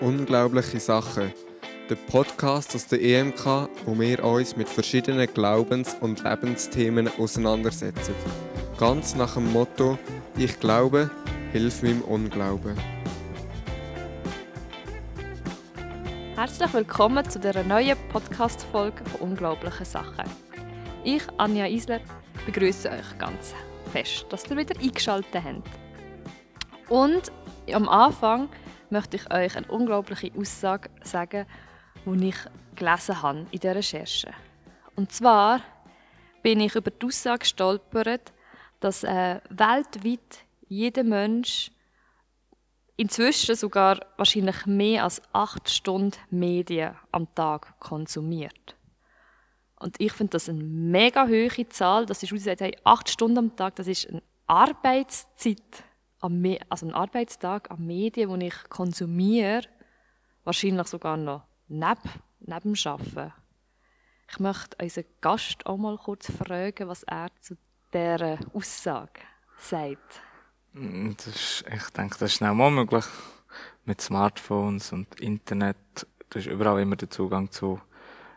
Unglaubliche 0.00 0.80
Sachen. 0.80 1.30
Der 1.90 1.94
Podcast 1.94 2.74
aus 2.74 2.86
der 2.86 3.02
EMK, 3.02 3.68
wo 3.84 3.98
wir 4.00 4.24
uns 4.24 4.56
mit 4.56 4.66
verschiedenen 4.66 5.26
Glaubens- 5.34 5.94
und 6.00 6.24
Lebensthemen 6.24 7.10
auseinandersetzen. 7.18 8.14
Ganz 8.78 9.14
nach 9.14 9.34
dem 9.34 9.52
Motto: 9.52 9.98
Ich 10.38 10.58
glaube, 10.58 11.10
hilf 11.52 11.82
meinem 11.82 12.00
Unglauben. 12.00 12.78
Herzlich 16.34 16.72
willkommen 16.72 17.28
zu 17.28 17.38
dieser 17.38 17.62
neuen 17.64 17.98
Podcast-Folge 18.08 19.04
von 19.04 19.32
Unglaublichen 19.32 19.84
Sachen. 19.84 20.24
Ich, 21.04 21.24
Anja 21.36 21.66
Isler, 21.66 22.00
begrüße 22.46 22.88
euch 22.88 23.18
ganz 23.18 23.54
fest, 23.92 24.24
dass 24.30 24.50
ihr 24.50 24.56
wieder 24.56 24.80
eingeschaltet 24.80 25.42
habt. 25.44 25.68
Und 26.88 27.30
am 27.70 27.86
Anfang 27.86 28.48
möchte 28.90 29.16
ich 29.16 29.32
euch 29.32 29.56
eine 29.56 29.66
unglaubliche 29.68 30.32
Aussage 30.36 30.90
sagen, 31.02 31.46
die 32.04 32.28
ich 32.28 32.36
gelesen 32.74 33.22
habe 33.22 33.46
in 33.50 33.60
der 33.60 33.76
Recherche. 33.76 34.32
Und 34.96 35.12
zwar 35.12 35.60
bin 36.42 36.60
ich 36.60 36.74
über 36.74 36.90
die 36.90 37.06
Aussage 37.06 37.40
gestolpert, 37.40 38.32
dass 38.80 39.04
äh, 39.04 39.40
weltweit 39.50 40.44
jeder 40.68 41.04
Mensch 41.04 41.70
inzwischen 42.96 43.54
sogar 43.54 44.00
wahrscheinlich 44.16 44.66
mehr 44.66 45.04
als 45.04 45.22
acht 45.32 45.70
Stunden 45.70 46.18
Medien 46.30 46.94
am 47.12 47.34
Tag 47.34 47.78
konsumiert. 47.80 48.76
Und 49.76 49.98
ich 49.98 50.12
finde 50.12 50.32
das 50.32 50.48
eine 50.48 50.62
mega 50.62 51.26
hohe 51.26 51.68
Zahl. 51.70 52.04
Das 52.04 52.22
ist, 52.22 52.32
wie 52.32 52.36
gesagt, 52.36 52.62
acht 52.84 53.08
Stunden 53.08 53.38
am 53.38 53.56
Tag, 53.56 53.76
das 53.76 53.86
ist 53.86 54.08
eine 54.08 54.22
Arbeitszeit 54.46 55.84
also 56.20 56.86
einen 56.86 56.94
Arbeitstag 56.94 57.70
an 57.70 57.86
Medien, 57.86 58.38
die 58.40 58.46
ich 58.46 58.68
konsumiere, 58.68 59.62
wahrscheinlich 60.44 60.88
sogar 60.88 61.16
noch 61.16 61.44
neben, 61.68 62.10
neben 62.40 62.74
dem 62.74 62.74
Arbeiten. 62.84 63.32
Ich 64.30 64.38
möchte 64.38 64.76
unseren 64.80 65.04
Gast 65.20 65.66
auch 65.66 65.76
mal 65.76 65.96
kurz 65.96 66.30
fragen, 66.30 66.88
was 66.88 67.02
er 67.04 67.28
zu 67.40 67.56
dieser 67.92 68.38
Aussage 68.52 69.20
sagt. 69.58 70.22
Mm, 70.72 71.12
das 71.16 71.26
ist, 71.26 71.64
ich 71.72 71.90
denke, 71.90 72.16
das 72.18 72.30
ist 72.30 72.34
schnell 72.34 72.54
mal 72.54 72.70
möglich. 72.70 73.04
Mit 73.84 74.00
Smartphones 74.00 74.92
und 74.92 75.18
Internet, 75.20 76.06
du 76.28 76.38
hast 76.38 76.46
überall 76.46 76.80
immer 76.80 76.96
den 76.96 77.10
Zugang 77.10 77.50
zu 77.50 77.80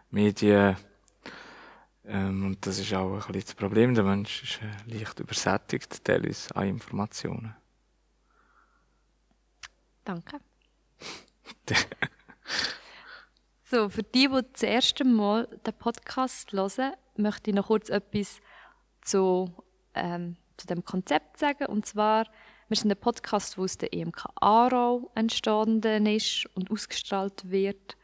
Medien. 0.09 0.77
Ähm, 2.05 2.47
und 2.47 2.65
das 2.65 2.79
ist 2.79 2.93
auch 2.93 3.13
ein 3.13 3.17
bisschen 3.19 3.41
das 3.41 3.55
Problem. 3.55 3.93
Der 3.93 4.03
Mensch 4.03 4.43
ist 4.43 4.61
äh, 4.61 4.97
leicht 4.97 5.19
übersättigt, 5.19 6.03
teilweise 6.03 6.55
an 6.55 6.67
Informationen. 6.69 7.55
Danke. 10.03 10.39
so, 13.71 13.87
für 13.89 14.03
die, 14.03 14.27
die 14.27 14.41
das 14.51 14.63
erste 14.63 15.05
Mal 15.05 15.47
den 15.65 15.73
Podcast 15.73 16.51
hören, 16.51 16.93
möchte 17.15 17.51
ich 17.51 17.55
noch 17.55 17.67
kurz 17.67 17.89
etwas 17.89 18.41
zu, 19.01 19.53
ähm, 19.93 20.35
zu 20.57 20.67
dem 20.67 20.83
Konzept 20.83 21.37
sagen. 21.37 21.67
Und 21.67 21.85
zwar, 21.85 22.27
wir 22.67 22.75
sind 22.75 22.91
ein 22.91 22.99
Podcast, 22.99 23.55
der 23.55 23.63
aus 23.63 23.77
der 23.77 23.93
EMK 23.93 24.25
Aarau 24.35 25.09
entstanden 25.15 26.05
ist 26.05 26.47
und 26.53 26.69
ausgestrahlt 26.69 27.49
wird. 27.49 27.95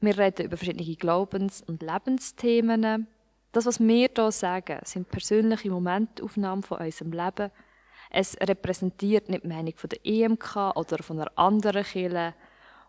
Wir 0.00 0.18
reden 0.18 0.46
über 0.46 0.58
verschiedene 0.58 0.96
Glaubens- 0.96 1.62
und 1.62 1.82
Lebensthemen. 1.82 3.06
Das, 3.52 3.64
was 3.64 3.80
wir 3.80 4.08
hier 4.14 4.30
sagen, 4.30 4.80
sind 4.84 5.08
persönliche 5.08 5.70
Momentaufnahmen 5.70 6.62
von 6.62 6.78
unserem 6.78 7.12
Leben– 7.12 7.50
es 8.10 8.36
repräsentiert 8.40 9.28
nicht 9.28 9.44
die 9.44 9.48
Meinung 9.48 9.74
der 9.84 9.98
EMK 10.04 10.76
oder 10.76 11.02
von 11.02 11.20
einer 11.20 11.30
anderen 11.36 11.84
Kirche 11.84 12.34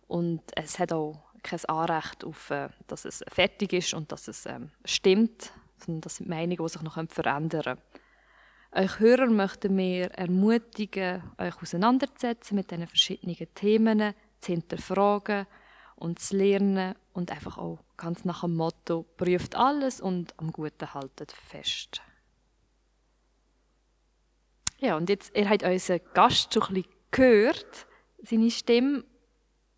und 0.07 0.41
es 0.55 0.79
hat 0.79 0.91
auch 0.91 1.19
kein 1.43 1.63
Anrecht 1.65 2.23
auf, 2.23 2.49
äh, 2.49 2.69
dass 2.87 3.05
es 3.05 3.23
fertig 3.27 3.73
ist 3.73 3.93
und 3.93 4.11
dass 4.11 4.27
es 4.27 4.45
ähm, 4.45 4.71
stimmt, 4.85 5.51
sondern 5.77 6.01
das 6.01 6.17
sind 6.17 6.29
Meinungen, 6.29 6.57
die 6.57 6.69
sich 6.69 6.81
noch 6.81 6.99
verändern 7.09 7.63
können. 7.63 7.81
Euch 8.73 8.99
Hörer 8.99 9.27
möchten 9.27 9.77
wir 9.77 10.11
ermutigen, 10.11 11.23
euch 11.37 11.61
auseinanderzusetzen 11.61 12.55
mit 12.55 12.71
diesen 12.71 12.87
verschiedenen 12.87 13.53
Themen, 13.53 14.13
zu 14.39 14.53
hinterfragen 14.53 15.45
und 15.97 16.19
zu 16.19 16.37
lernen 16.37 16.95
und 17.13 17.31
einfach 17.31 17.57
auch 17.57 17.79
ganz 17.97 18.25
nach 18.25 18.41
dem 18.41 18.55
Motto, 18.55 19.05
prüft 19.17 19.55
alles 19.55 20.01
und 20.01 20.33
am 20.37 20.51
Guten 20.51 20.93
haltet 20.93 21.31
fest. 21.31 22.01
Ja, 24.81 24.97
und 24.97 25.09
jetzt, 25.09 25.37
ihr 25.37 25.47
habt 25.47 25.61
unseren 25.61 26.01
Gast 26.15 26.55
schon 26.55 26.63
ein 26.63 26.73
bisschen 26.73 26.91
gehört, 27.11 27.87
seine 28.23 28.49
Stimme. 28.49 29.03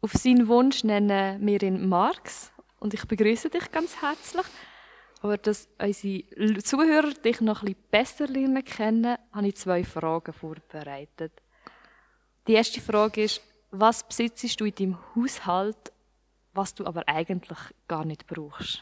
Auf 0.01 0.13
seinen 0.13 0.47
Wunsch 0.47 0.85
nennen 0.85 1.45
wir 1.45 1.61
ihn 1.61 1.89
Marx 1.89 2.53
und 2.79 2.93
ich 2.93 3.05
begrüße 3.05 3.49
dich 3.49 3.69
ganz 3.69 4.01
herzlich. 4.01 4.45
Aber 5.21 5.37
dass 5.37 5.67
unsere 5.77 6.63
Zuhörer 6.63 7.13
dich 7.13 7.41
noch 7.41 7.63
ein 7.63 7.73
bisschen 7.73 7.83
besser 7.91 8.27
lernen 8.27 8.63
kennen, 8.63 9.17
habe 9.33 9.47
ich 9.47 9.55
zwei 9.55 9.83
Fragen 9.83 10.31
vorbereitet. 10.31 11.33
Die 12.47 12.53
erste 12.53 12.79
Frage 12.79 13.23
ist, 13.23 13.41
was 13.71 14.07
besitzt 14.07 14.59
du 14.59 14.65
in 14.65 14.75
deinem 14.75 14.97
Haushalt, 15.15 15.91
was 16.53 16.75
du 16.75 16.85
aber 16.85 17.07
eigentlich 17.09 17.59
gar 17.89 18.05
nicht 18.05 18.25
brauchst? 18.25 18.81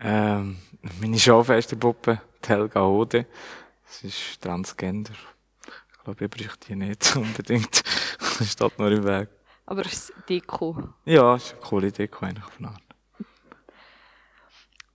Ähm, 0.00 0.56
meine 0.98 1.18
schaufeste 1.18 1.76
Puppe, 1.76 2.22
die 2.42 2.48
Helga 2.48 2.80
Hode. 2.80 3.26
Sie 3.84 4.06
ist 4.06 4.40
Transgender. 4.40 5.12
Ich 6.02 6.04
glaube, 6.04 6.24
ich 6.24 6.30
bräuchte 6.32 6.66
die 6.66 6.74
nicht 6.74 7.14
unbedingt. 7.16 7.84
Das 8.18 8.50
steht 8.50 8.76
nur 8.76 8.90
im 8.90 9.04
Weg. 9.04 9.28
Aber 9.66 9.86
es 9.86 10.10
ist 10.10 10.12
Deko. 10.28 10.94
Ja, 11.04 11.36
es 11.36 11.44
ist 11.44 11.52
eine 11.52 11.60
coole 11.60 11.92
Deko 11.92 12.26
eigentlich 12.26 12.44
auf 12.44 12.58
eine. 12.58 12.74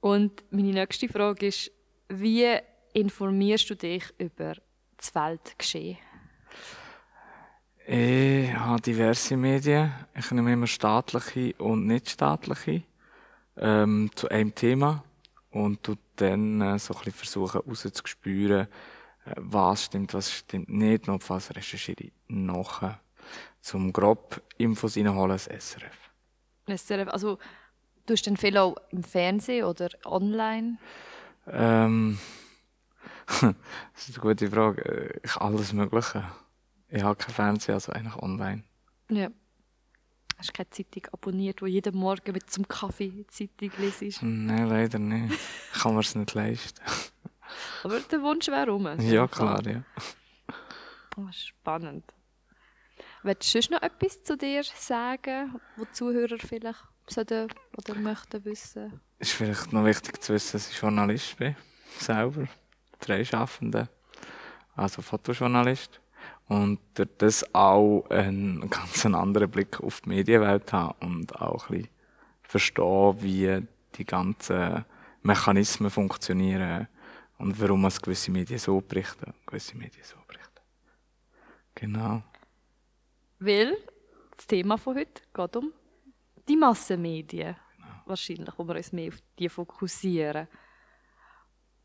Und 0.02 0.44
meine 0.52 0.74
nächste 0.74 1.08
Frage 1.08 1.48
ist, 1.48 1.72
wie 2.10 2.58
informierst 2.92 3.70
du 3.70 3.76
dich 3.78 4.04
über 4.18 4.56
das 4.98 5.16
Weltgeschehen? 5.16 5.98
Ich 7.86 8.54
habe 8.54 8.82
diverse 8.82 9.38
Medien. 9.38 9.94
Ich 10.14 10.30
nehme 10.32 10.52
immer 10.52 10.68
staatliche 10.68 11.54
und 11.58 11.88
nicht 11.88 12.10
staatliche 12.10 12.84
ähm, 13.56 14.12
zu 14.14 14.28
einem 14.28 14.54
Thema 14.54 15.06
und 15.52 15.84
tu 15.84 15.96
dann 16.18 16.60
äh, 16.60 16.78
so 16.78 16.94
ein 16.94 17.00
bisschen 17.06 17.14
versuchen 17.14 17.62
herauszuspüren, 17.62 18.68
was 19.36 19.86
stimmt, 19.86 20.14
was 20.14 20.32
stimmt 20.32 20.70
nicht, 20.70 21.08
notfalls 21.08 21.56
recherchiere 21.56 22.06
ich 22.06 22.14
nachher. 22.28 23.00
Zum 23.62 23.92
grob 23.92 24.42
Infos 24.58 24.96
reinholen, 24.96 25.32
das 25.32 25.46
SRF. 25.46 26.12
SRF, 26.68 27.10
also 27.10 27.38
du 28.06 28.14
hast 28.14 28.26
dann 28.28 28.38
viel 28.38 28.58
auch 28.58 28.76
im 28.92 29.04
Fernsehen 29.04 29.66
oder 29.66 29.90
online? 30.06 30.78
Ähm, 31.48 32.18
das 33.42 34.10
ist 34.10 34.18
eine 34.18 34.34
gute 34.34 34.50
Frage. 34.50 35.20
Ich 35.24 35.36
alles 35.38 35.74
Mögliche. 35.74 36.24
Ich 36.90 37.04
habe 37.04 37.16
kein 37.16 37.34
Fernsehen, 37.34 37.74
also 37.76 37.92
eigentlich 37.92 38.16
online. 38.16 38.64
Ja. 39.10 39.30
Hast 40.38 40.50
du 40.50 40.54
keine 40.54 40.70
Zeitung 40.70 41.08
abonniert, 41.12 41.62
wo 41.62 41.66
jeden 41.66 41.98
Morgen 41.98 42.32
mit 42.32 42.50
zum 42.50 42.68
Kaffee 42.68 43.10
die 43.10 43.28
Zeitung 43.28 43.72
liest? 43.80 44.22
Nein, 44.22 44.70
leider 44.70 45.00
nicht. 45.00 45.34
Ich 45.74 45.82
kann 45.82 45.96
mir 45.96 46.02
es 46.02 46.14
nicht 46.14 46.34
leisten. 46.36 46.80
Aber 47.84 48.00
der 48.00 48.22
Wunsch 48.22 48.48
wäre 48.48 48.70
rum. 48.70 48.88
Ja, 49.00 49.28
klar, 49.28 49.66
ja. 49.66 49.84
Oh, 51.16 51.28
spannend. 51.32 52.04
Willst 53.24 53.44
du 53.44 53.62
sonst 53.62 53.72
noch 53.72 53.82
etwas 53.82 54.24
zu 54.24 54.38
dir 54.38 54.64
sagen, 54.64 55.60
wo 55.76 55.86
die 55.86 55.92
Zuhörer 55.92 56.38
vielleicht 56.38 56.84
sollten 57.08 57.48
oder 57.76 57.96
möchten 57.96 58.46
wissen? 58.46 59.02
Es 59.20 59.30
ist 59.30 59.38
vielleicht 59.38 59.74
noch 59.74 59.86
wichtig 59.86 60.22
zu 60.22 60.34
wissen, 60.34 60.54
dass 60.54 60.70
ich 60.70 60.78
Journalist 60.78 61.38
bin. 61.38 61.56
Selber. 61.98 62.48
Freischaffender. 63.00 63.90
Also 64.76 65.02
Fotojournalist. 65.02 66.00
Und 66.48 66.80
durch 66.94 67.10
das 67.18 67.56
auch 67.56 68.06
einen 68.10 68.70
ganz 68.70 69.06
anderen 69.06 69.50
Blick 69.50 69.82
auf 69.82 70.02
die 70.02 70.10
Medienwelt 70.10 70.72
haben 70.72 70.96
und 71.02 71.42
auch 71.42 71.70
ein 71.70 71.78
bisschen 71.78 71.90
verstehen, 72.44 73.22
wie 73.22 73.68
die 73.96 74.06
ganzen 74.06 74.86
Mechanismen 75.24 75.90
funktionieren 75.90 76.88
und 77.38 77.60
warum 77.62 77.82
man 77.82 77.92
gewisse 77.92 78.32
Medien 78.32 78.60
so 78.60 78.82
berichten, 78.82 79.34
gewisse 79.46 79.78
Medien 79.78 80.04
so 80.04 80.16
berichten. 80.28 80.62
Genau. 81.76 82.24
Weil 83.40 83.78
das 84.36 84.48
Thema 84.48 84.78
von 84.78 84.96
heute 84.96 85.22
geht 85.34 85.56
um 85.56 85.72
die 86.48 86.56
Massenmedien. 86.56 87.56
Genau. 87.76 88.02
Wahrscheinlich, 88.06 88.54
wo 88.58 88.64
wir 88.68 88.76
uns 88.76 88.92
mehr 88.92 89.10
auf 89.10 89.20
die 89.38 89.50
fokussieren. 89.50 90.48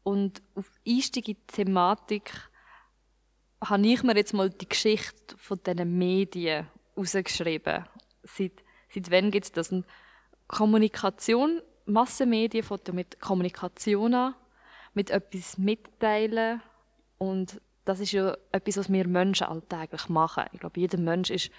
Und 0.03 0.43
auf 0.55 0.71
Einstieg 0.87 1.29
in 1.29 1.35
die 1.35 1.47
Thematik 1.47 2.33
habe 3.63 3.87
ich 3.87 4.03
mir 4.03 4.17
jetzt 4.17 4.35
mal 4.35 4.51
die 4.51 4.69
Geschichte 4.69 5.37
von 5.37 5.61
diesen 5.65 5.99
Medien 5.99 6.67
rausgeschrieben. 6.97 7.85
Seit, 8.25 8.65
seit 8.93 9.11
wann 9.11 9.31
gibt 9.31 9.45
es 9.45 9.53
das? 9.53 9.75
Kommunikation, 10.49 11.61
Massenmedien 11.87 12.65
fängt 12.65 12.93
mit 12.93 13.21
Kommunikation 13.21 14.15
an 14.15 14.35
mit 14.95 15.11
etwas 15.11 15.59
mitteilen. 15.59 16.63
Und 17.19 17.61
das 17.85 18.01
ist 18.01 18.13
ja 18.13 18.37
etwas, 18.53 18.77
was 18.77 18.93
wir 18.93 19.07
Menschen 19.07 19.47
alltäglich 19.47 20.09
machen. 20.09 20.45
Ich 20.53 20.61
glaube, 20.61 20.81
jeder 20.81 20.99
Mensch 20.99 21.31
ist 21.31 21.51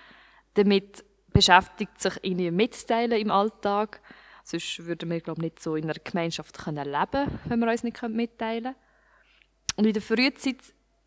damit 0.56 1.04
beschäftigt 1.32 2.00
sich 2.00 2.14
irgendwie 2.22 2.52
mitzuteilen 2.52 3.20
im 3.20 3.32
Alltag. 3.32 4.02
Sonst 4.44 4.86
würden 4.86 5.10
wir, 5.10 5.22
glaube 5.22 5.40
ich, 5.40 5.54
nicht 5.54 5.64
so 5.64 5.76
in 5.76 5.86
einer 5.86 5.94
Gemeinschaft 5.96 6.58
können 6.58 6.86
leben 6.86 7.40
wenn 7.46 7.60
wir 7.60 7.72
uns 7.72 7.84
nicht 7.84 8.02
mitteilen 8.04 8.64
können. 8.64 8.76
Und 9.78 9.86
in 9.86 9.94
der 9.94 10.02
Frühzeit 10.02 10.58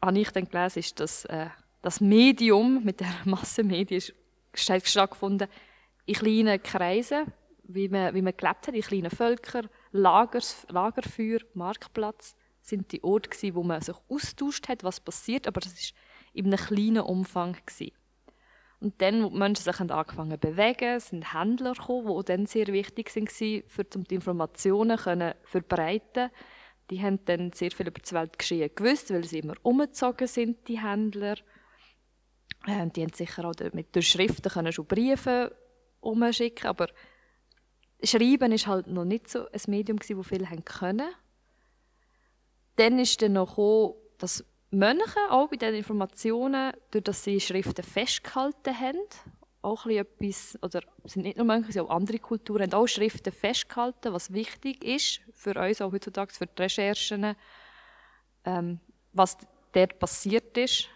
habe 0.02 0.18
ich 0.18 0.30
dann 0.30 0.48
gelesen, 0.48 0.80
ist, 0.80 0.98
dass 0.98 1.24
äh, 1.26 1.46
das 1.82 2.00
Medium 2.00 2.82
mit 2.84 3.00
der 3.00 3.14
Massenmedien 3.24 4.02
stattgefunden 4.52 5.48
in 6.06 6.14
kleinen 6.14 6.62
Kreisen, 6.62 7.32
wie 7.64 7.88
man, 7.88 8.14
wie 8.14 8.22
man 8.22 8.36
gelebt 8.36 8.66
hat, 8.66 8.74
in 8.74 8.82
kleinen 8.82 9.10
Völkern, 9.10 9.68
Lagers, 9.92 10.66
Lagerfeuer, 10.68 11.40
Marktplatz, 11.54 12.36
sind 12.60 12.90
die 12.92 13.02
Orte 13.04 13.30
gewesen, 13.30 13.54
wo 13.54 13.62
man 13.62 13.80
sich 13.80 13.96
austauscht 14.08 14.68
hat, 14.68 14.82
was 14.82 15.00
passiert, 15.00 15.46
aber 15.46 15.60
das 15.60 15.72
ist 15.74 15.94
in 16.32 16.46
einem 16.46 16.56
kleinen 16.56 17.00
Umfang 17.00 17.56
gewesen. 17.64 17.92
Und 18.80 19.00
dann, 19.00 19.24
wo 19.24 19.30
die 19.30 19.38
Menschen 19.38 19.62
sich 19.62 19.80
angefangen 19.80 20.32
zu 20.32 20.38
bewegen, 20.38 21.00
sind 21.00 21.32
Händler 21.32 21.72
gekommen, 21.72 22.14
die 22.18 22.24
dann 22.24 22.46
sehr 22.46 22.66
wichtig 22.68 23.14
waren, 23.14 23.86
um 23.94 24.04
die 24.04 24.14
Informationen 24.14 24.98
zu 24.98 25.36
verbreiten. 25.44 26.30
Die 26.90 27.02
haben 27.02 27.24
dann 27.24 27.52
sehr 27.52 27.70
viel 27.70 27.88
über 27.88 28.00
das 28.00 28.12
Weltgeschehen 28.12 28.70
gewusst, 28.74 29.10
weil 29.10 29.24
sie 29.24 29.38
immer 29.38 29.54
umgezogen 29.62 30.26
sind, 30.26 30.68
die 30.68 30.80
Händler. 30.80 31.36
Ähm, 32.68 32.92
die 32.92 33.02
haben 33.02 33.12
sicher 33.12 33.44
auch 33.44 33.54
mit 33.72 33.94
durch 33.94 34.08
Schriften 34.08 34.72
schon 34.72 34.86
Briefe 34.86 35.56
umschicken, 36.00 36.68
aber 36.68 36.88
Schreiben 38.02 38.52
ist 38.52 38.66
halt 38.66 38.86
noch 38.86 39.04
nicht 39.04 39.28
so 39.28 39.46
ein 39.50 39.60
Medium 39.68 39.98
wo 39.98 40.22
viele 40.22 40.48
haben 40.50 40.64
können. 40.64 41.08
Dann 42.76 42.98
ist 42.98 43.22
dann 43.22 43.34
noch 43.34 43.50
gekommen, 43.50 43.94
dass 44.18 44.44
Mönche 44.70 45.18
auch 45.30 45.48
bei 45.48 45.56
den 45.56 45.74
Informationen, 45.74 46.72
durch 46.90 47.04
dass 47.04 47.24
sie 47.24 47.40
Schriften 47.40 47.82
festgehalten 47.82 48.78
haben, 48.78 48.98
auch 49.62 49.86
etwas, 49.86 50.58
oder 50.62 50.80
sind 51.04 51.22
nicht 51.22 51.36
nur 51.36 51.46
Mönche, 51.46 51.72
sondern 51.72 51.90
auch 51.90 51.96
andere 51.96 52.18
Kulturen, 52.18 52.62
haben 52.62 52.74
auch 52.74 52.86
Schriften 52.86 53.32
festgehalten, 53.32 54.12
was 54.12 54.32
wichtig 54.32 54.84
ist 54.84 55.20
für 55.32 55.54
uns 55.54 55.80
auch 55.80 55.92
heutzutage, 55.92 56.32
für 56.32 56.46
die 56.46 56.62
Recherchen, 56.62 57.34
ähm, 58.44 58.80
was 59.12 59.36
dort 59.72 59.98
passiert 59.98 60.56
ist. 60.58 60.88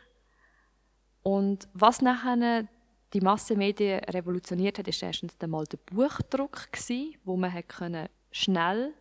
Und 1.23 1.69
was 1.75 2.01
nachher 2.01 2.69
die 3.13 3.21
Massenmedien 3.21 4.01
revolutioniert 4.05 4.79
hat, 4.79 4.89
ist 4.89 5.03
erstens 5.03 5.35
einmal 5.41 5.65
der 5.65 5.79
Buchdruck 5.79 6.73
gewesen, 6.73 7.17
wo 7.25 7.37
man 7.37 7.65
schnell 8.31 8.95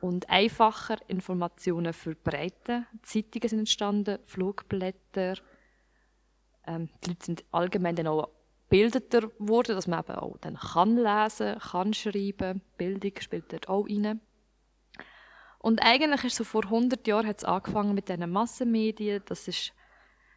und 0.00 0.28
einfacher 0.30 0.98
Informationen 1.08 1.92
verbreiten. 1.92 2.86
Zeitungen 3.02 3.48
sind 3.48 3.58
entstanden, 3.60 4.18
Flugblätter. 4.24 5.34
Ähm, 6.66 6.88
die 7.02 7.10
Leute 7.10 7.24
sind 7.26 7.44
allgemein 7.50 7.96
dann 7.96 8.06
auch 8.06 8.28
gebildeter 8.68 9.22
geworden, 9.22 9.74
dass 9.74 9.86
man 9.86 10.00
eben 10.00 10.14
auch 10.14 10.36
dann 10.40 10.56
kann 10.56 10.96
lesen, 10.96 11.58
kann 11.58 11.94
schreiben. 11.94 12.62
Bildung 12.76 13.12
spielt 13.20 13.52
dort 13.52 13.68
auch 13.68 13.88
rein. 13.88 14.20
Und 15.58 15.80
eigentlich 15.80 16.24
ist 16.24 16.36
so 16.36 16.44
vor 16.44 16.64
100 16.64 17.06
Jahren 17.06 17.26
hat 17.26 17.38
es 17.38 17.44
angefangen 17.44 17.94
mit 17.94 18.08
diesen 18.08 18.30
Massenmedien. 18.30 19.22
Das 19.26 19.48
ist, 19.48 19.72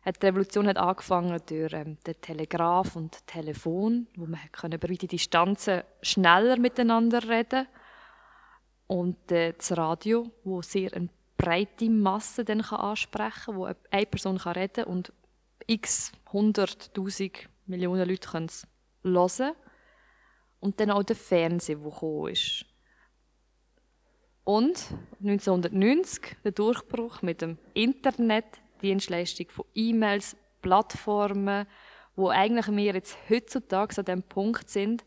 hat 0.09 0.21
die 0.21 0.27
Revolution 0.27 0.67
hat 0.67 0.77
angefangen 0.77 1.39
durch 1.45 1.73
ähm, 1.73 1.97
den 2.06 2.21
Telegraph 2.21 2.95
und 2.95 3.25
Telefon, 3.27 4.07
wo 4.15 4.25
man 4.25 4.39
über 4.73 4.89
weite 4.89 5.07
Distanzen 5.07 5.83
schneller 6.01 6.57
miteinander 6.57 7.27
reden 7.27 7.67
und 8.88 9.31
äh, 9.31 9.53
das 9.53 9.77
Radio, 9.77 10.31
wo 10.44 10.61
sehr 10.61 10.94
eine 10.94 11.09
breite 11.38 11.89
Masse 11.89 12.44
dann 12.44 12.61
kann 12.61 12.79
ansprechen 12.79 13.45
kann, 13.45 13.56
wo 13.56 13.65
eine 13.65 14.06
Person 14.06 14.39
kann 14.39 14.53
reden 14.53 14.85
und 14.85 15.13
x 15.67 16.11
hunderttausend 16.31 17.50
Millionen 17.67 18.09
Leute 18.09 18.27
können 18.27 18.47
es 18.47 18.67
hören. 19.03 19.53
Und 20.59 20.79
dann 20.79 20.91
auch 20.91 21.03
der 21.03 21.15
Fernseher, 21.15 21.77
der 21.77 21.89
gekommen 21.89 22.31
ist. 22.31 22.65
Und 24.44 24.88
1990 25.21 26.38
der 26.44 26.51
Durchbruch 26.51 27.21
mit 27.21 27.41
dem 27.41 27.59
Internet, 27.73 28.59
Dienstleistung 28.81 29.50
von 29.50 29.66
E-Mails, 29.76 30.36
Plattformen, 30.62 31.68
wo 32.16 32.30
eigentlich 32.30 32.68
wir 32.68 32.94
jetzt 32.94 33.18
heutzutage 33.30 33.98
an 33.98 34.06
dem 34.06 34.24
Punkt 34.24 34.70
sind, 34.70 35.06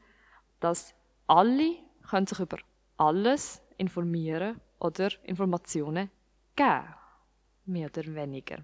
dass 0.60 0.94
alle 1.26 1.76
können 2.08 2.26
sich 2.26 2.40
über 2.40 2.58
alles 2.96 3.60
informieren 3.76 4.60
oder 4.78 5.10
Informationen 5.24 6.10
geben. 6.56 6.94
Mehr 7.64 7.88
oder 7.88 8.14
weniger. 8.14 8.58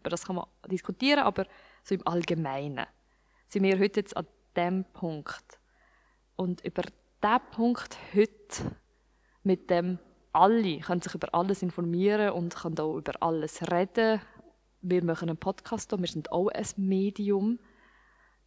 Über 0.00 0.10
das 0.10 0.24
kann 0.24 0.36
man 0.36 0.46
diskutieren, 0.70 1.20
aber 1.20 1.46
so 1.84 1.94
im 1.94 2.06
Allgemeinen 2.06 2.86
sind 3.48 3.62
wir 3.62 3.78
heute 3.78 4.00
jetzt 4.00 4.16
an 4.16 4.26
dem 4.56 4.84
Punkt. 4.84 5.60
Und 6.36 6.64
über 6.64 6.82
diesen 6.82 7.40
Punkt 7.52 7.96
heute, 8.14 8.76
mit 9.42 9.70
dem 9.70 9.98
alle 10.32 10.78
können 10.80 11.02
sich 11.02 11.14
über 11.14 11.28
alles 11.34 11.62
informieren 11.62 12.30
und 12.30 12.56
können 12.56 12.78
auch 12.78 12.96
über 12.96 13.12
alles 13.20 13.62
reden. 13.70 14.20
Wir 14.82 15.04
machen 15.04 15.28
einen 15.28 15.38
Podcast 15.38 15.90
hier, 15.90 16.00
wir 16.00 16.08
sind 16.08 16.32
auch 16.32 16.48
ein 16.48 16.66
Medium. 16.76 17.58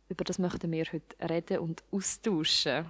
Über 0.09 0.23
das 0.25 0.37
möchten 0.37 0.71
wir 0.71 0.85
heute 0.85 1.15
reden 1.21 1.59
und 1.59 1.83
austauschen. 1.91 2.85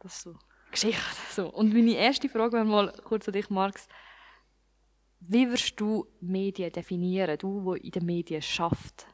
Das 0.00 0.16
ist 0.16 0.22
so. 0.22 0.36
Geschichte. 0.70 1.00
So. 1.30 1.48
Und 1.48 1.72
meine 1.74 1.94
erste 1.94 2.28
Frage 2.28 2.54
wäre 2.54 2.64
mal 2.64 2.92
kurz 3.04 3.28
an 3.28 3.34
dich, 3.34 3.50
Marx. 3.50 3.88
Wie 5.20 5.50
wirst 5.50 5.78
du 5.78 6.06
Medien 6.20 6.72
definieren, 6.72 7.36
du, 7.36 7.64
wo 7.64 7.74
in 7.74 7.90
den 7.90 8.06
Medien 8.06 8.40
schafft? 8.40 9.06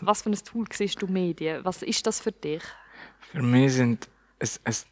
Was 0.00 0.22
für 0.22 0.30
ein 0.30 0.34
Tool 0.34 0.66
siehst 0.72 1.00
du 1.00 1.06
Medien? 1.06 1.64
Was 1.64 1.82
ist 1.82 2.04
das 2.06 2.20
für 2.20 2.32
dich? 2.32 2.62
Für 3.30 3.42
mich 3.42 3.74
sind 3.74 4.08
es, 4.40 4.60
es 4.64 4.86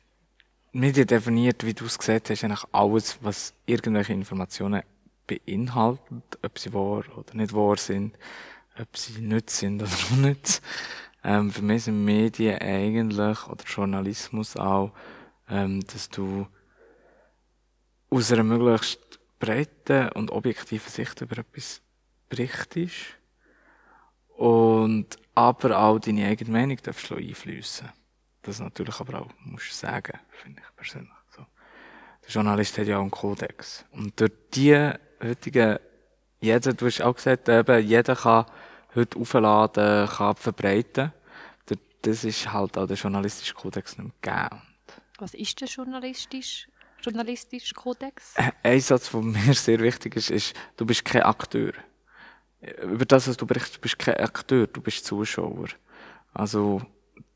Medien 0.72 1.08
definiert, 1.08 1.66
wie 1.66 1.74
du 1.74 1.86
es 1.86 1.98
gesagt 1.98 2.30
hast, 2.30 2.44
eigentlich 2.44 2.64
alles, 2.70 3.18
was 3.20 3.52
irgendwelche 3.66 4.12
Informationen 4.12 4.82
beinhaltet, 5.38 6.38
ob 6.42 6.58
sie 6.58 6.72
wahr 6.72 7.04
oder 7.16 7.34
nicht 7.34 7.52
wahr 7.52 7.76
sind, 7.76 8.16
ob 8.78 8.96
sie 8.96 9.20
nütz 9.20 9.58
sind 9.58 9.82
oder 9.82 10.16
nicht. 10.28 10.60
Ähm, 11.22 11.50
für 11.50 11.62
mich 11.62 11.84
sind 11.84 12.04
Medien 12.04 12.58
eigentlich, 12.60 13.46
oder 13.46 13.64
Journalismus 13.64 14.56
auch, 14.56 14.92
ähm, 15.48 15.80
dass 15.86 16.08
du 16.08 16.46
aus 18.08 18.32
einer 18.32 18.42
möglichst 18.42 19.20
breiten 19.38 20.08
und 20.10 20.30
objektiven 20.30 20.90
Sicht 20.90 21.20
über 21.20 21.38
etwas 21.38 21.82
berichtest 22.28 23.18
und 24.36 25.16
aber 25.34 25.78
auch 25.78 25.98
deine 25.98 26.26
eigene 26.26 26.50
Meinung 26.50 26.78
darfst 26.82 27.12
einfließen. 27.12 27.88
Das 28.42 28.58
natürlich 28.58 28.98
aber 29.00 29.20
auch 29.20 29.30
musst 29.44 29.78
sagen, 29.78 30.18
finde 30.30 30.62
ich 30.62 30.76
persönlich. 30.76 31.10
So. 31.36 31.44
Der 32.22 32.30
Journalist 32.30 32.78
hat 32.78 32.86
ja 32.86 32.96
auch 32.98 33.02
einen 33.02 33.10
Kodex. 33.10 33.84
Und 33.92 34.18
durch 34.18 34.32
die 34.54 34.92
heutigen, 35.22 35.78
jeder, 36.40 36.72
du 36.72 36.86
hast 36.86 37.02
auch 37.02 37.14
gesagt, 37.14 37.48
eben, 37.48 37.86
jeder 37.86 38.16
kann 38.16 38.46
heute 38.94 39.18
aufladen, 39.18 40.08
kann 40.08 40.36
verbreiten. 40.36 41.12
Das 42.02 42.24
ist 42.24 42.50
halt 42.50 42.78
auch 42.78 42.86
der 42.86 42.96
journalistische 42.96 43.54
Kodex 43.54 43.98
nicht 43.98 44.10
mehr 44.24 44.48
gegeben. 44.48 44.62
Was 45.18 45.34
ist 45.34 45.60
der 45.60 45.68
journalistisch, 45.68 46.66
journalistische 47.02 47.74
Kodex? 47.74 48.34
Ein 48.62 48.80
Satz, 48.80 49.10
der 49.10 49.20
mir 49.20 49.52
sehr 49.52 49.80
wichtig 49.80 50.16
ist, 50.16 50.30
ist, 50.30 50.56
du 50.78 50.86
bist 50.86 51.04
kein 51.04 51.22
Akteur. 51.22 51.72
Über 52.82 53.04
das, 53.04 53.28
was 53.28 53.36
du 53.36 53.46
berichtest, 53.46 53.82
bist 53.82 53.98
kein 53.98 54.16
Akteur, 54.16 54.66
du 54.66 54.80
bist 54.80 55.04
Zuschauer. 55.04 55.68
Also, 56.32 56.80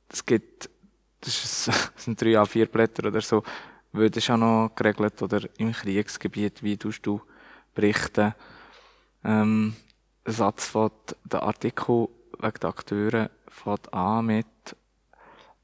es 0.08 0.24
gibt, 0.24 0.70
das, 1.20 1.44
ist, 1.44 1.68
das 1.94 2.04
sind 2.04 2.20
drei 2.20 2.38
a 2.38 2.46
vier 2.46 2.66
Blätter 2.66 3.08
oder 3.08 3.20
so, 3.20 3.42
wird 3.92 4.16
es 4.16 4.30
auch 4.30 4.38
noch 4.38 4.72
geregelt, 4.74 5.20
oder 5.20 5.42
im 5.58 5.72
Kriegsgebiet, 5.72 6.62
wie 6.62 6.78
tust 6.78 7.04
du 7.04 7.20
berichten. 7.74 8.34
Ähm, 9.24 9.76
der 10.26 10.32
Satz 10.32 10.68
von 10.68 10.90
der 11.24 11.42
Artikel 11.42 12.08
wegen 12.38 12.60
der 12.60 12.70
Akteure 12.70 13.30
fängt 13.48 13.92
an 13.92 14.26
mit, 14.26 14.46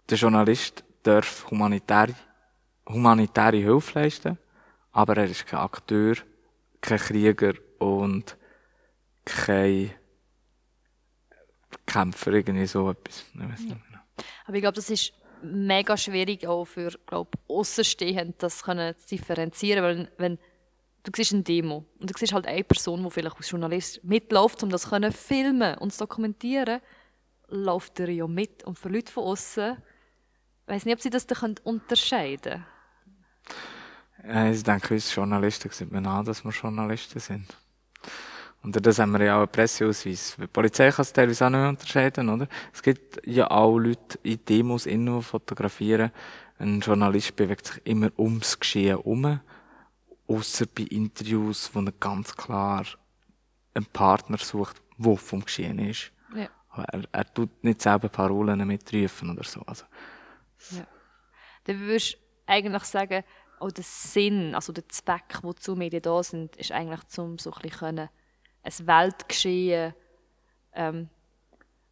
der 0.09 0.19
Journalist 0.19 0.85
darf 1.03 1.51
humanitäre, 1.51 2.15
humanitäre 2.89 3.57
Hilfe 3.57 3.99
leisten, 3.99 4.39
aber 4.93 5.17
er 5.17 5.25
ist 5.27 5.47
kein 5.47 5.61
Akteur, 5.61 6.17
kein 6.81 6.99
Krieger 6.99 7.55
und 7.79 8.37
kein 9.25 9.93
Kämpfer, 11.87 12.33
irgendwie 12.33 12.67
so 12.67 12.91
etwas. 12.91 13.25
Ich 13.33 13.41
weiß 13.41 13.61
genau. 13.61 14.01
Aber 14.47 14.57
ich 14.57 14.63
glaube, 14.63 14.77
das 14.77 14.91
ist 14.91 15.13
mega 15.43 15.97
schwierig 15.97 16.47
auch 16.47 16.65
für 16.65 16.91
glaub, 17.07 17.33
Außenstehende, 17.49 18.35
das 18.39 18.63
können 18.63 18.97
zu 18.99 19.09
differenzieren, 19.09 19.83
weil 19.83 20.13
wenn 20.19 20.39
du 21.03 21.13
siehst 21.15 21.33
eine 21.33 21.43
Demo 21.43 21.85
und 21.99 22.11
du 22.11 22.15
siehst 22.17 22.33
halt 22.33 22.47
eine 22.47 22.65
Person, 22.65 23.03
die 23.03 23.11
vielleicht 23.11 23.37
als 23.37 23.51
Journalist 23.51 24.05
mitläuft, 24.05 24.63
um 24.63 24.71
das 24.71 24.83
zu 24.83 25.13
filmen 25.13 25.79
und 25.79 25.93
zu 25.93 26.01
dokumentieren, 26.01 26.81
läuft 27.49 28.01
er 28.01 28.11
ja 28.11 28.27
mit 28.27 28.65
und 28.65 28.79
für 28.79 28.89
Leute 28.89 29.13
von 29.13 29.25
außen 29.25 29.77
ich 30.71 30.77
weiß 30.77 30.85
nicht, 30.85 30.95
ob 30.95 31.01
Sie 31.01 31.11
das 31.11 31.27
da 31.27 31.35
unterscheiden 31.65 32.65
können. 34.23 34.53
Ich 34.53 34.63
denke, 34.63 34.95
als 34.95 35.13
Journalisten 35.13 35.69
sieht 35.71 35.91
man 35.91 36.07
an, 36.07 36.25
dass 36.25 36.45
wir 36.45 36.53
Journalisten 36.53 37.19
sind. 37.19 37.47
Und 38.63 38.87
das 38.87 39.01
haben 39.01 39.13
wir 39.13 39.25
ja 39.25 39.37
auch 39.37 39.41
einen 39.41 39.49
Presseausweis. 39.51 40.37
Die 40.41 40.47
Polizei 40.47 40.91
kann 40.91 41.03
es 41.03 41.13
teilweise 41.13 41.47
auch 41.47 41.51
nicht 41.51 41.61
unterscheiden, 41.61 42.29
oder? 42.29 42.47
Es 42.73 42.83
gibt 42.83 43.27
ja 43.27 43.51
auch 43.51 43.79
Leute 43.79 44.19
in 44.23 44.45
Demos 44.45 44.87
die 44.87 45.23
fotografieren. 45.23 46.13
Ein 46.59 46.79
Journalist 46.79 47.35
bewegt 47.35 47.67
sich 47.67 47.81
immer 47.85 48.11
ums 48.17 48.61
Geschehen 48.61 48.89
herum. 48.89 49.41
Ausser 50.31 50.67
bei 50.67 50.85
Interviews, 50.85 51.71
wo 51.75 51.81
er 51.81 51.93
ganz 51.93 52.37
klar 52.37 52.85
einen 53.75 53.87
Partner 53.87 54.39
sucht, 54.39 54.81
der 54.97 55.17
vom 55.17 55.45
Geschehen 55.45 55.79
ist. 55.79 56.13
Ja. 56.35 56.49
Er, 56.93 57.03
er 57.11 57.35
tut 57.35 57.65
nicht 57.65 57.83
selber 57.83 58.09
Parolen 58.09 58.67
mitrufen 58.67 59.31
oder 59.31 59.45
so. 59.45 59.61
Also, 59.63 59.85
Ja. 60.71 60.87
Dann 61.65 61.81
würdest 61.81 62.15
du 62.15 62.19
eigentlich 62.47 62.85
sagen, 62.85 63.25
auch 63.59 63.71
der 63.71 63.85
Sinn, 63.85 64.55
also 64.55 64.73
der 64.73 64.89
Zweck, 64.89 65.39
wozu 65.43 65.77
Medien 65.77 66.03
da 66.03 66.23
sind, 66.23 66.57
ist 66.57 66.73
eigentlich, 66.73 67.01
um 67.19 67.39
so 67.39 67.53
ein 67.53 67.71
können, 67.71 68.09
ein 68.63 68.87
Weltgeschehen 68.87 69.95
ähm, 70.73 71.09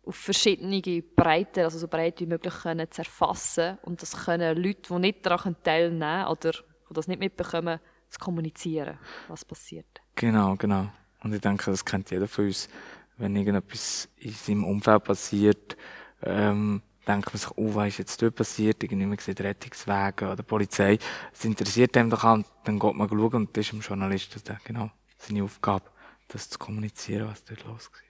auf 0.04 0.16
verschiedene 0.16 1.02
Breiten, 1.02 1.64
also 1.64 1.78
so 1.78 1.88
breit 1.88 2.21
wie 2.21 2.26
möglich 2.26 2.54
können, 2.54 2.90
zu 2.90 3.02
erfassen 3.02 3.78
und 3.83 4.00
das 4.00 4.25
können 4.25 4.57
Leute, 4.57 4.95
die 4.95 4.99
nicht 4.99 5.26
daran 5.26 5.57
teilnehmen 5.62 6.00
können 6.00 6.26
oder 6.28 6.52
die 6.52 6.95
das 6.95 7.09
nicht 7.09 7.21
mitbekommen, 7.21 7.78
zu 8.09 8.19
kommunizieren, 8.19 8.99
was 9.29 9.45
passiert. 9.45 9.87
Genau, 10.15 10.57
genau. 10.57 10.88
Und 11.23 11.35
ich 11.35 11.41
denke, 11.41 11.71
das 11.71 11.85
kennt 11.85 12.11
jeder 12.11 12.29
von 12.29 12.47
uns. 12.47 12.69
Wenn 13.17 13.35
irgendetwas 13.35 14.09
in 14.17 14.33
seinem 14.33 14.65
Umfeld 14.65 15.05
passiert, 15.05 15.77
ähm, 16.23 16.83
denkt 17.07 17.27
man 17.27 17.38
sich, 17.38 17.50
oh, 17.57 17.75
was 17.75 17.88
ist 17.88 17.99
jetzt 17.99 18.23
dort 18.23 18.37
passiert? 18.37 18.83
Irgendjemand 18.83 19.21
sieht 19.21 19.41
Rettungswagen 19.41 20.29
oder 20.29 20.43
Polizei. 20.43 20.99
Es 21.33 21.45
interessiert 21.45 21.97
einem 21.97 22.11
doch 22.11 22.23
an. 22.25 22.45
Dann 22.65 22.79
geht 22.79 22.95
man 22.95 23.09
schauen 23.09 23.35
und 23.35 23.57
das 23.57 23.67
ist 23.67 23.73
dem 23.73 23.81
Journalisten 23.81 24.41
genau 24.65 24.91
seine 25.17 25.43
Aufgabe, 25.43 25.91
das 26.29 26.49
zu 26.49 26.59
kommunizieren, 26.59 27.29
was 27.29 27.45
dort 27.45 27.65
los 27.65 27.91
war. 27.93 28.08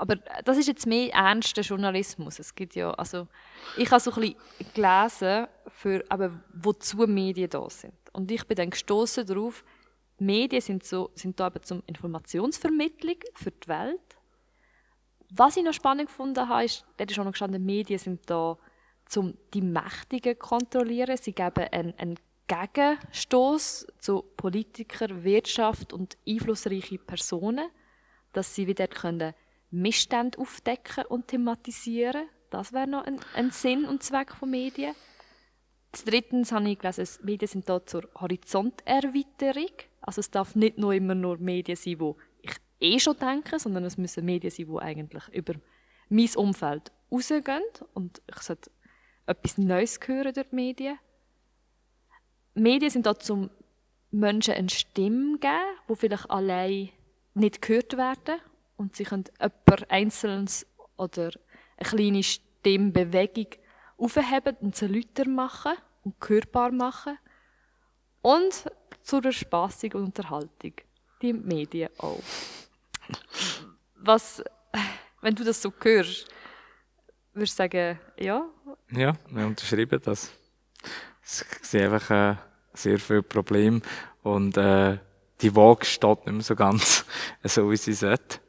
Aber 0.00 0.16
das 0.16 0.56
ist 0.56 0.66
jetzt 0.66 0.86
mehr 0.86 1.12
ernster 1.12 1.60
Journalismus. 1.60 2.38
Es 2.38 2.54
gibt 2.54 2.74
ja, 2.74 2.90
also 2.92 3.28
ich 3.76 3.90
habe 3.90 4.00
so 4.00 4.10
ein 4.12 4.20
bisschen 4.22 4.72
gelesen, 4.72 5.46
für, 5.68 6.02
aber 6.08 6.40
wozu 6.54 6.96
Medien 7.06 7.50
da 7.50 7.68
sind. 7.68 7.92
Und 8.14 8.30
ich 8.30 8.46
bin 8.46 8.56
dann 8.56 8.70
gestoßen 8.70 9.26
darauf, 9.26 9.62
Medien 10.18 10.62
sind, 10.62 10.84
so, 10.84 11.10
sind 11.14 11.38
da 11.38 11.48
eben 11.48 11.62
zum 11.62 11.82
Informationsvermittlung 11.84 13.16
für 13.34 13.50
die 13.50 13.68
Welt. 13.68 14.00
Was 15.34 15.58
ich 15.58 15.64
noch 15.64 15.74
spannend 15.74 16.08
gefunden 16.08 16.48
habe, 16.48 16.64
ist, 16.64 16.86
da 16.96 17.04
ist 17.04 17.18
auch 17.18 17.24
noch 17.24 17.32
gestanden, 17.32 17.62
Medien 17.62 17.98
sind 17.98 18.22
da, 18.30 18.56
um 19.16 19.36
die 19.52 19.60
Mächtigen 19.60 20.32
zu 20.32 20.38
kontrollieren. 20.38 21.18
Sie 21.18 21.32
geben 21.32 21.68
einen, 21.72 21.94
einen 21.98 22.18
Gegenstoß 22.48 23.86
zu 23.98 24.22
Politikern, 24.38 25.24
Wirtschaft 25.24 25.92
und 25.92 26.16
einflussreiche 26.26 26.96
Personen, 26.96 27.68
dass 28.32 28.54
sie 28.54 28.66
wieder 28.66 28.88
können 28.88 29.34
Missstände 29.70 30.38
aufdecken 30.38 31.04
und 31.06 31.28
thematisieren. 31.28 32.28
Das 32.50 32.72
wäre 32.72 32.88
noch 32.88 33.04
ein, 33.04 33.20
ein 33.34 33.50
Sinn 33.50 33.84
und 33.84 34.02
Zweck 34.02 34.34
von 34.34 34.50
Medien. 34.50 34.94
Drittens 36.04 36.52
habe 36.52 36.70
ich 36.70 36.78
gelesen, 36.78 37.06
Medien 37.24 37.48
sind 37.48 37.68
da 37.68 37.84
zur 37.84 38.08
Horizonterweiterung. 38.14 39.72
Also 40.00 40.20
es 40.20 40.30
darf 40.30 40.54
nicht 40.54 40.78
nur 40.78 40.94
immer 40.94 41.14
nur 41.14 41.38
Medien 41.38 41.76
sein, 41.76 41.98
die 41.98 42.14
ich 42.42 42.52
eh 42.80 42.98
schon 42.98 43.16
denke, 43.18 43.58
sondern 43.58 43.84
es 43.84 43.98
müssen 43.98 44.24
Medien 44.24 44.50
sein, 44.50 44.66
die 44.66 44.78
eigentlich 44.78 45.28
über 45.28 45.54
mein 46.08 46.28
Umfeld 46.36 46.92
rausgehen 47.10 47.62
und 47.94 48.22
ich 48.28 48.42
sollte 48.42 48.70
etwas 49.26 49.58
Neues 49.58 49.98
hören 50.04 50.32
durch 50.34 50.48
die 50.48 50.54
Medien. 50.54 50.98
Medien 52.54 52.90
sind 52.90 53.06
da 53.06 53.18
zum 53.18 53.50
Menschen 54.10 54.54
eine 54.54 54.70
Stimme 54.70 55.38
geben, 55.38 55.78
die 55.88 55.96
vielleicht 55.96 56.30
allein 56.30 56.90
nicht 57.34 57.62
gehört 57.62 57.96
werden 57.96 58.40
und 58.80 58.96
sie 58.96 59.04
können 59.04 59.24
jemand 59.38 59.90
Einzelnes 59.90 60.66
oder 60.96 61.30
eine 61.76 61.88
kleine 61.88 62.22
Stimmbewegung 62.22 63.48
aufheben 63.98 64.56
und 64.60 64.74
sie 64.74 64.86
lauter 64.86 65.28
machen 65.28 65.74
und 66.02 66.14
hörbar 66.26 66.72
machen. 66.72 67.18
Und 68.22 68.64
zur 69.02 69.24
Erspassung 69.24 69.92
und 69.92 70.04
Unterhaltung. 70.04 70.72
Die 71.20 71.32
Medien 71.34 71.90
auch. 71.98 72.22
Was, 73.96 74.42
wenn 75.20 75.34
du 75.34 75.44
das 75.44 75.60
so 75.60 75.72
hörst, 75.82 76.26
würdest 77.34 77.58
du 77.58 77.62
sagen, 77.62 78.00
ja? 78.18 78.48
Ja, 78.92 79.12
wir 79.28 79.46
unterschreiben 79.46 80.00
das. 80.02 80.32
Es 81.22 81.44
sind 81.62 81.82
einfach 81.82 82.10
äh, 82.10 82.36
sehr 82.72 82.98
viele 82.98 83.22
Probleme 83.22 83.82
und 84.22 84.56
äh, 84.56 84.98
die 85.42 85.54
Waage 85.54 85.84
steht 85.84 86.26
nicht 86.26 86.32
mehr 86.32 86.42
so 86.42 86.56
ganz 86.56 87.04
so, 87.44 87.70
wie 87.70 87.76
sie 87.76 87.92
sollte. 87.92 88.40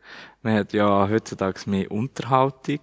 Man 0.43 0.55
hat 0.55 0.73
ja 0.73 1.07
heutzutage 1.07 1.69
mehr 1.69 1.91
Unterhaltung, 1.91 2.79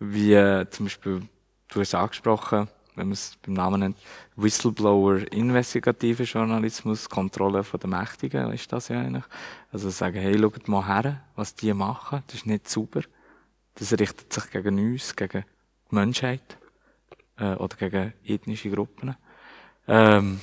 wie 0.00 0.64
zum 0.70 0.86
Beispiel, 0.86 1.22
du 1.68 1.80
hast 1.80 1.94
angesprochen, 1.94 2.68
wenn 2.96 3.06
man 3.06 3.12
es 3.12 3.36
beim 3.42 3.54
Namen 3.54 3.80
nennt, 3.80 3.96
Whistleblower, 4.34 5.32
investigativer 5.32 6.24
Journalismus, 6.24 7.08
Kontrolle 7.08 7.62
der 7.62 7.88
Mächtigen 7.88 8.52
ist 8.52 8.72
das 8.72 8.88
ja 8.88 9.00
eigentlich. 9.00 9.22
Also 9.70 9.88
sagen, 9.90 10.18
hey, 10.20 10.36
schaut 10.36 10.66
mal 10.66 10.84
her, 10.84 11.22
was 11.36 11.54
die 11.54 11.72
machen, 11.72 12.24
das 12.26 12.36
ist 12.36 12.46
nicht 12.46 12.68
sauber. 12.68 13.02
Das 13.76 13.92
richtet 13.92 14.32
sich 14.32 14.50
gegen 14.50 14.78
uns, 14.80 15.14
gegen 15.14 15.44
die 15.90 15.94
Menschheit 15.94 16.58
äh, 17.36 17.54
oder 17.54 17.76
gegen 17.76 18.14
ethnische 18.24 18.70
Gruppen. 18.70 19.14
Ähm, 19.86 20.40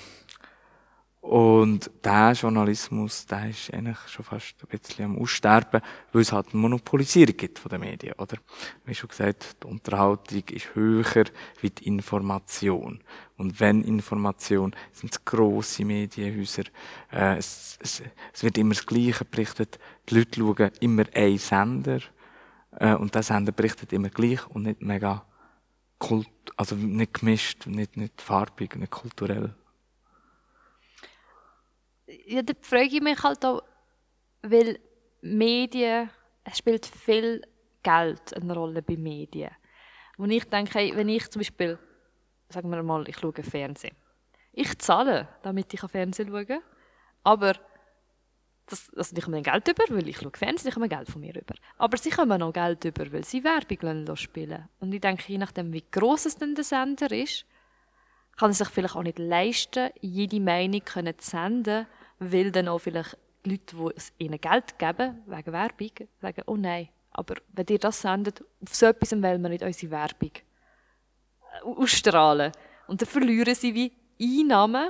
und 1.25 1.89
der 2.03 2.33
Journalismus, 2.33 3.25
der 3.25 3.49
ist 3.49 3.73
eigentlich 3.73 3.97
schon 4.09 4.23
fast 4.23 4.53
ein 4.61 4.67
bisschen 4.67 5.05
am 5.05 5.17
Aussterben, 5.17 5.81
weil 6.11 6.21
es 6.21 6.31
halt 6.31 6.49
eine 6.51 6.61
Monopolisierung 6.61 7.35
gibt 7.35 7.57
von 7.57 7.69
den 7.69 7.81
Medien, 7.81 8.13
oder? 8.19 8.37
Wie 8.85 8.93
schon 8.93 9.09
gesagt, 9.09 9.57
die 9.63 9.67
Unterhaltung 9.67 10.43
ist 10.51 10.75
höher 10.75 11.25
wie 11.61 11.71
die 11.71 11.87
Information. 11.87 13.03
Und 13.37 13.59
wenn 13.59 13.81
Information, 13.81 14.75
sind 14.91 15.13
es 15.13 15.25
grosse 15.25 15.83
Medienhäuser, 15.83 16.65
äh, 17.11 17.37
es, 17.37 17.79
es, 17.81 18.03
es 18.31 18.43
wird 18.43 18.59
immer 18.59 18.75
das 18.75 18.85
Gleiche 18.85 19.25
berichtet, 19.25 19.79
die 20.07 20.19
Leute 20.19 20.39
schauen 20.39 20.71
immer 20.79 21.05
einen 21.11 21.39
Sender, 21.39 22.01
äh, 22.79 22.93
und 22.93 23.15
der 23.15 23.23
Sender 23.23 23.51
berichtet 23.51 23.93
immer 23.93 24.09
gleich 24.09 24.45
und 24.51 24.61
nicht 24.61 24.83
mega 24.83 25.25
kult, 25.97 26.29
also 26.55 26.75
nicht 26.75 27.15
gemischt, 27.15 27.65
nicht, 27.65 27.97
nicht 27.97 28.21
farbig, 28.21 28.75
nicht 28.75 28.91
kulturell. 28.91 29.55
Ja, 32.25 32.41
da 32.41 32.53
frage 32.61 32.95
ich 32.95 33.01
mich 33.01 33.21
halt 33.23 33.43
auch, 33.45 33.63
weil 34.41 34.79
Medien, 35.21 36.09
es 36.43 36.57
spielt 36.57 36.85
viel 36.85 37.41
Geld 37.81 38.33
eine 38.35 38.53
Rolle 38.53 38.81
bei 38.81 38.97
Medien. 38.97 39.51
Und 40.17 40.31
ich 40.31 40.45
denke, 40.45 40.79
hey, 40.79 40.95
wenn 40.95 41.09
ich 41.09 41.29
zum 41.29 41.41
Beispiel, 41.41 41.77
sagen 42.49 42.69
wir 42.69 42.81
mal, 42.83 43.07
ich 43.07 43.17
schaue 43.17 43.43
Fernsehen. 43.43 43.95
Ich 44.53 44.77
zahle, 44.79 45.27
damit 45.41 45.73
ich 45.73 45.81
Fernsehen 45.81 46.29
schauen 46.29 46.47
kann, 46.47 46.61
aber 47.23 47.53
das, 48.67 48.89
also 48.95 49.15
ich 49.15 49.23
komme 49.23 49.41
Geld 49.41 49.67
über, 49.67 49.83
weil 49.89 50.07
ich 50.07 50.17
schaue 50.17 50.31
Fernsehen, 50.33 50.69
ich 50.69 50.73
komme 50.73 50.89
Geld 50.89 51.09
von 51.09 51.21
mir 51.21 51.35
über. 51.35 51.55
Aber 51.77 51.97
sie 51.97 52.09
kommen 52.09 52.41
auch 52.41 52.53
Geld 52.53 52.85
über, 52.85 53.11
weil 53.11 53.23
sie 53.23 53.43
Werbung 53.43 54.15
spielen 54.15 54.69
Und 54.79 54.93
ich 54.93 55.01
denke, 55.01 55.23
je 55.27 55.37
nachdem, 55.37 55.73
wie 55.73 55.83
gross 55.91 56.25
es 56.25 56.37
denn 56.37 56.55
der 56.55 56.63
Sender 56.63 57.11
ist, 57.11 57.45
kann 58.37 58.51
er 58.51 58.53
sich 58.53 58.69
vielleicht 58.69 58.95
auch 58.95 59.03
nicht 59.03 59.19
leisten, 59.19 59.91
jede 60.01 60.39
Meinung 60.39 60.81
zu 60.85 61.29
senden, 61.29 61.87
weil 62.19 62.51
dann 62.51 62.67
auch 62.67 62.79
vielleicht 62.79 63.17
Leute, 63.43 63.75
die 63.75 63.89
es 63.95 64.13
ihnen 64.17 64.39
Geld 64.39 64.77
geben, 64.79 65.21
wegen 65.27 65.53
Werbung, 65.53 65.91
sagen, 66.19 66.41
oh 66.47 66.55
nein, 66.55 66.89
aber 67.11 67.35
wenn 67.53 67.67
ihr 67.69 67.79
das 67.79 68.01
sendet, 68.01 68.41
auf 68.61 68.75
so 68.75 68.87
etwas 68.87 69.11
wollen 69.11 69.41
wir 69.41 69.49
nicht 69.49 69.63
unsere 69.63 69.91
Werbung 69.91 70.31
ausstrahlen. 71.63 72.51
Und 72.87 73.01
dann 73.01 73.07
verlieren 73.07 73.55
sie 73.55 73.73
wie 73.73 73.91
Einnahmen 74.21 74.89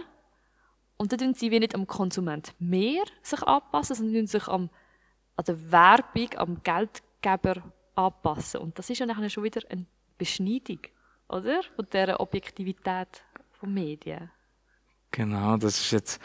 und 0.98 1.12
dann 1.12 1.20
tun 1.20 1.34
sie 1.34 1.52
wie 1.52 1.60
nicht 1.60 1.76
am 1.76 1.86
Konsument 1.86 2.54
mehr 2.60 3.04
sich 3.22 3.42
anpassen, 3.44 3.96
sondern 3.96 4.16
tun 4.16 4.28
sich 4.28 4.48
am, 4.48 4.70
an 5.36 5.46
der 5.46 5.72
Werbung, 5.72 6.30
am 6.38 6.64
Geldgeber 6.64 7.62
anpassen. 7.96 8.62
Und 8.62 8.80
das 8.80 8.90
ist 8.90 9.00
ja 9.00 9.06
dann 9.06 9.30
schon 9.30 9.44
wieder 9.44 9.62
eine 9.70 9.86
Beschneidung, 10.18 10.80
oder? 11.30 11.62
Von 11.76 11.88
dieser 11.92 12.20
Objektivität 12.20 13.24
von 13.52 13.74
Medien. 13.74 14.32
Genau, 15.16 15.56
das 15.56 15.80
ist 15.80 15.92
jetzt, 15.92 16.20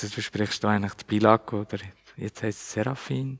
das 0.00 0.10
besprichst 0.10 0.64
du 0.64 0.68
eigentlich 0.68 0.94
die 0.94 1.04
Bilag, 1.04 1.52
oder 1.52 1.76
jetzt 2.16 2.42
heisst 2.42 2.60
es 2.60 2.72
Seraphin. 2.72 3.38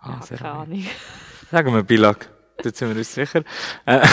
Ah, 0.00 0.18
ja, 0.28 0.36
keine 0.36 0.50
Ahnung. 0.50 0.86
Sagen 1.52 1.72
wir 1.72 1.84
Bilag. 1.84 2.28
Da 2.56 2.70
sind 2.72 2.88
wir 2.88 2.96
uns 2.96 3.14
sicher. 3.14 3.44
Äh, 3.84 4.04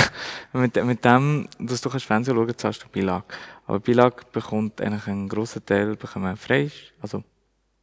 mit, 0.53 0.75
mit 0.85 1.03
dem, 1.03 1.47
dass 1.57 1.81
du 1.81 1.89
kannst 1.89 2.05
Fernsehen 2.05 2.35
schauen, 2.35 2.55
zahlst 2.55 2.83
du 2.83 2.89
Bilag. 2.89 3.23
Aber 3.65 3.79
Bilag 3.79 4.31
bekommt 4.31 4.81
eigentlich 4.81 5.07
einen 5.07 5.27
grossen 5.27 5.65
Teil 5.65 5.95
bekommen 5.95 6.37
frei, 6.37 6.69
also 7.01 7.23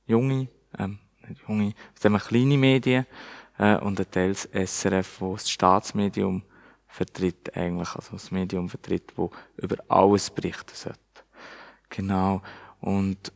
junge, 0.07 0.47
ähm, 0.79 1.01
nicht 1.27 1.43
junge, 1.49 1.75
sagen 1.99 2.15
wir 2.15 2.21
kleine 2.21 2.57
Medien, 2.57 3.07
äh, 3.59 3.75
und 3.79 3.99
ein 3.99 4.09
Teil 4.09 4.35
das 4.35 4.49
SRF, 4.53 5.21
wo 5.21 5.33
das 5.33 5.51
Staatsmedium 5.51 6.45
vertritt 6.87 7.57
eigentlich, 7.57 7.93
also 7.97 8.13
das 8.13 8.31
Medium 8.31 8.69
vertritt, 8.69 9.15
wo 9.17 9.33
über 9.57 9.79
alles 9.89 10.31
berichten 10.31 10.75
sollte. 10.75 11.01
Genau. 11.91 12.41
Und 12.81 13.33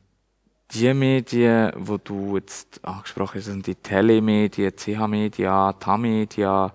die 0.70 0.92
Medien, 0.94 1.72
die 1.76 1.98
du 2.04 2.36
jetzt 2.36 2.84
angesprochen 2.84 3.38
hast, 3.38 3.44
sind 3.44 3.66
die 3.66 3.74
Telemedien, 3.74 4.72
CH-Media, 4.74 5.72
TAMedia, 5.74 6.72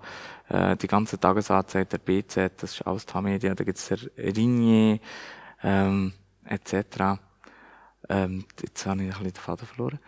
äh, 0.48 0.76
die 0.76 0.86
ganze 0.86 1.18
der 1.18 1.98
BZ, 1.98 2.52
das 2.62 2.74
ist 2.74 2.82
alles 2.86 3.04
TAMedia, 3.06 3.54
da 3.54 3.64
gibt's 3.64 3.88
der 3.88 3.98
Ringier, 4.16 5.00
ähm, 5.62 6.12
etc. 6.44 7.18
Ähm, 8.08 8.44
jetzt 8.62 8.86
habe 8.86 9.02
ich 9.02 9.06
ein 9.06 9.08
bisschen 9.08 9.24
den 9.24 9.34
Faden 9.34 9.66
verloren. 9.66 9.98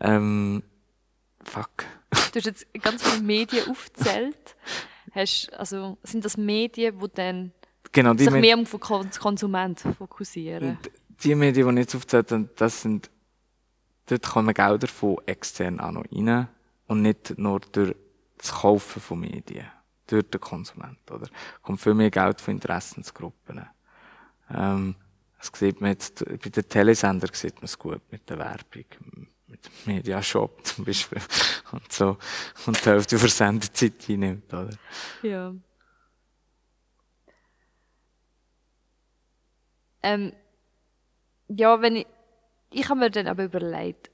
Ähm, 0.00 0.62
fuck. 1.42 1.84
Du 2.10 2.18
hast 2.36 2.44
jetzt 2.44 2.66
ganz 2.82 3.02
viele 3.02 3.22
Medien 3.22 3.68
aufgezählt. 3.70 4.56
Hast, 5.14 5.52
also, 5.54 5.96
sind 6.02 6.24
das 6.24 6.36
Medien, 6.36 6.98
die 6.98 7.08
dann 7.14 7.52
genau, 7.92 8.12
die 8.14 8.24
sich 8.24 8.32
mehr 8.32 8.58
auf 8.58 8.70
den 8.70 8.80
Kon- 8.80 9.10
Konsument 9.18 9.80
fokussieren? 9.96 10.78
Die 11.22 11.34
Medien, 11.34 11.68
die 11.68 11.80
ich 11.80 11.86
jetzt 11.86 11.94
aufgezählt 11.96 12.32
habe, 12.32 12.48
das 12.56 12.82
sind, 12.82 13.10
dort 14.06 14.22
kommen 14.22 14.54
Gelder 14.54 14.86
von 14.86 15.18
extern 15.26 15.80
auch 15.80 15.92
noch 15.92 16.04
rein 16.12 16.48
und 16.86 17.02
nicht 17.02 17.38
nur 17.38 17.60
durch 17.60 17.94
das 18.38 18.52
Kaufen 18.52 19.00
von 19.00 19.20
Medien, 19.20 19.66
durch 20.06 20.28
den 20.30 20.40
Konsument, 20.40 21.10
oder? 21.10 21.28
Kommt 21.62 21.80
viel 21.80 21.94
mehr 21.94 22.10
Geld 22.10 22.40
von 22.40 22.54
Interessensgruppen. 22.54 23.66
Ähm, 24.50 24.94
das 25.38 25.52
sieht 25.54 25.80
man 25.80 25.90
jetzt, 25.90 26.24
bei 26.24 26.36
den 26.36 26.68
Telesender 26.68 27.28
sieht 27.32 27.56
man 27.56 27.64
es 27.64 27.78
gut 27.78 28.00
mit 28.10 28.28
der 28.28 28.38
Werbung, 28.38 28.84
mit 29.46 29.64
dem 29.64 29.72
Mediashop 29.86 30.64
zum 30.64 30.84
Beispiel, 30.84 31.20
und 31.72 31.92
so, 31.92 32.16
und 32.66 32.84
die 32.84 32.88
Hälfte 32.88 33.18
für 33.18 33.28
Sendezeit 33.28 34.08
einnimmt, 34.08 34.52
oder? 34.52 34.70
Ja. 35.22 35.54
Ähm, 40.02 40.32
ja, 41.48 41.80
wenn 41.80 41.96
ich, 41.96 42.06
ich 42.70 42.88
habe 42.88 43.00
mir 43.00 43.10
dann 43.10 43.26
aber 43.26 43.44
überlegt, 43.44 44.10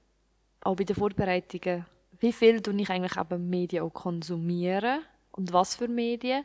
auch 0.60 0.76
bei 0.76 0.84
den 0.84 0.96
Vorbereitungen, 0.96 1.86
wie 2.20 2.32
viel 2.32 2.62
tue 2.62 2.80
ich 2.80 2.90
eigentlich 2.90 3.16
eben 3.16 3.50
Medien 3.50 3.82
auch 3.82 3.92
konsumieren 3.92 5.02
und 5.32 5.52
was 5.52 5.76
für 5.76 5.88
Medien. 5.88 6.44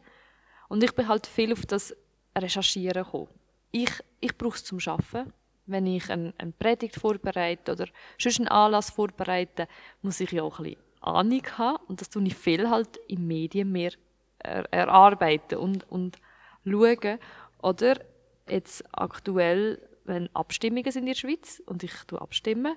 Und 0.67 0.83
ich 0.83 0.93
bin 0.93 1.07
halt 1.07 1.25
viel 1.25 1.53
auf 1.53 1.65
das 1.65 1.95
Recherchieren 2.37 3.03
gekommen. 3.03 3.29
Ich, 3.71 3.91
ich 4.19 4.37
brauche 4.37 4.55
es 4.55 4.63
zum 4.63 4.79
Arbeiten. 4.85 5.33
Wenn 5.65 5.85
ich 5.85 6.09
eine, 6.09 6.33
eine 6.37 6.51
Predigt 6.51 6.95
vorbereite 6.95 7.73
oder 7.73 7.85
sonst 8.17 8.39
einen 8.39 8.47
Anlass 8.47 8.89
vorbereite, 8.89 9.67
muss 10.01 10.19
ich 10.19 10.31
ja 10.31 10.41
auch 10.43 10.59
ein 10.59 10.63
bisschen 10.65 10.81
Ahnung 11.01 11.43
haben. 11.57 11.83
Und 11.87 12.01
das 12.01 12.09
tue 12.09 12.23
ich 12.23 12.35
viel 12.35 12.69
halt 12.69 12.97
in 13.07 13.27
Medien 13.27 13.71
mehr 13.71 13.91
er, 14.39 14.65
erarbeiten 14.73 15.59
und, 15.59 15.89
und 15.89 16.17
schauen. 16.65 17.19
Oder 17.61 17.99
jetzt 18.47 18.83
aktuell, 18.91 19.79
wenn 20.09 20.35
Abstimmungen 20.35 20.91
sind 20.91 21.03
in 21.03 21.07
der 21.07 21.15
Schweiz 21.15 21.61
und 21.65 21.83
ich 21.83 21.93
tue 22.07 22.19
abstimmen, 22.19 22.75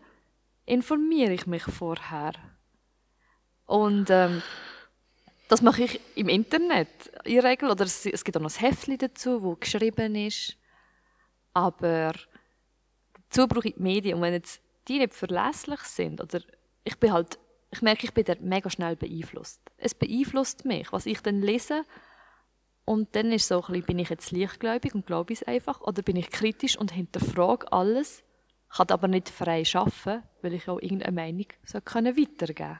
informiere 0.67 1.33
ich 1.33 1.47
mich 1.47 1.65
vorher. 1.65 2.35
Und 3.67 4.11
ähm, 4.11 4.43
das 5.49 5.63
mache 5.63 5.83
ich 5.83 6.01
im 6.15 6.29
Internet 6.29 6.89
in 7.25 7.35
der 7.35 7.45
Regel. 7.45 7.71
Oder 7.71 7.85
es, 7.85 8.07
es 8.07 8.25
gibt 8.25 8.37
auch 8.37 8.41
noch 8.41 8.55
ein 8.55 8.61
Heftchen 8.61 8.99
dazu, 8.99 9.43
wo 9.43 9.57
geschrieben 9.57 10.15
ist. 10.15 10.57
Aber 11.53 12.13
dazu 13.13 13.49
brauche 13.49 13.69
ich 13.69 13.75
die 13.75 13.83
Medien. 13.83 14.17
Und 14.17 14.23
wenn 14.23 14.33
jetzt 14.33 14.63
die 14.89 14.99
nicht 14.99 15.15
verlässlich 15.15 15.81
sind, 15.81 16.21
oder 16.21 16.41
ich 16.85 16.99
bin 16.99 17.13
halt, 17.13 17.39
ich 17.71 17.83
merke, 17.83 18.07
ich 18.07 18.15
bin 18.15 18.25
da 18.25 18.35
mega 18.41 18.71
schnell 18.71 18.97
beeinflusst. 18.97 19.61
Es 19.77 19.95
beeinflusst 19.95 20.65
mich, 20.65 20.93
was 20.93 21.07
ich 21.07 21.21
dann 21.21 21.41
lese. 21.41 21.85
Und 22.85 23.15
dann 23.15 23.31
ist 23.31 23.49
so 23.49 23.63
ein 23.63 23.67
bisschen, 23.69 23.87
bin 23.87 23.99
ich 24.01 24.09
jetzt 24.11 24.33
leichtgläubig 24.33 24.95
und 24.95 25.07
glaube 25.07 25.33
es 25.33 25.43
einfach, 25.45 25.81
oder 25.83 26.03
bin 26.03 26.17
ich 26.17 26.31
kritisch 26.31 26.77
und 26.77 26.93
hinterfrage 26.93 27.71
alles, 27.73 28.25
kann 28.69 28.89
aber 28.89 29.09
nicht 29.09 29.29
frei 29.29 29.63
arbeiten, 29.75 30.23
weil 30.43 30.55
ich 30.55 30.69
auch 30.69 30.81
irgendeine 30.81 31.13
Meinung 31.13 31.47
so 31.65 31.81
können 31.81 32.17
weitergeben 32.17 32.55
kann. 32.57 32.79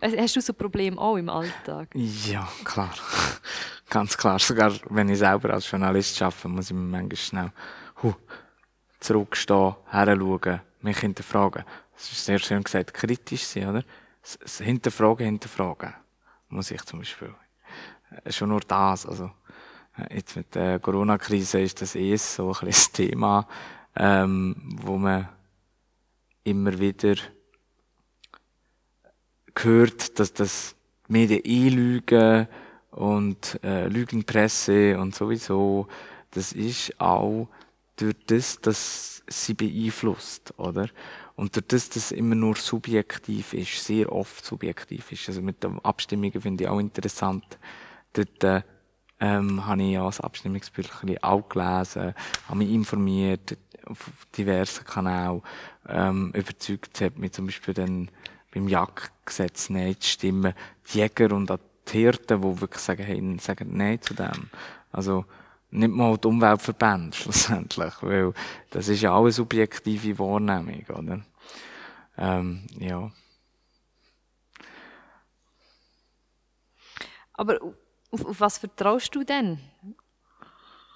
Hast 0.00 0.36
du 0.36 0.40
so 0.40 0.52
ein 0.52 0.56
Problem 0.56 0.98
auch 0.98 1.16
im 1.16 1.28
Alltag? 1.28 1.88
Ja, 1.94 2.48
klar. 2.64 2.94
Ganz 3.90 4.16
klar. 4.16 4.38
Sogar 4.38 4.72
wenn 4.90 5.08
ich 5.08 5.18
selber 5.18 5.52
als 5.52 5.70
Journalist 5.70 6.20
arbeite, 6.22 6.48
muss 6.48 6.70
ich 6.70 6.76
mir 6.76 6.82
manchmal 6.82 7.16
schnell 7.16 7.52
huh, 8.02 8.14
zurückstehen, 9.00 9.74
heranschauen, 9.86 10.60
mich 10.82 10.98
hinterfragen. 10.98 11.64
Das 11.94 12.12
ist 12.12 12.24
sehr 12.24 12.38
schön 12.38 12.62
gesagt, 12.62 12.94
kritisch 12.94 13.44
sein, 13.44 13.70
oder? 13.70 13.84
Hinterfragen, 14.58 15.26
hinterfragen. 15.26 15.94
Muss 16.48 16.70
ich 16.70 16.82
zum 16.84 17.00
Beispiel. 17.00 17.34
Schon 18.28 18.50
nur 18.50 18.60
das, 18.60 19.06
also. 19.06 19.30
Jetzt 20.10 20.36
mit 20.36 20.54
der 20.54 20.78
Corona-Krise 20.78 21.60
ist 21.60 21.82
das 21.82 21.96
eh 21.96 22.14
so 22.16 22.54
ein 22.60 22.66
das 22.66 22.92
Thema, 22.92 23.48
ähm, 23.96 24.54
wo 24.80 24.96
man 24.96 25.28
immer 26.44 26.78
wieder 26.78 27.16
gehört, 29.54 30.20
dass 30.20 30.32
das 30.32 30.76
Medien 31.08 31.42
einlügen 31.44 32.46
und 32.92 33.58
äh, 33.64 33.88
Lügenpresse 33.88 34.98
und 34.98 35.16
sowieso, 35.16 35.88
das 36.30 36.52
ist 36.52 37.00
auch 37.00 37.48
durch 37.96 38.14
das, 38.26 38.60
dass 38.60 39.22
sie 39.26 39.54
beeinflusst, 39.54 40.54
oder? 40.58 40.88
Und 41.34 41.56
durch 41.56 41.66
das, 41.66 41.88
dass 41.88 41.96
es 42.04 42.12
immer 42.12 42.34
nur 42.34 42.56
subjektiv 42.56 43.52
ist, 43.52 43.84
sehr 43.84 44.12
oft 44.12 44.44
subjektiv 44.44 45.12
ist. 45.12 45.28
Also 45.28 45.42
mit 45.42 45.62
den 45.62 45.78
Abstimmungen 45.84 46.40
finde 46.40 46.64
ich 46.64 46.70
auch 46.70 46.78
interessant. 46.78 47.58
Dort 48.18 48.44
äh, 48.44 48.62
ähm, 49.20 49.66
habe 49.66 49.82
ich 49.82 49.92
ja 49.92 50.04
das 50.04 50.20
Abstimmungsbüchlein 50.20 51.22
auch 51.22 51.48
gelesen, 51.48 52.14
habe 52.48 52.58
mich 52.58 52.70
informiert 52.70 53.56
auf 53.86 54.10
diversen 54.36 54.84
Kanälen, 54.84 55.42
ähm, 55.88 56.32
überzeugt 56.34 57.00
hat 57.00 57.18
mich 57.18 57.32
zum 57.32 57.46
Beispiel 57.46 57.74
dann 57.74 58.10
beim 58.52 58.68
Jagdgesetz 58.68 59.70
Nein 59.70 59.96
zu 60.00 60.08
stimmen. 60.08 60.54
Die 60.92 60.98
Jäger 60.98 61.32
und 61.32 61.50
auch 61.50 61.58
die 61.88 61.98
Hirten, 61.98 62.42
die 62.42 62.60
wirklich 62.60 62.82
sagen, 62.82 63.04
hey, 63.04 63.38
sagen 63.40 63.76
Nein 63.76 64.00
zu 64.00 64.14
dem. 64.14 64.50
Also, 64.92 65.24
nicht 65.70 65.90
mal 65.90 66.16
die 66.16 66.28
Umweltverbände, 66.28 67.16
schlussendlich, 67.16 67.94
weil 68.00 68.32
das 68.70 68.88
ist 68.88 69.02
ja 69.02 69.12
auch 69.12 69.22
eine 69.22 69.32
subjektive 69.32 70.18
Wahrnehmung, 70.18 70.84
oder? 70.88 71.20
Ähm, 72.16 72.66
ja. 72.78 73.10
Aber 77.34 77.58
auf, 78.10 78.24
auf 78.24 78.40
was 78.40 78.58
vertraust 78.58 79.14
du 79.14 79.24
denn? 79.24 79.58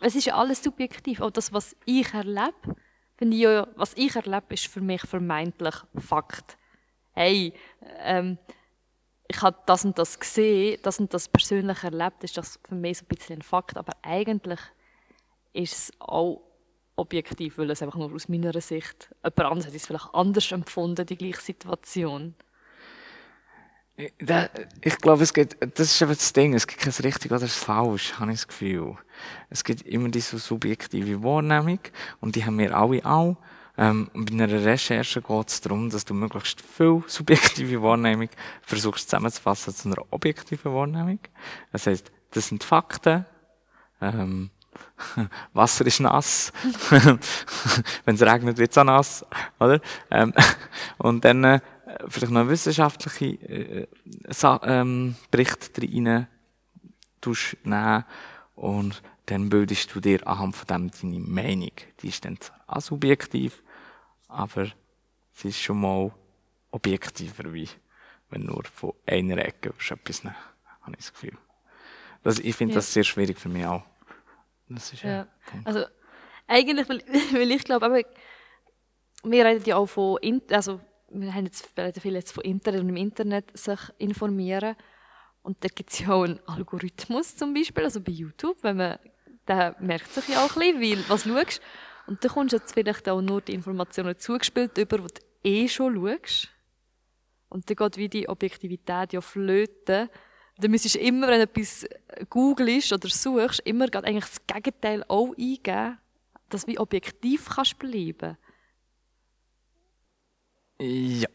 Es 0.00 0.14
ist 0.16 0.32
alles 0.32 0.62
subjektiv. 0.62 1.20
Auch 1.20 1.30
das, 1.30 1.52
was 1.52 1.76
ich 1.84 2.12
erlebe, 2.12 2.76
finde 3.16 3.36
ich 3.36 3.42
ja, 3.42 3.68
was 3.76 3.94
ich 3.94 4.16
erlebe, 4.16 4.54
ist 4.54 4.66
für 4.66 4.80
mich 4.80 5.02
vermeintlich 5.02 5.74
Fakt. 5.96 6.58
Hey, 7.12 7.54
ähm, 7.98 8.38
ich 9.28 9.40
habe 9.42 9.58
das 9.66 9.84
und 9.84 9.98
das 9.98 10.18
gesehen, 10.18 10.78
das 10.82 10.98
und 10.98 11.14
das 11.14 11.28
persönlich 11.28 11.82
erlebt, 11.84 12.24
ist 12.24 12.36
das 12.36 12.58
für 12.66 12.74
mich 12.74 12.98
so 12.98 13.04
ein 13.04 13.08
bisschen 13.08 13.38
ein 13.38 13.42
Fakt. 13.42 13.76
Aber 13.76 13.92
eigentlich 14.02 14.60
ist 15.52 15.72
es 15.72 15.92
auch 16.00 16.42
objektiv, 16.96 17.58
weil 17.58 17.70
es 17.70 17.82
einfach 17.82 17.98
nur 17.98 18.12
aus 18.12 18.28
meiner 18.28 18.58
Sicht, 18.60 19.14
jemand 19.22 19.40
anderes 19.40 19.66
hat 19.66 19.74
es 19.74 19.86
vielleicht 19.86 20.14
anders 20.14 20.52
empfunden, 20.52 21.06
die 21.06 21.16
gleiche 21.16 21.40
Situation. 21.40 22.34
Da, 24.18 24.48
ich 24.80 24.96
glaube, 24.98 25.22
es 25.22 25.32
gibt, 25.32 25.56
das 25.60 25.88
ist 25.88 26.02
eben 26.02 26.12
das 26.12 26.32
Ding, 26.32 26.54
es 26.54 26.66
gibt 26.66 26.80
kein 26.80 26.92
richtig 27.04 27.30
oder 27.30 27.46
falsch, 27.46 28.14
habe 28.18 28.32
ich 28.32 28.38
das 28.38 28.48
Gefühl. 28.48 28.96
Es 29.50 29.64
gibt 29.64 29.82
immer 29.82 30.08
diese 30.08 30.38
subjektive 30.38 31.22
Wahrnehmung 31.22 31.80
und 32.20 32.36
die 32.36 32.44
haben 32.44 32.58
wir 32.58 32.76
alle 32.76 33.04
auch. 33.04 33.36
Ähm, 33.78 34.10
bei 34.14 34.32
einer 34.32 34.50
Recherche 34.50 35.22
geht 35.22 35.48
es 35.48 35.60
darum, 35.60 35.90
dass 35.90 36.04
du 36.04 36.14
möglichst 36.14 36.60
viel 36.60 37.02
subjektive 37.06 37.82
Wahrnehmung 37.82 38.28
versuchst 38.62 39.08
zusammenzufassen 39.08 39.74
zu 39.74 39.88
einer 39.88 40.04
objektiven 40.10 40.72
Wahrnehmung. 40.72 41.20
Das 41.70 41.86
heißt, 41.86 42.10
das 42.32 42.48
sind 42.48 42.64
Fakten. 42.64 43.24
Ähm, 44.00 44.50
Wasser 45.52 45.86
ist 45.86 46.00
nass. 46.00 46.52
Wenn 48.04 48.14
es 48.14 48.22
regnet, 48.22 48.58
wird 48.58 48.70
es 48.70 48.78
auch 48.78 48.84
nass. 48.84 49.24
Oder? 49.58 49.80
Ähm, 50.10 50.32
und 50.98 51.24
dann 51.24 51.44
äh, 51.44 51.60
vielleicht 52.08 52.32
noch 52.32 52.40
einen 52.40 52.50
wissenschaftlichen 52.50 53.40
äh, 53.42 53.86
Sa 54.28 54.60
ähm, 54.64 55.16
Bericht 55.30 55.70
rein 55.80 56.26
tust 57.20 57.56
nehmen 57.64 58.04
und 58.54 59.02
dann 59.26 59.48
bildest 59.48 59.94
du 59.94 60.00
dir 60.00 60.26
anhand 60.26 60.56
von 60.56 60.66
dem 60.66 60.90
deine 60.90 61.20
Meinung. 61.20 61.70
Die 62.00 62.08
ist 62.08 62.24
dann 62.24 62.40
zwar 62.40 62.60
auch 62.66 62.80
subjektiv, 62.80 63.62
aber 64.28 64.66
sie 65.32 65.48
ist 65.48 65.60
schon 65.60 65.80
mal 65.80 66.12
objektiver, 66.70 67.52
wie 67.52 67.68
wenn 68.30 68.44
nur 68.46 68.64
von 68.64 68.92
einer 69.06 69.38
Ecke 69.38 69.74
etwas 69.90 70.24
nehmen, 70.24 70.36
habe 70.80 70.92
ich 70.92 70.96
das 71.04 71.12
Gefühl. 71.12 71.36
Das, 72.22 72.38
ich 72.38 72.56
finde 72.56 72.74
Ja. 72.74 72.78
das 72.78 72.92
sehr 72.92 73.04
schwierig 73.04 73.38
für 73.38 73.48
mich 73.48 73.66
auch. 73.66 73.82
Das 74.68 74.92
ist 74.92 75.02
ja. 75.02 75.10
Ja. 75.10 75.26
Also 75.64 75.84
eigentlich, 76.46 76.88
weil, 76.88 76.98
weil 77.32 77.50
ich 77.50 77.64
glaube, 77.64 77.86
aber 77.86 78.00
wir 79.24 79.44
reden 79.44 79.64
ja 79.64 79.76
auch 79.76 79.86
von, 79.86 80.18
also 80.50 80.80
wir 81.14 81.34
haben 81.34 81.44
jetzt 81.46 81.68
reden 81.76 82.00
viel 82.00 82.14
jetzt 82.14 82.32
von 82.32 82.44
Internet 82.44 82.80
und 82.80 82.88
im 82.88 82.96
Internet 82.96 83.56
sich 83.56 83.78
informieren 83.98 84.76
und 85.42 85.56
da 85.64 85.68
gibt 85.68 85.90
es 85.92 85.98
ja 86.00 86.10
auch 86.10 86.22
einen 86.22 86.40
Algorithmus 86.46 87.36
zum 87.36 87.52
Beispiel, 87.52 87.84
also 87.84 88.00
bei 88.00 88.12
YouTube, 88.12 88.58
wenn 88.62 88.76
man, 88.76 88.98
der 89.48 89.76
merkt 89.80 90.12
sich 90.12 90.28
ja 90.28 90.44
auch 90.44 90.56
ein 90.56 90.80
bisschen, 90.80 90.98
weil, 90.98 91.08
was 91.08 91.24
schaust 91.24 91.60
Und 92.06 92.24
dann 92.24 92.30
kommst 92.30 92.52
du 92.52 92.56
jetzt 92.58 92.72
vielleicht 92.72 93.08
auch 93.08 93.20
nur 93.20 93.40
die 93.40 93.54
Informationen 93.54 94.16
zugespielt 94.18 94.78
über, 94.78 94.98
die 94.98 95.04
du 95.04 95.48
eh 95.48 95.68
schon 95.68 95.94
schaust. 95.94 96.48
Und 97.48 97.68
dann 97.68 97.76
geht 97.76 97.96
wie 97.96 98.08
die 98.08 98.28
Objektivität 98.28 99.12
ja 99.12 99.20
flöten. 99.20 100.08
Dann 100.58 100.70
müsstest 100.70 100.94
du 100.94 101.00
immer, 101.00 101.28
wenn 101.28 101.40
du 101.40 101.42
etwas 101.42 101.86
googelst 102.30 102.92
oder 102.92 103.08
suchst, 103.08 103.60
immer 103.60 103.92
eigentlich 103.92 104.24
das 104.24 104.46
Gegenteil 104.46 105.04
auch 105.08 105.34
eingeben, 105.36 105.98
dass 106.50 106.66
du 106.66 106.72
wie 106.72 106.78
objektiv 106.78 107.48
kannst 107.48 107.78
bleiben. 107.78 108.36
Ja. 110.82 111.28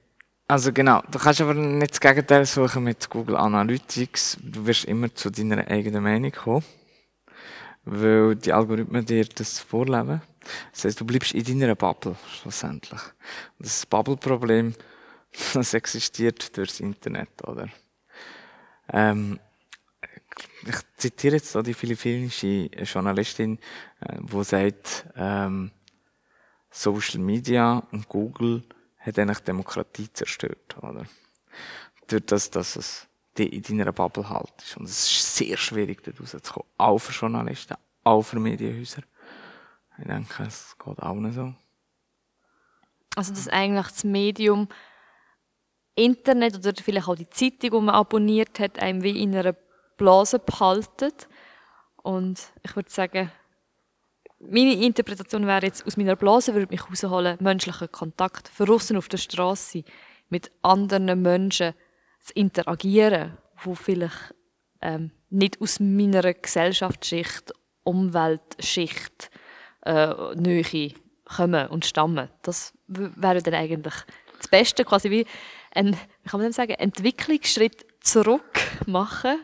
Also 0.49 0.73
genau, 0.73 1.01
du 1.09 1.19
kannst 1.19 1.39
aber 1.39 1.53
nicht 1.53 1.91
das 1.91 2.01
Gegenteil 2.01 2.45
suchen 2.45 2.83
mit 2.83 3.09
Google 3.09 3.37
Analytics. 3.37 4.37
Du 4.41 4.65
wirst 4.65 4.83
immer 4.85 5.13
zu 5.13 5.29
deiner 5.29 5.65
eigenen 5.69 6.03
Meinung 6.03 6.31
kommen, 6.31 6.65
weil 7.85 8.35
die 8.35 8.51
Algorithmen 8.51 9.05
dir 9.05 9.23
das 9.23 9.59
vorleben. 9.59 10.21
Das 10.73 10.83
heißt, 10.83 10.99
du 10.99 11.05
bleibst 11.05 11.33
in 11.33 11.59
deiner 11.59 11.75
Bubble 11.75 12.15
schlussendlich. 12.41 12.99
Das 13.57 13.85
Bubble-Problem, 13.85 14.73
das 15.53 15.73
existiert 15.73 16.55
durchs 16.57 16.81
Internet, 16.81 17.29
oder? 17.45 17.69
Ähm, 18.91 19.39
ich 20.65 20.75
zitiere 20.97 21.35
jetzt 21.35 21.55
da 21.55 21.61
die 21.61 21.73
philippinische 21.73 22.69
Journalistin, 22.83 23.59
äh, 24.01 24.17
die 24.21 24.43
sagt, 24.43 25.07
ähm, 25.15 25.71
Social 26.69 27.19
Media 27.19 27.83
und 27.91 28.09
Google 28.09 28.63
hat 29.07 29.19
eigentlich 29.19 29.39
Demokratie 29.39 30.11
zerstört, 30.11 30.77
oder? 30.81 31.05
Durch 32.07 32.25
das, 32.25 32.49
dass 32.49 32.75
es 32.75 33.07
in 33.37 33.61
deiner 33.61 33.91
Bubble 33.91 34.27
halt 34.29 34.51
ist. 34.59 34.77
Und 34.77 34.85
es 34.85 35.05
ist 35.05 35.35
sehr 35.35 35.57
schwierig, 35.57 36.03
dort 36.03 36.19
rauszukommen. 36.19 36.67
Auch 36.77 36.97
für 36.97 37.11
Journalisten, 37.11 37.75
auch 38.03 38.23
für 38.23 38.39
Medienhäuser. 38.39 39.03
Ich 39.99 40.05
denke, 40.05 40.43
es 40.43 40.75
geht 40.77 40.99
auch 40.99 41.15
nicht 41.15 41.35
so. 41.35 41.53
Also, 43.15 43.33
dass 43.33 43.47
eigentlich 43.47 43.87
das 43.87 44.03
Medium 44.03 44.67
Internet 45.95 46.55
oder 46.55 46.73
vielleicht 46.81 47.07
auch 47.07 47.15
die 47.15 47.29
Zeitung, 47.29 47.71
die 47.71 47.85
man 47.85 47.95
abonniert 47.95 48.59
hat, 48.59 48.79
einem 48.79 49.01
wie 49.01 49.21
in 49.21 49.35
einer 49.35 49.55
Blase 49.97 50.37
behaltet. 50.37 51.27
Und 52.03 52.39
ich 52.63 52.75
würde 52.75 52.91
sagen, 52.91 53.31
meine 54.39 54.73
Interpretation 54.73 55.47
wäre 55.47 55.65
jetzt, 55.65 55.85
aus 55.85 55.97
meiner 55.97 56.15
Blase 56.15 56.53
würde 56.53 56.67
mich 56.69 56.87
rausholen, 56.89 57.37
menschlichen 57.39 57.91
Kontakt, 57.91 58.51
draussen 58.57 58.97
auf 58.97 59.09
der 59.09 59.17
Straße 59.17 59.83
mit 60.29 60.51
anderen 60.61 61.21
Menschen 61.21 61.73
zu 62.19 62.33
interagieren, 62.33 63.37
wo 63.63 63.73
vielleicht 63.73 64.35
ähm, 64.81 65.11
nicht 65.29 65.59
aus 65.61 65.79
meiner 65.79 66.33
Gesellschaftsschicht, 66.33 67.53
Umweltschicht, 67.83 69.31
äh, 69.85 70.35
Nähe 70.35 70.93
kommen 71.25 71.67
und 71.67 71.85
stammen. 71.85 72.29
Das 72.41 72.73
wäre 72.87 73.41
dann 73.41 73.53
eigentlich 73.53 73.95
das 74.37 74.47
Beste, 74.47 74.85
quasi 74.85 75.09
wie 75.09 75.25
ein, 75.71 75.97
wie 76.23 76.29
kann 76.29 76.41
man 76.41 76.51
sagen, 76.51 76.73
Entwicklungsschritt 76.73 77.85
zurück 78.01 78.59
machen 78.85 79.39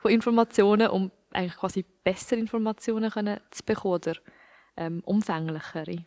von 0.00 0.10
Informationen, 0.10 0.88
um 0.88 1.10
eigentlich 1.34 1.56
quasi 1.56 1.84
bessere 2.04 2.40
Informationen 2.40 3.10
können 3.10 3.40
zu 3.50 3.62
bekommen 3.64 3.94
oder 3.94 4.14
ähm, 4.76 5.02
umfänglichere. 5.04 6.04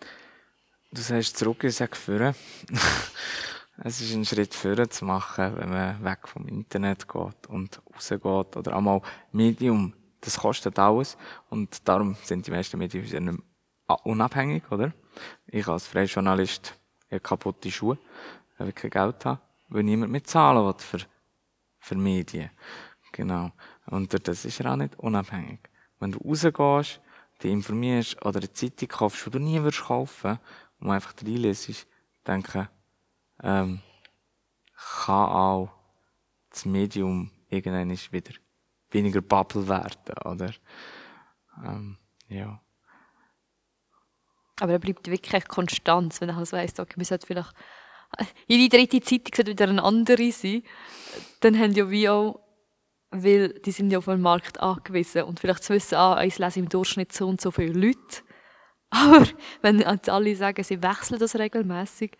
Du 0.92 1.02
sagst 1.02 1.38
zurück, 1.38 1.64
ich 1.64 1.76
sage 1.76 1.96
führen. 1.96 2.36
es 3.84 4.02
ist 4.02 4.14
ein 4.14 4.26
Schritt 4.26 4.54
führen 4.54 4.90
zu 4.90 5.06
machen, 5.06 5.58
wenn 5.58 5.70
man 5.70 6.04
weg 6.04 6.28
vom 6.28 6.48
Internet 6.48 7.08
geht 7.08 7.48
und 7.48 7.82
rausgeht 7.94 8.56
oder 8.56 8.76
einmal 8.76 9.02
Medium. 9.32 9.94
Das 10.22 10.40
kostet 10.40 10.80
alles 10.80 11.18
und 11.50 11.88
darum 11.88 12.16
sind 12.24 12.48
die 12.48 12.52
meisten 12.52 12.78
Medien 12.78 13.04
nicht 13.04 13.22
mehr 13.22 14.06
unabhängig, 14.06 14.64
oder? 14.72 14.94
Ich 15.48 15.68
als 15.68 15.88
freier 15.88 16.06
Journalist 16.06 16.74
habe 17.12 17.20
kaputte 17.20 17.72
Schuhe, 17.72 17.98
weil 18.58 18.70
ich 18.70 18.76
kein 18.76 18.90
Geld 18.90 19.26
habe, 19.26 19.42
weil 19.70 19.84
niemand 19.84 20.12
mit 20.12 20.28
zahlen 20.28 20.66
will 20.66 20.74
für, 20.78 21.00
für 21.80 21.96
Medien. 21.96 22.50
Genau. 23.12 23.52
Und 23.88 24.28
das 24.28 24.45
ist 24.45 24.60
er 24.60 24.71
auch 24.74 24.78
nicht 24.78 24.98
unabhängig. 24.98 25.60
Wenn 26.00 26.12
du 26.12 26.19
rausgehst, 26.19 27.02
dich 27.41 27.52
informierst 27.52 28.26
oder 28.26 28.39
eine 28.39 28.52
Zeitung 28.52 28.88
kaufst, 28.88 29.26
die 29.26 29.32
du 29.32 29.39
nie 29.39 29.62
würdest 29.62 29.84
kaufen, 29.84 30.39
und 30.80 30.91
einfach 30.91 31.13
reinlesest, 31.21 31.88
denke, 32.28 32.69
ähm, 33.41 33.82
kann 35.06 35.30
auch 35.30 35.69
das 36.50 36.65
Medium 36.65 37.32
irgendwann 37.50 37.89
wieder 37.89 38.34
weniger 38.91 39.21
Bubble 39.21 39.67
werden, 39.67 40.17
oder? 40.26 40.54
Ähm, 41.63 41.98
ja. 42.28 42.62
Aber 44.60 44.74
er 44.74 44.80
bleibt 44.80 45.08
wirklich 45.10 45.48
konstant, 45.48 46.19
wenn 46.21 46.30
er 46.30 46.38
also 46.38 46.56
weiss, 46.56 46.80
okay, 46.80 46.93
wir 46.95 47.06
sollten 47.06 47.26
vielleicht, 47.26 47.54
jede 48.48 48.69
dritte 48.69 49.02
Zeitung 49.02 49.36
sollte 49.36 49.52
wieder 49.52 49.67
eine 49.67 49.84
andere 49.84 50.32
sein, 50.32 50.63
dann 51.41 51.60
haben 51.60 51.74
ja 51.74 51.89
wie 51.89 52.08
auch 52.08 52.44
weil 53.12 53.50
die 53.50 53.72
sind 53.72 53.91
ja 53.91 54.00
auf 54.00 54.06
den 54.06 54.22
Markt 54.22 54.60
angewiesen 54.60 55.24
und 55.24 55.39
vielleicht 55.39 55.63
zu 55.63 55.74
wissen, 55.74 55.96
ah, 55.96 56.24
ich 56.24 56.38
lese 56.38 56.60
im 56.60 56.70
Durchschnitt 56.70 57.13
so 57.13 57.28
und 57.28 57.41
so 57.41 57.52
viele 57.52 57.74
Leute. 57.74 58.24
Aber 58.89 59.26
wenn 59.62 59.80
jetzt 59.80 60.10
alle 60.10 60.36
sagen, 60.36 60.63
sie 60.63 60.82
wechseln 60.82 61.20
das 61.20 61.36
regelmäßig, 61.36 62.18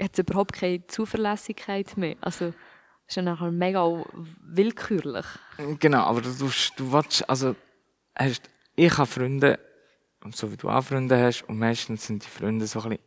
hat 0.00 0.12
es 0.12 0.18
überhaupt 0.18 0.52
keine 0.54 0.86
Zuverlässigkeit 0.86 1.96
mehr. 1.96 2.16
Also 2.20 2.52
ist 3.06 3.16
ja 3.16 3.22
nachher 3.22 3.50
mega 3.50 4.04
willkürlich. 4.40 5.26
Genau, 5.78 6.04
aber 6.04 6.22
du, 6.22 6.30
du, 6.30 6.92
willst, 6.92 7.28
also 7.28 7.54
hast, 8.14 8.48
ich 8.74 8.96
habe 8.96 9.06
Freunde, 9.06 9.58
so 10.32 10.50
wie 10.50 10.56
du 10.56 10.68
auch 10.68 10.82
Freunde 10.82 11.20
hast, 11.20 11.42
und 11.42 11.58
meistens 11.58 12.06
sind 12.06 12.24
die 12.24 12.28
Freunde 12.28 12.66
so 12.66 12.80
ein 12.80 12.90
bisschen 12.90 13.04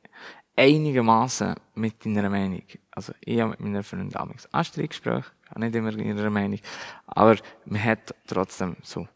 einigermaßen 0.55 1.55
mit 1.73 2.05
deiner 2.05 2.29
Meinung. 2.29 2.63
Also 2.91 3.13
ich 3.21 3.39
habe 3.39 3.51
mit 3.51 3.59
meinen 3.61 3.83
Freunden 3.83 4.11
damals 4.11 4.51
Anstrenggespräche, 4.53 5.31
auch 5.49 5.57
nicht 5.57 5.75
immer 5.75 5.93
in 5.93 6.17
ihrer 6.17 6.29
Meinung, 6.29 6.59
aber 7.05 7.37
man 7.65 7.83
hat 7.83 8.13
trotzdem 8.27 8.75
so 8.83 9.07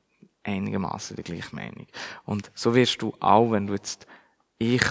einigermaßen 0.43 1.15
die 1.15 1.23
gleiche 1.23 1.55
Meinung. 1.55 1.87
Und 2.25 2.51
so 2.53 2.73
wirst 2.75 3.01
du 3.01 3.13
auch, 3.19 3.51
wenn 3.51 3.67
du 3.67 3.73
jetzt, 3.73 4.07
ich 4.57 4.83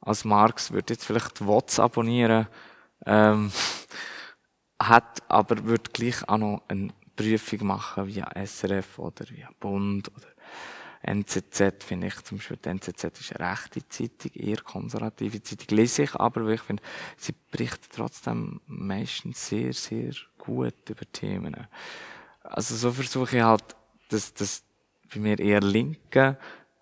als 0.00 0.24
Marx 0.24 0.72
würde 0.72 0.94
jetzt 0.94 1.04
vielleicht 1.04 1.44
WOTS 1.44 1.78
abonnieren, 1.78 2.46
ähm, 3.06 3.52
hat 4.80 5.22
aber 5.28 5.64
würde 5.64 5.90
gleich 5.92 6.26
auch 6.28 6.38
noch 6.38 6.62
eine 6.68 6.88
Prüfung 7.14 7.66
machen 7.66 8.06
via 8.06 8.30
SRF 8.34 8.98
oder 8.98 9.28
via 9.28 9.50
Bund 9.58 10.10
oder 10.16 10.26
NZZ 11.02 11.82
finde 11.82 12.08
ich 12.08 12.22
zum 12.22 12.38
Beispiel, 12.38 12.58
die 12.58 12.68
NZZ 12.68 13.04
ist 13.04 13.36
eine 13.36 13.50
rechte 13.50 13.88
Zeitung, 13.88 14.32
eher 14.34 14.58
konservative 14.58 15.42
Zeitung, 15.42 15.76
lese 15.76 16.02
ich 16.02 16.14
aber, 16.14 16.44
weil 16.44 16.54
ich 16.54 16.60
finde, 16.60 16.82
sie 17.16 17.34
berichtet 17.50 17.90
trotzdem 17.94 18.60
meistens 18.66 19.48
sehr, 19.48 19.72
sehr 19.72 20.12
gut 20.36 20.90
über 20.90 21.10
Themen. 21.12 21.56
Also 22.42 22.76
so 22.76 22.92
versuche 22.92 23.36
ich 23.36 23.42
halt, 23.42 23.76
das, 24.10 24.34
das 24.34 24.62
bei 25.12 25.20
mir 25.20 25.38
eher 25.38 25.60
Linke 25.60 26.38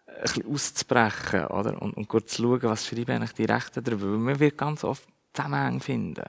ein 0.06 0.22
bisschen 0.22 0.52
auszubrechen, 0.52 1.46
oder? 1.46 1.80
Und, 1.80 1.96
und 1.96 2.08
kurz 2.08 2.32
zu 2.32 2.42
schauen, 2.42 2.62
was 2.62 2.86
schreiben 2.86 3.12
eigentlich 3.12 3.34
die 3.34 3.44
Rechten 3.44 3.84
darüber. 3.84 4.10
Weil 4.10 4.18
man 4.18 4.40
wird 4.40 4.58
ganz 4.58 4.82
oft 4.84 5.06
Zusammenhänge 5.32 5.80
finden, 5.80 6.24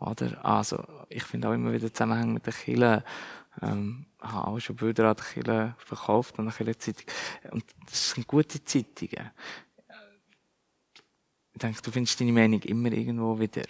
oder? 0.00 0.44
Also, 0.44 0.82
ich 1.08 1.22
finde 1.22 1.48
auch 1.48 1.52
immer 1.52 1.72
wieder 1.72 1.92
Zusammenhänge 1.92 2.34
mit 2.34 2.46
den 2.46 2.54
Kirchen, 2.54 3.02
ähm, 3.62 4.06
habe 4.20 4.48
auch 4.48 4.58
schon 4.58 4.76
Bilder 4.76 5.10
an 5.10 5.16
der 5.16 5.24
Kirche 5.24 5.74
verkauft, 5.78 6.38
an 6.38 6.46
der 6.46 6.54
Kirchenzeitung. 6.54 7.06
Und 7.50 7.64
das 7.86 8.10
sind 8.10 8.26
gute 8.26 8.62
Zeitungen. 8.64 9.30
Ich 11.52 11.58
denke, 11.60 11.82
du 11.82 11.90
findest 11.90 12.20
deine 12.20 12.32
Meinung 12.32 12.62
immer 12.62 12.92
irgendwo 12.92 13.38
wieder. 13.38 13.64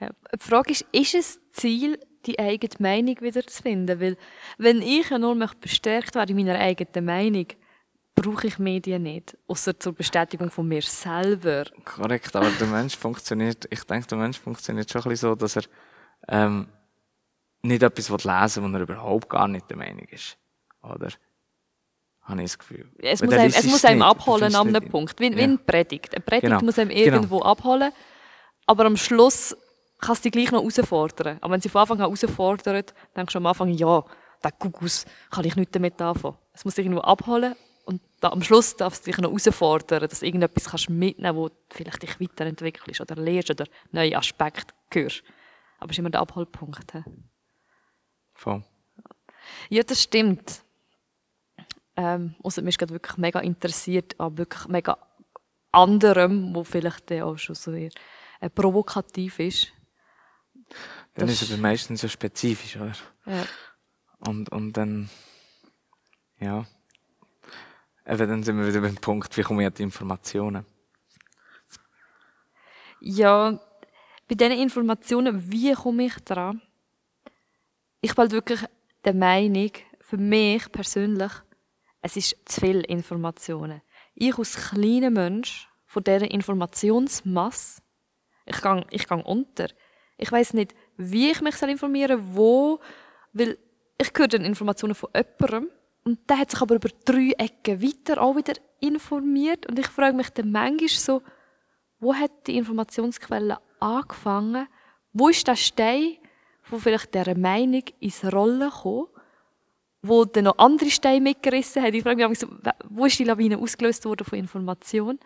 Ja, 0.00 0.10
die 0.10 0.38
Frage 0.38 0.70
ist, 0.70 0.86
ist 0.92 1.14
es 1.14 1.40
Ziel, 1.52 1.98
die 2.26 2.38
eigene 2.38 2.74
Meinung 2.78 3.20
wieder 3.20 3.44
zu 3.44 3.62
finden? 3.62 4.00
Weil, 4.00 4.16
wenn 4.58 4.80
ich 4.80 5.10
ja 5.10 5.18
nur 5.18 5.34
bestärkt 5.60 6.14
werde 6.14 6.32
in 6.32 6.36
meiner 6.36 6.58
eigenen 6.58 7.04
Meinung, 7.04 7.46
brauche 8.14 8.46
ich 8.46 8.58
Medien 8.58 9.02
nicht. 9.02 9.36
Außer 9.48 9.78
zur 9.78 9.94
Bestätigung 9.94 10.50
von 10.50 10.68
mir 10.68 10.82
selber. 10.82 11.64
Korrekt, 11.84 12.36
aber 12.36 12.50
der 12.50 12.66
Mensch 12.66 12.96
funktioniert, 12.96 13.66
ich 13.70 13.82
denke, 13.84 14.06
der 14.08 14.18
Mensch 14.18 14.38
funktioniert 14.38 14.90
schon 14.90 15.02
ein 15.02 15.08
bisschen 15.08 15.30
so, 15.30 15.34
dass 15.34 15.56
er, 15.56 15.64
ähm, 16.28 16.68
nicht 17.62 17.82
etwas 17.82 18.08
lesen 18.08 18.64
will, 18.64 18.72
wo 18.72 18.76
er 18.76 18.82
überhaupt 18.82 19.28
gar 19.28 19.48
nicht 19.48 19.68
der 19.68 19.76
Meinung 19.76 20.06
ist. 20.10 20.36
Oder? 20.82 21.08
Habe 22.22 22.42
ich 22.42 22.50
das 22.50 22.58
Gefühl. 22.58 22.88
Es, 22.98 23.22
muss 23.22 23.34
einem, 23.34 23.52
es 23.54 23.64
muss 23.64 23.84
einem, 23.84 24.02
abholen 24.02 24.54
an 24.54 24.74
einem 24.74 24.88
Punkt. 24.88 25.18
Wie, 25.20 25.30
ja. 25.30 25.36
wie 25.36 25.42
eine 25.42 25.58
Predigt. 25.58 26.14
Eine 26.14 26.22
Predigt 26.22 26.50
genau. 26.50 26.60
muss 26.62 26.78
einem 26.78 26.90
genau. 26.90 27.02
irgendwo 27.02 27.38
genau. 27.38 27.50
abholen. 27.50 27.92
Aber 28.66 28.84
am 28.86 28.96
Schluss 28.96 29.56
kann 30.00 30.12
es 30.14 30.20
dich 30.20 30.32
gleich 30.32 30.50
noch 30.52 30.60
herausfordern. 30.60 31.38
Aber 31.40 31.54
wenn 31.54 31.60
sie 31.60 31.68
von 31.68 31.82
Anfang 31.82 31.98
an 32.00 32.04
herausfordert, 32.04 32.94
denkst 33.16 33.32
du 33.32 33.38
am 33.38 33.46
Anfang, 33.46 33.68
ja, 33.68 34.04
der 34.42 34.52
Gugus 34.52 35.04
kann 35.30 35.44
ich 35.44 35.56
nicht 35.56 35.74
damit 35.74 36.00
anfangen. 36.00 36.36
Es 36.52 36.64
muss 36.64 36.74
dich 36.74 36.86
irgendwo 36.86 37.02
abholen 37.02 37.54
und 37.84 38.00
da, 38.20 38.30
am 38.30 38.42
Schluss 38.42 38.76
darf 38.76 38.94
es 38.94 39.02
dich 39.02 39.18
noch 39.18 39.30
herausfordern, 39.30 40.08
dass 40.08 40.20
du 40.20 40.26
irgendetwas 40.26 40.70
kannst 40.70 40.90
mitnehmen 40.90 41.36
kannst, 41.36 41.36
wo 41.36 41.74
vielleicht 41.74 42.02
dich 42.02 42.20
weiterentwickelst 42.20 43.00
oder 43.00 43.16
lernst 43.16 43.50
oder 43.50 43.64
neue 43.90 44.16
Aspekte 44.16 44.74
hörst. 44.92 45.22
Aber 45.78 45.90
es 45.90 45.94
ist 45.94 45.98
immer 45.98 46.10
der 46.10 46.20
Abholpunkt. 46.20 46.92
He? 46.92 47.02
Voll. 48.40 48.64
Ja, 49.68 49.82
das 49.82 50.02
stimmt. 50.02 50.62
Ähm, 51.94 52.34
also, 52.42 52.62
mich 52.62 52.70
ist 52.72 52.78
gerade 52.78 52.94
wirklich 52.94 53.18
mega 53.18 53.38
interessiert 53.40 54.18
an 54.18 54.38
wirklich 54.38 54.66
mega 54.68 54.96
anderem, 55.72 56.54
wo 56.54 56.64
vielleicht 56.64 57.10
dann 57.10 57.20
auch 57.24 57.36
schon 57.36 57.54
so 57.54 57.70
eher 57.72 57.90
äh, 58.40 58.48
provokativ 58.48 59.40
ist. 59.40 59.68
Dann 61.12 61.26
Das- 61.26 61.32
ist 61.32 61.42
es 61.42 61.52
aber 61.52 61.60
meistens 61.60 62.00
so 62.00 62.08
spezifisch, 62.08 62.76
oder? 62.76 62.94
Ja. 63.26 63.44
Und, 64.26 64.48
und 64.50 64.72
dann, 64.72 65.10
ja. 66.38 66.64
Eben, 68.06 68.26
dann 68.30 68.42
sind 68.42 68.56
wir 68.56 68.66
wieder 68.66 68.80
beim 68.80 68.96
Punkt, 68.96 69.36
wie 69.36 69.42
komme 69.42 69.60
ich 69.62 69.66
an 69.66 69.74
die 69.74 69.82
Informationen? 69.82 70.64
Ja, 73.00 73.60
bei 74.26 74.34
diesen 74.34 74.52
Informationen, 74.52 75.52
wie 75.52 75.74
komme 75.74 76.04
ich 76.06 76.14
dran? 76.24 76.62
Ich 78.02 78.14
bin 78.14 78.22
halt 78.22 78.32
wirklich 78.32 78.60
der 79.04 79.14
Meinung, 79.14 79.70
für 80.00 80.16
mich 80.16 80.72
persönlich, 80.72 81.32
es 82.02 82.16
ist 82.16 82.36
zu 82.46 82.60
viel 82.60 82.80
Informationen. 82.80 83.82
Ich 84.14 84.36
als 84.38 84.70
kleiner 84.70 85.10
Mensch, 85.10 85.68
von 85.84 86.04
dieser 86.04 86.30
Informationsmasse, 86.30 87.82
ich 88.46 88.62
gehe 88.62 88.86
ich 88.90 89.06
gang 89.08 89.26
unter. 89.26 89.68
Ich 90.16 90.30
weiß 90.30 90.54
nicht, 90.54 90.74
wie 90.96 91.30
ich 91.30 91.40
mich 91.40 91.60
informieren 91.62 92.20
soll, 92.20 92.36
wo, 92.36 92.80
weil 93.32 93.58
ich 93.98 94.10
höre 94.16 94.28
dann 94.28 94.44
Informationen 94.44 94.94
von 94.94 95.10
jemandem 95.14 95.70
und 96.04 96.30
der 96.30 96.38
hat 96.38 96.50
sich 96.52 96.60
aber 96.62 96.76
über 96.76 96.88
drei 97.04 97.32
Ecken 97.36 97.82
weiter 97.82 98.22
auch 98.22 98.36
wieder 98.36 98.54
informiert 98.80 99.66
und 99.66 99.78
ich 99.78 99.88
frage 99.88 100.16
mich 100.16 100.30
dann 100.30 100.52
manchmal 100.52 100.88
so, 100.88 101.22
wo 101.98 102.14
hat 102.14 102.46
die 102.46 102.56
Informationsquelle 102.56 103.58
angefangen? 103.80 104.68
Wo 105.12 105.28
ist 105.28 105.46
der 105.46 105.56
Stein, 105.56 106.16
wo 106.70 106.78
vielleicht 106.78 107.14
dieser 107.14 107.36
Meinung 107.36 107.82
ins 108.00 108.24
Rollen 108.32 108.70
kam, 108.70 109.06
wo 110.02 110.24
dann 110.24 110.44
noch 110.44 110.58
andere 110.58 110.90
Steine 110.90 111.20
mitgerissen 111.20 111.82
hat? 111.82 111.94
Ich 111.94 112.02
frage 112.02 112.28
mich 112.28 112.40
manchmal 112.40 112.74
wo 112.88 113.06
ist 113.06 113.18
die 113.18 113.24
Lawine 113.24 113.58
ausgelöst 113.58 114.04
worden 114.04 114.24
von 114.24 114.38
Information? 114.38 115.18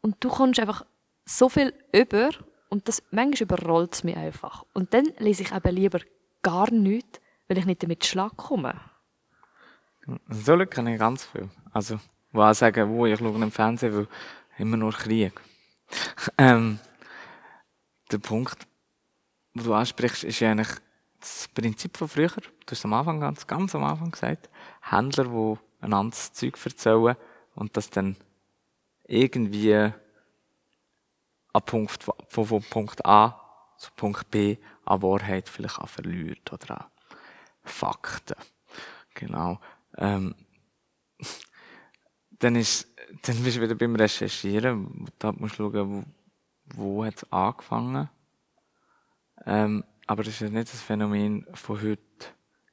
Und 0.00 0.16
du 0.20 0.28
kommst 0.28 0.60
einfach 0.60 0.84
so 1.24 1.48
viel 1.48 1.72
über 1.92 2.30
und 2.68 2.88
das 2.88 3.02
manchmal 3.10 3.42
überrollt 3.42 3.94
es 3.94 4.04
mich 4.04 4.16
einfach. 4.16 4.64
Und 4.72 4.92
dann 4.92 5.06
lese 5.18 5.42
ich 5.42 5.52
eben 5.52 5.74
lieber 5.74 6.00
gar 6.42 6.70
nichts, 6.70 7.20
weil 7.48 7.58
ich 7.58 7.66
nicht 7.66 7.82
damit 7.82 8.04
Schlag 8.04 8.36
komme. 8.36 8.74
So 10.28 10.54
Leute 10.54 10.66
kenne 10.66 10.94
ich 10.94 10.98
ganz 10.98 11.24
viel. 11.24 11.48
Also, 11.72 11.98
die 12.32 12.38
auch 12.38 12.52
sagen, 12.52 12.90
wo 12.90 13.06
ich 13.06 13.18
schaue 13.18 13.42
im 13.42 13.50
Fernsehen, 13.50 13.96
weil 13.96 14.08
immer 14.58 14.76
nur 14.76 14.92
Krieg. 14.92 15.32
ähm, 16.38 16.78
der 18.12 18.18
Punkt, 18.18 18.66
den 19.54 19.64
du 19.64 19.74
ansprichst, 19.74 20.24
ist 20.24 20.40
ja 20.40 20.50
eigentlich 20.50 20.76
das 21.20 21.48
Prinzip 21.48 21.96
von 21.96 22.08
früher. 22.08 22.28
Du 22.28 22.70
hast 22.70 22.84
am 22.84 22.92
Anfang, 22.92 23.20
ganz, 23.20 23.46
ganz 23.46 23.74
am 23.74 23.84
Anfang 23.84 24.10
gesagt, 24.10 24.50
Händler, 24.82 25.24
die 25.24 25.84
einander 25.84 26.10
das 26.10 26.32
Zeug 26.32 26.58
erzählen 26.64 27.16
und 27.54 27.76
das 27.76 27.90
dann 27.90 28.16
irgendwie 29.06 29.74
an 29.74 31.62
Punkt, 31.64 32.02
von, 32.02 32.46
von 32.46 32.62
Punkt 32.62 33.04
A 33.06 33.40
zu 33.78 33.90
Punkt 33.96 34.30
B 34.30 34.56
an 34.84 35.02
Wahrheit 35.02 35.48
vielleicht 35.48 35.78
auch 35.78 35.88
verliert 35.88 36.52
oder 36.52 36.82
an 36.82 36.86
Fakten. 37.62 38.36
Genau. 39.14 39.60
Ähm, 39.96 40.34
dann 42.30 42.56
ist, 42.56 42.88
dann 43.22 43.42
bist 43.42 43.56
du 43.56 43.62
wieder 43.62 43.74
beim 43.74 43.96
Recherchieren. 43.96 45.06
Da 45.18 45.32
musst 45.32 45.58
du 45.58 45.70
schauen, 45.70 46.06
wo, 46.66 46.94
wo 46.96 47.04
hat 47.04 47.16
es 47.16 47.32
angefangen. 47.32 48.08
Ähm, 49.46 49.84
aber 50.06 50.22
das 50.22 50.34
ist 50.34 50.40
ja 50.40 50.48
nicht 50.48 50.72
das 50.72 50.80
Phänomen 50.80 51.46
von 51.54 51.80
heute, 51.80 52.02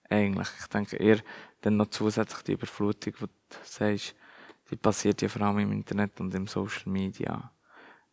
eigentlich. 0.09 0.49
Ich 0.59 0.67
denke 0.67 0.97
eher, 0.97 1.19
dann 1.61 1.77
noch 1.77 1.87
zusätzlich 1.87 2.43
die 2.43 2.53
Überflutung, 2.53 3.13
die 3.19 3.25
du 3.25 3.57
sagst, 3.63 4.15
die 4.69 4.75
passiert 4.75 5.21
ja 5.21 5.29
vor 5.29 5.41
allem 5.41 5.59
im 5.59 5.71
Internet 5.71 6.19
und 6.19 6.33
im 6.33 6.47
Social 6.47 6.91
Media. 6.91 7.51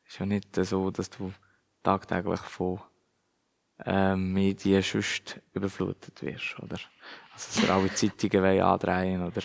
Ist 0.07 0.19
ja 0.19 0.27
nicht 0.27 0.55
so, 0.55 0.91
dass 0.91 1.11
du 1.11 1.33
tagtäglich 1.83 2.41
von 2.41 2.81
ähm, 3.85 4.33
Medien 4.33 4.83
sonst 4.83 5.41
überflutet 5.53 6.21
wirst, 6.23 6.59
oder? 6.59 6.79
Also, 7.33 7.61
dass 7.61 7.63
wir 7.63 7.71
alle 7.71 7.95
Zeitungen 7.95 8.61
andrehen 8.61 9.23
oder 9.25 9.43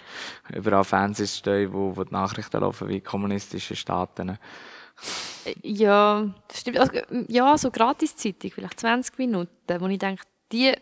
überall 0.53 0.83
Fernsehs 0.83 1.37
stehen, 1.37 1.71
wo, 1.71 1.95
wo 1.95 2.03
die 2.03 2.13
Nachrichten 2.13 2.61
laufen 2.61 2.89
wie 2.89 3.01
kommunistische 3.01 3.75
Staaten. 3.75 4.37
Ja, 5.61 6.33
das 6.47 6.61
stimmt. 6.61 6.79
Also, 6.79 6.93
ja, 7.27 7.57
so 7.57 7.69
Gratiszeitung, 7.71 8.51
vielleicht 8.51 8.79
20 8.79 9.17
Minuten, 9.17 9.81
wo 9.81 9.87
ich 9.87 9.99
denke, 9.99 10.23
die, 10.51 10.73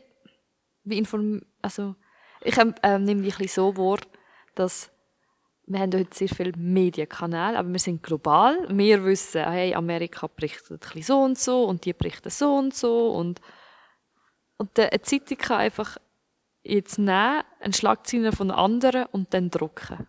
inform 0.86 1.42
also, 1.62 1.96
ich 2.44 2.58
ähm, 2.58 3.04
nehme 3.04 3.22
mich 3.22 3.54
so 3.54 3.76
wahr, 3.78 4.00
dass 4.56 4.92
wir 5.66 5.80
haben 5.80 5.94
heute 5.94 6.16
sehr 6.16 6.28
viele 6.28 6.52
Medienkanäle, 6.58 7.58
aber 7.58 7.70
wir 7.70 7.80
sind 7.80 8.04
global. 8.04 8.68
Wir 8.70 9.04
wissen, 9.06 9.44
hey, 9.44 9.74
Amerika 9.74 10.28
berichtet 10.28 10.86
so 11.02 11.22
und 11.22 11.38
so 11.38 11.64
und 11.66 11.86
die 11.86 11.94
berichten 11.94 12.30
so 12.30 12.56
und 12.56 12.74
so 12.74 13.12
und, 13.14 13.40
und 14.58 14.78
eine 14.78 15.02
Zeitung 15.02 15.38
kann 15.38 15.60
einfach 15.60 15.98
jetzt 16.64 17.00
nehmen, 17.00 17.44
einen 17.60 17.74
Schlagzeilen 17.74 18.34
von 18.34 18.52
anderen 18.52 19.06
und 19.12 19.34
dann 19.34 19.50
drucken. 19.50 20.08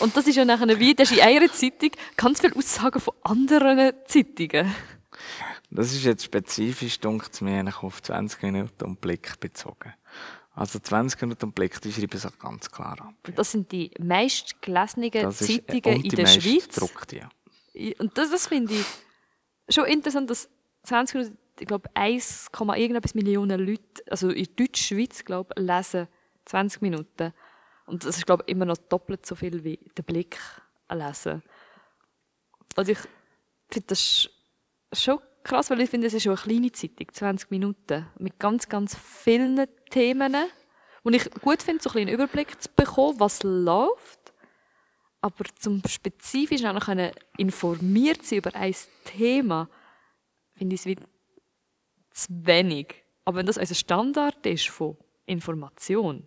Und 0.00 0.16
das 0.16 0.26
ist 0.26 0.36
ja 0.36 0.44
nachher 0.44 0.78
wie, 0.78 0.94
das 0.94 1.10
ist 1.10 1.18
in 1.18 1.24
einer 1.24 1.50
Zeitung 1.52 1.90
ganz 2.16 2.40
viele 2.40 2.54
Aussagen 2.56 3.00
von 3.00 3.14
anderen 3.22 3.92
Zeitungen. 4.06 4.74
Das 5.70 5.92
ist 5.92 6.04
jetzt 6.04 6.24
spezifisch, 6.24 7.00
dunkt 7.00 7.32
es 7.32 7.40
mir, 7.40 7.64
auf 7.82 8.02
20 8.02 8.42
Minuten 8.42 8.84
und 8.84 9.00
Blick 9.00 9.40
bezogen. 9.40 9.94
Also 10.54 10.78
20 10.78 11.20
Minuten 11.22 11.46
und 11.46 11.54
Blick, 11.54 11.80
die 11.82 11.92
schreiben 11.92 12.18
sich 12.18 12.38
ganz 12.38 12.70
klar 12.70 12.98
ab. 13.00 13.14
Und 13.26 13.38
das 13.38 13.52
sind 13.52 13.70
die 13.72 13.90
meistgelesenen 13.98 15.10
Das 15.10 15.42
äh, 15.42 15.66
Zeitungen 15.66 16.02
in 16.02 16.10
der 16.10 16.26
Schweiz. 16.26 16.66
meistgedruckte, 16.66 17.16
ja. 17.16 17.92
Und 17.98 18.16
das, 18.16 18.30
das 18.30 18.46
finde 18.46 18.74
ich 18.74 19.74
schon 19.74 19.84
interessant, 19.84 20.30
dass 20.30 20.48
20 20.84 21.14
Minuten, 21.14 21.38
ich 21.60 21.66
glaube, 21.66 21.90
1, 21.94 22.48
irgendetwas 22.58 23.14
Millionen 23.14 23.60
Leute, 23.66 24.02
also 24.10 24.30
in 24.30 24.46
Deutschschweiz, 24.56 25.24
glaube 25.24 25.52
ich, 25.56 25.62
lesen 25.62 26.08
20 26.46 26.80
Minuten. 26.80 27.34
Und 27.86 28.04
das 28.04 28.18
ist, 28.18 28.26
glaube 28.26 28.44
ich, 28.46 28.52
immer 28.52 28.64
noch 28.64 28.76
doppelt 28.76 29.24
so 29.24 29.34
viel 29.34 29.62
wie 29.64 29.78
der 29.96 30.02
Blick 30.02 30.38
lesen. 30.90 31.42
Und 32.76 32.88
ich 32.88 32.98
finde 33.70 33.86
das 33.88 34.28
schon 34.92 35.20
krass, 35.42 35.70
weil 35.70 35.80
ich 35.80 35.90
finde, 35.90 36.08
es 36.08 36.14
ist 36.14 36.24
schon 36.24 36.32
eine 36.32 36.42
kleine 36.42 36.72
Zeitung, 36.72 37.06
20 37.12 37.50
Minuten, 37.50 38.06
mit 38.18 38.38
ganz, 38.38 38.68
ganz 38.68 38.96
vielen 38.96 39.66
Themen, 39.90 40.34
wo 41.04 41.10
ich 41.10 41.30
gut 41.40 41.62
finde, 41.62 41.82
so 41.82 41.90
ein 41.90 41.98
einen 41.98 42.14
Überblick 42.14 42.60
zu 42.60 42.68
bekommen, 42.74 43.20
was 43.20 43.42
läuft. 43.44 44.32
Aber 45.20 45.44
zum 45.58 45.82
spezifisch 45.88 46.64
auch 46.64 46.72
noch 46.72 46.88
informiert 47.36 48.24
sein 48.24 48.38
über 48.38 48.54
ein 48.54 48.74
Thema, 49.04 49.68
finde 50.54 50.74
ich 50.74 50.80
es 50.80 50.86
wie 50.86 50.96
zu 52.10 52.28
wenig. 52.28 52.94
Aber 53.24 53.38
wenn 53.38 53.46
das 53.46 53.56
unser 53.56 53.74
Standard 53.74 54.44
ist 54.46 54.68
von 54.68 54.96
Information, 55.26 56.26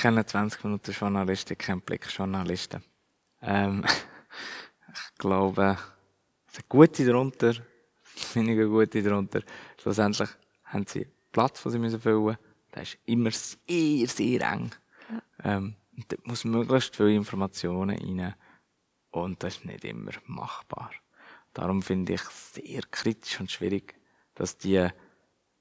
kenne 0.00 0.24
20 0.24 0.64
Minuten 0.64 0.92
Journalisten, 0.92 1.52
ich 1.52 1.58
kenne 1.58 1.82
Blickjournalisten. 1.82 2.82
Ähm, 3.42 3.84
ich 4.92 5.18
glaube, 5.18 5.76
es 6.46 6.54
sind 6.54 6.68
gute 6.68 7.04
darunter, 7.04 7.54
weniger 8.34 8.66
gute 8.66 9.02
darunter. 9.02 9.42
Schlussendlich 9.78 10.30
haben 10.64 10.86
sie 10.86 11.06
Platz, 11.32 11.62
den 11.62 11.72
sie 11.72 11.78
müssen 11.78 12.00
füllen 12.00 12.24
müssen. 12.24 12.38
Der 12.74 12.82
ist 12.82 12.98
immer 13.04 13.30
sehr, 13.30 14.06
sehr 14.08 14.40
eng. 14.52 14.70
Ähm, 15.44 15.76
und 15.96 16.10
dort 16.10 16.26
muss 16.26 16.44
möglichst 16.44 16.96
viele 16.96 17.14
Informationen 17.14 17.90
rein. 17.90 18.34
Und 19.10 19.42
das 19.42 19.56
ist 19.56 19.64
nicht 19.66 19.84
immer 19.84 20.12
machbar. 20.26 20.92
Darum 21.52 21.82
finde 21.82 22.14
ich 22.14 22.22
es 22.22 22.54
sehr 22.54 22.82
kritisch 22.90 23.38
und 23.40 23.50
schwierig, 23.50 23.96
dass 24.34 24.56
die 24.56 24.88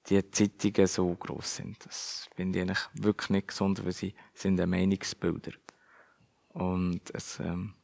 die 0.09 0.31
Zeitungen 0.31 0.87
so 0.87 1.13
groß 1.13 1.57
sind. 1.57 1.85
Das 1.85 2.29
finde 2.35 2.59
ich 2.59 2.63
eigentlich 2.63 2.87
wirklich 2.93 3.29
nicht 3.29 3.47
gesund, 3.49 3.83
weil 3.85 3.91
sie 3.91 4.13
sind 4.33 4.59
ja 4.59 4.65
Meinungsbilder. 4.65 5.51
Und 6.49 7.01
es, 7.13 7.39
ähm, 7.39 7.75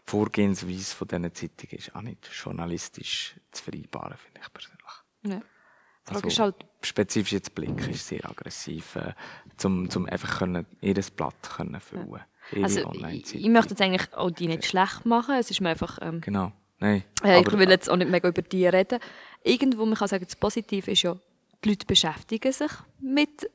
die 0.00 0.10
Vorgehensweise 0.10 0.94
von 0.94 1.08
diesen 1.08 1.34
Zeitungen 1.34 1.78
ist 1.78 1.94
auch 1.94 2.02
nicht 2.02 2.28
journalistisch 2.32 3.36
zu 3.52 3.62
vereinbaren, 3.62 4.16
finde 4.16 4.40
ich 4.42 4.52
persönlich. 4.52 4.82
ja. 5.22 5.40
die 5.40 6.12
Frage 6.12 6.16
Also, 6.24 6.28
ist 6.28 6.38
halt, 6.38 6.66
Spezifisch 6.82 7.32
jetzt 7.32 7.54
Blick 7.54 7.88
ist 7.88 8.06
sehr 8.06 8.24
aggressiv, 8.28 8.96
äh, 8.96 9.14
zum, 9.56 9.90
zum 9.90 10.06
einfach 10.06 10.38
können, 10.38 10.66
jedes 10.80 11.10
Blatt 11.10 11.50
können 11.56 11.80
füllen. 11.80 12.22
Ihre 12.52 12.62
also 12.64 12.92
ich, 12.92 13.34
ich 13.34 13.48
möchte 13.48 13.70
jetzt 13.70 13.80
eigentlich 13.82 14.14
auch 14.14 14.30
die 14.30 14.46
nicht 14.46 14.66
schlecht 14.66 15.04
machen, 15.04 15.34
es 15.34 15.50
ist 15.50 15.60
mir 15.60 15.70
einfach, 15.70 15.98
ähm, 16.00 16.20
Genau. 16.20 16.52
Nein. 16.78 17.04
äh, 17.24 17.40
ich 17.40 17.50
will 17.50 17.70
jetzt 17.70 17.88
auch 17.88 17.96
nicht 17.96 18.10
mega 18.10 18.28
über 18.28 18.42
die 18.42 18.66
reden. 18.66 19.00
Irgendwo, 19.46 19.86
man 19.86 19.94
kann 19.94 20.08
sagen, 20.08 20.24
das 20.24 20.34
Positive 20.34 20.90
ist 20.90 21.02
ja, 21.02 21.16
die 21.64 21.68
Leute 21.68 21.86
beschäftigen 21.86 22.52
sich 22.52 22.72
mit, 22.98 23.48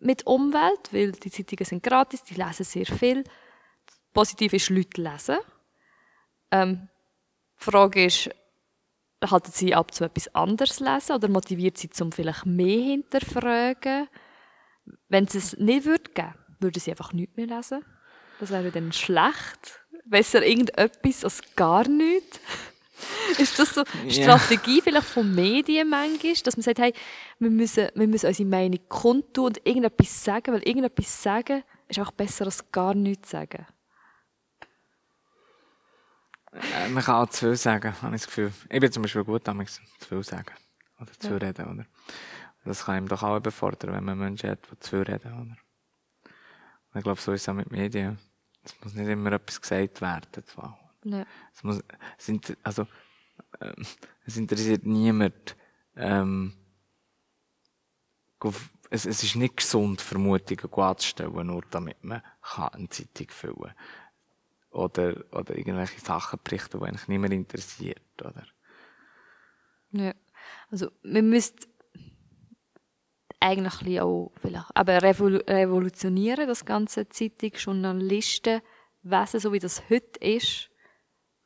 mit 0.00 0.26
Umwelt, 0.26 0.92
weil 0.92 1.12
die 1.12 1.30
Zeitungen 1.30 1.64
sind 1.64 1.84
gratis, 1.84 2.24
die 2.24 2.34
lesen 2.34 2.64
sehr 2.64 2.86
viel. 2.86 3.22
Positiv 4.12 4.52
ist, 4.52 4.70
Leute 4.70 5.00
lesen. 5.00 5.36
Ähm, 6.50 6.88
die 7.60 7.64
Frage 7.64 8.04
ist, 8.06 8.30
halten 9.24 9.52
sie 9.52 9.72
ab 9.72 9.94
zu 9.94 10.02
etwas 10.02 10.34
anderes 10.34 10.80
lesen 10.80 11.12
oder 11.12 11.28
motiviert 11.28 11.78
sie 11.78 11.90
zum 11.90 12.10
vielleicht 12.10 12.44
mehr 12.44 12.82
hinterfragen? 12.82 14.08
Wenn 15.08 15.24
es 15.26 15.36
es 15.36 15.56
nicht 15.58 15.84
würde 15.84 16.10
geben, 16.10 16.34
würden 16.58 16.80
sie 16.80 16.90
einfach 16.90 17.12
nichts 17.12 17.36
mehr 17.36 17.46
lesen. 17.46 17.84
Das 18.40 18.50
wäre 18.50 18.72
dann 18.72 18.92
schlecht. 18.92 19.80
Besser 20.06 20.44
irgendetwas 20.44 21.22
als 21.22 21.40
gar 21.54 21.86
nichts. 21.86 22.40
ist 23.38 23.58
das 23.58 23.74
so 23.74 23.84
eine 24.00 24.10
Ja. 24.10 24.38
Strategie 24.38 24.80
vielleicht 24.80 25.06
von 25.06 25.34
Medien 25.34 25.88
manchmal, 25.88 26.34
dass 26.34 26.56
man 26.56 26.62
sagt, 26.62 26.78
hey, 26.78 26.92
wir 27.38 27.50
müssen, 27.50 27.88
wir 27.94 28.06
müssen 28.06 28.26
unsere 28.26 28.48
Meinung 28.48 28.80
kundtun 28.88 29.46
und 29.46 29.66
irgendetwas 29.66 30.24
sagen, 30.24 30.52
weil 30.52 30.62
irgendetwas 30.62 31.22
sagen 31.22 31.62
ist 31.88 31.98
auch 31.98 32.12
besser 32.12 32.46
als 32.46 32.70
gar 32.70 32.94
nichts 32.94 33.30
sagen. 33.30 33.66
Äh, 36.52 36.88
man 36.88 37.02
kann 37.02 37.16
auch 37.16 37.28
zu 37.28 37.46
viel 37.46 37.56
sagen, 37.56 37.94
habe 38.02 38.14
ich 38.14 38.22
das 38.22 38.26
Gefühl. 38.26 38.52
Ich 38.68 38.80
bin 38.80 38.92
zum 38.92 39.02
Beispiel 39.02 39.24
gut 39.24 39.46
damit, 39.46 39.68
zu 39.68 39.80
viel 40.08 40.22
sagen. 40.22 40.54
Oder 41.00 41.12
zu 41.18 41.28
viel 41.28 41.36
reden, 41.38 41.66
oder? 41.66 41.86
Das 42.64 42.84
kann 42.86 42.98
ihm 42.98 43.08
doch 43.08 43.22
auch 43.22 43.36
überfordern, 43.36 43.92
wenn 43.92 44.04
man 44.04 44.18
Menschen 44.18 44.50
hat, 44.50 44.60
die 44.70 44.78
zu 44.78 44.90
viel 44.90 45.02
reden, 45.02 45.32
oder? 45.32 45.56
Und 46.92 46.98
ich 46.98 47.02
glaube, 47.02 47.20
so 47.20 47.32
ist 47.32 47.42
es 47.42 47.48
auch 47.48 47.54
mit 47.54 47.70
Medien. 47.70 48.18
Es 48.62 48.74
muss 48.82 48.94
nicht 48.94 49.08
immer 49.08 49.32
etwas 49.32 49.60
gesagt 49.60 50.00
werden, 50.00 50.44
zwar. 50.46 50.78
Ja. 51.04 51.26
Es 51.54 51.62
muss, 51.62 51.82
es 52.18 52.28
inter, 52.28 52.54
also, 52.62 52.86
ähm, 53.60 53.86
es 54.24 54.36
interessiert 54.36 54.86
niemand, 54.86 55.56
ähm, 55.96 56.54
es, 58.90 59.06
es 59.06 59.22
ist 59.22 59.36
nicht 59.36 59.56
gesund, 59.56 60.00
Vermutungen 60.00 60.72
anzustellen, 60.72 61.46
nur 61.46 61.62
damit 61.70 62.02
man 62.04 62.22
kann 62.42 62.68
eine 62.68 62.88
Zeitung 62.88 63.28
füllen 63.28 63.56
kann. 63.56 63.74
Oder, 64.70 65.24
oder 65.32 65.56
irgendwelche 65.56 66.00
Sachen 66.00 66.40
berichten, 66.42 66.78
die 66.78 66.84
eigentlich 66.86 67.08
niemand 67.08 67.32
interessiert, 67.32 68.02
oder? 68.20 68.46
Ja. 69.92 70.14
Also, 70.70 70.90
man 71.02 71.28
müsste 71.28 71.68
eigentlich 73.40 73.74
ein 73.74 73.84
bisschen 73.84 74.00
auch 74.00 74.32
vielleicht, 74.36 74.76
aber 74.76 75.02
revolu 75.02 75.38
revolutionieren, 75.46 76.48
das 76.48 76.64
ganze 76.64 77.08
Zeitung, 77.08 77.52
Journalisten, 77.52 78.62
Wesen, 79.02 79.40
so 79.40 79.52
wie 79.52 79.58
das 79.58 79.88
heute 79.90 80.18
ist, 80.20 80.70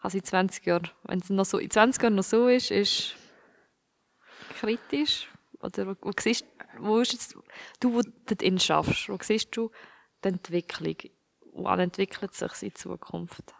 es 0.02 0.14
in 0.14 0.24
20 0.24 0.66
Jahren, 0.66 0.90
wenn 1.04 1.18
es 1.18 1.30
noch 1.30 1.44
so, 1.44 1.58
in 1.58 1.70
20 1.70 2.02
Jahren 2.02 2.14
noch 2.14 2.24
so 2.24 2.48
ist, 2.48 2.70
ist 2.70 3.16
kritisch. 4.60 5.28
Oder 5.60 5.88
wo, 5.88 5.96
wo 6.00 6.12
siehst 6.18 6.44
wo 6.78 6.98
ist 7.00 7.12
jetzt, 7.12 7.36
du, 7.80 7.94
wo 7.94 8.02
dort 8.26 8.42
in 8.42 8.58
schaffst, 8.58 9.08
wo 9.08 9.18
siehst 9.20 9.56
du 9.56 9.70
die 10.22 10.28
Entwicklung? 10.28 10.96
Wohin 11.52 11.80
entwickelt 11.80 12.34
sich 12.34 12.62
in 12.62 12.74
Zukunft? 12.74 13.54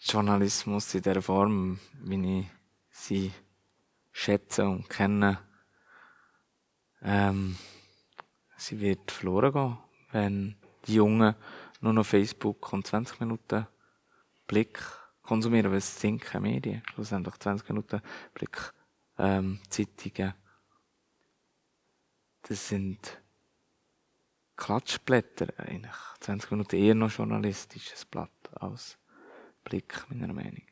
Journalismus 0.00 0.94
in 0.94 1.02
der 1.02 1.20
Form, 1.22 1.80
wie 2.02 2.40
ich 2.40 2.46
sie 2.90 3.32
schätze 4.12 4.64
und 4.64 4.88
kenne, 4.88 5.40
ähm, 7.02 7.56
sie 8.56 8.80
wird 8.80 9.10
verloren 9.10 9.52
gehen, 9.52 9.78
wenn 10.12 10.56
die 10.86 10.94
Jungen 10.94 11.34
nur 11.80 11.92
noch 11.92 12.06
Facebook 12.06 12.72
und 12.72 12.86
20 12.86 13.20
Minuten 13.20 13.66
Blick 14.46 14.80
konsumieren, 15.22 15.70
weil 15.70 15.78
es 15.78 16.00
sind 16.00 16.22
keine 16.22 16.48
Medien. 16.48 16.82
Schlussendlich 16.92 17.36
20 17.38 17.68
Minuten 17.68 18.00
Blick, 18.34 18.72
ähm, 19.18 19.60
Zeitungen. 19.68 20.34
Das 22.42 22.68
sind 22.68 23.20
Klatschblätter 24.56 25.48
eigentlich. 25.58 25.92
20 26.20 26.50
Minuten 26.52 26.76
eher 26.76 26.94
noch 26.94 27.10
journalistisches 27.10 28.04
Blatt 28.04 28.30
als 28.52 28.96
Blick, 29.64 30.04
meiner 30.08 30.32
Meinung. 30.32 30.62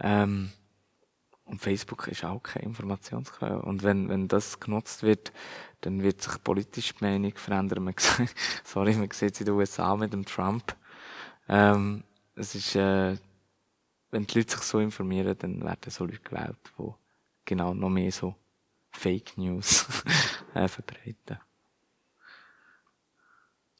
Ähm, 0.00 0.52
und 1.44 1.62
Facebook 1.62 2.08
ist 2.08 2.24
auch 2.24 2.42
keine 2.42 2.66
Informationsquelle. 2.66 3.62
Und 3.62 3.82
wenn, 3.82 4.10
wenn 4.10 4.28
das 4.28 4.60
genutzt 4.60 5.02
wird, 5.02 5.32
dann 5.80 6.02
wird 6.02 6.20
sich 6.20 6.42
politisch 6.44 6.94
die 6.94 7.04
Meinung 7.04 7.34
verändern. 7.36 7.84
Man 7.84 7.94
sorry, 8.64 8.94
man 8.94 9.10
sieht 9.10 9.34
es 9.34 9.40
in 9.40 9.46
den 9.46 9.54
USA 9.54 9.96
mit 9.96 10.12
dem 10.12 10.26
Trump. 10.26 10.76
Ähm, 11.48 12.04
es 12.38 12.54
ist, 12.54 12.76
äh, 12.76 13.16
wenn 14.10 14.26
die 14.26 14.38
Leute 14.38 14.52
sich 14.52 14.62
so 14.62 14.78
informieren, 14.78 15.36
dann 15.38 15.62
werden 15.62 15.90
so 15.90 16.04
Leute 16.04 16.20
gewählt, 16.20 16.56
die 16.78 16.92
genau 17.44 17.74
noch 17.74 17.90
mehr 17.90 18.12
so 18.12 18.34
Fake 18.90 19.36
News 19.36 19.86
äh, 20.54 20.68
verbreiten. 20.68 21.38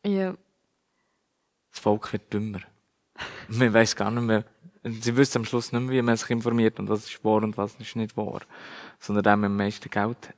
Ja. 0.04 0.36
Das 1.70 1.80
Volk 1.80 2.12
wird 2.12 2.32
dümmer. 2.32 2.60
Man 3.48 3.72
weiß 3.72 3.96
gar 3.96 4.10
nicht 4.10 4.22
mehr. 4.22 4.44
Sie 4.84 5.16
wissen 5.16 5.38
am 5.38 5.44
Schluss 5.44 5.72
nicht 5.72 5.80
mehr, 5.82 5.90
wie 5.90 6.02
man 6.02 6.16
sich 6.16 6.30
informiert 6.30 6.78
und 6.78 6.88
was 6.88 7.06
ist 7.06 7.24
wahr 7.24 7.42
und 7.42 7.56
was 7.56 7.74
ist 7.76 7.96
nicht 7.96 8.16
wahr. 8.16 8.42
Sondern 8.98 9.22
der, 9.22 9.36
der 9.36 9.46
am 9.46 9.56
meisten 9.56 9.90
Geld 9.90 10.34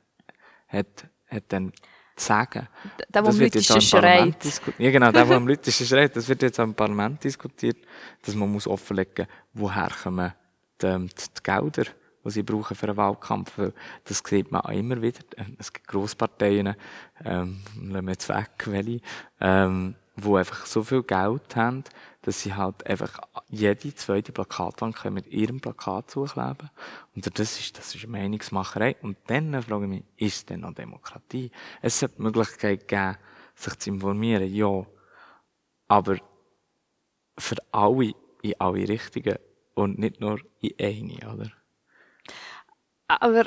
hat, 0.67 1.07
hat 1.27 1.43
dann 1.49 1.71
sagen. 2.15 2.67
Der, 2.99 3.05
der 3.07 3.21
Das 3.21 3.35
am 3.35 3.41
lautesten 3.41 3.81
schreit. 3.81 4.61
Ja, 4.77 4.91
genau, 4.91 5.11
der, 5.11 5.25
der 5.25 5.37
am 5.37 5.47
lautesten 5.47 5.85
schreit. 5.85 6.15
Das 6.15 6.27
wird 6.27 6.41
jetzt 6.41 6.59
auch 6.59 6.63
im 6.63 6.73
Parlament 6.73 7.23
diskutiert, 7.23 7.77
dass 8.23 8.35
man 8.35 8.51
muss 8.51 8.67
offenlegen, 8.67 9.27
woher 9.53 9.89
kommen 10.03 10.33
die, 10.81 10.87
die, 10.87 11.07
die 11.09 11.43
Gelder, 11.43 11.83
die 12.23 12.29
sie 12.29 12.43
brauchen 12.43 12.75
für 12.75 12.87
einen 12.87 12.97
Wahlkampf. 12.97 13.57
Weil 13.57 13.73
Das 14.03 14.23
sieht 14.25 14.51
man 14.51 14.61
auch 14.61 14.69
immer 14.69 15.01
wieder. 15.01 15.19
Es 15.57 15.71
gibt 15.71 15.87
Grossparteien, 15.87 16.75
ähm, 17.25 17.61
lassen 17.75 18.05
wir 18.05 18.11
jetzt 18.11 18.29
weg, 18.29 18.51
welche, 18.65 19.01
ähm, 19.39 19.95
die 20.15 20.35
einfach 20.35 20.65
so 20.65 20.83
viel 20.83 21.03
Geld 21.03 21.55
haben, 21.55 21.83
dass 22.21 22.41
sie 22.41 22.53
halt 22.53 22.85
einfach 22.85 23.19
jede 23.49 23.95
zweite 23.95 24.31
Plakatwand 24.31 24.95
können 24.95 25.15
mit 25.15 25.27
ihrem 25.27 25.59
Plakat 25.59 26.11
zukleben. 26.11 26.69
Und 27.15 27.39
das 27.39 27.59
ist, 27.59 27.77
das 27.77 27.95
ist 27.95 28.07
Meinungsmacherei. 28.07 28.95
Und 29.01 29.17
dann 29.27 29.61
frage 29.63 29.85
ich 29.85 29.89
mich, 29.89 30.03
ist 30.17 30.49
denn 30.49 30.61
noch 30.61 30.73
Demokratie? 30.73 31.51
Es 31.81 31.99
sollte 31.99 32.17
die 32.17 32.21
Möglichkeit 32.21 32.87
geben, 32.87 33.17
sich 33.55 33.79
zu 33.79 33.89
informieren, 33.89 34.53
ja. 34.53 34.85
Aber 35.87 36.17
für 37.37 37.57
alle 37.71 38.13
in 38.43 38.59
alle 38.59 38.87
Richtungen 38.87 39.37
und 39.73 39.97
nicht 39.97 40.19
nur 40.19 40.39
in 40.59 40.73
eine, 40.79 41.33
oder? 41.33 41.51
Aber 43.07 43.45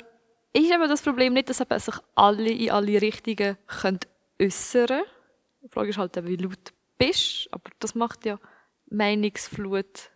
ist 0.53 0.71
eben 0.71 0.89
das 0.89 1.03
Problem 1.03 1.33
nicht, 1.33 1.49
dass 1.49 1.61
eben 1.61 1.79
sich 1.79 1.95
alle 2.15 2.51
in 2.51 2.71
alle 2.71 3.01
Richtungen 3.01 3.57
können 3.67 4.01
äußern 4.41 4.87
können? 4.87 5.05
Die 5.63 5.69
Frage 5.69 5.91
ist 5.91 5.99
halt, 5.99 6.27
wie 6.27 6.37
laut 6.37 6.73
bist. 6.99 7.49
Aber 7.51 7.71
das 7.79 7.95
macht 7.95 8.27
ja 8.27 8.39
Meinungsflut 8.91 10.11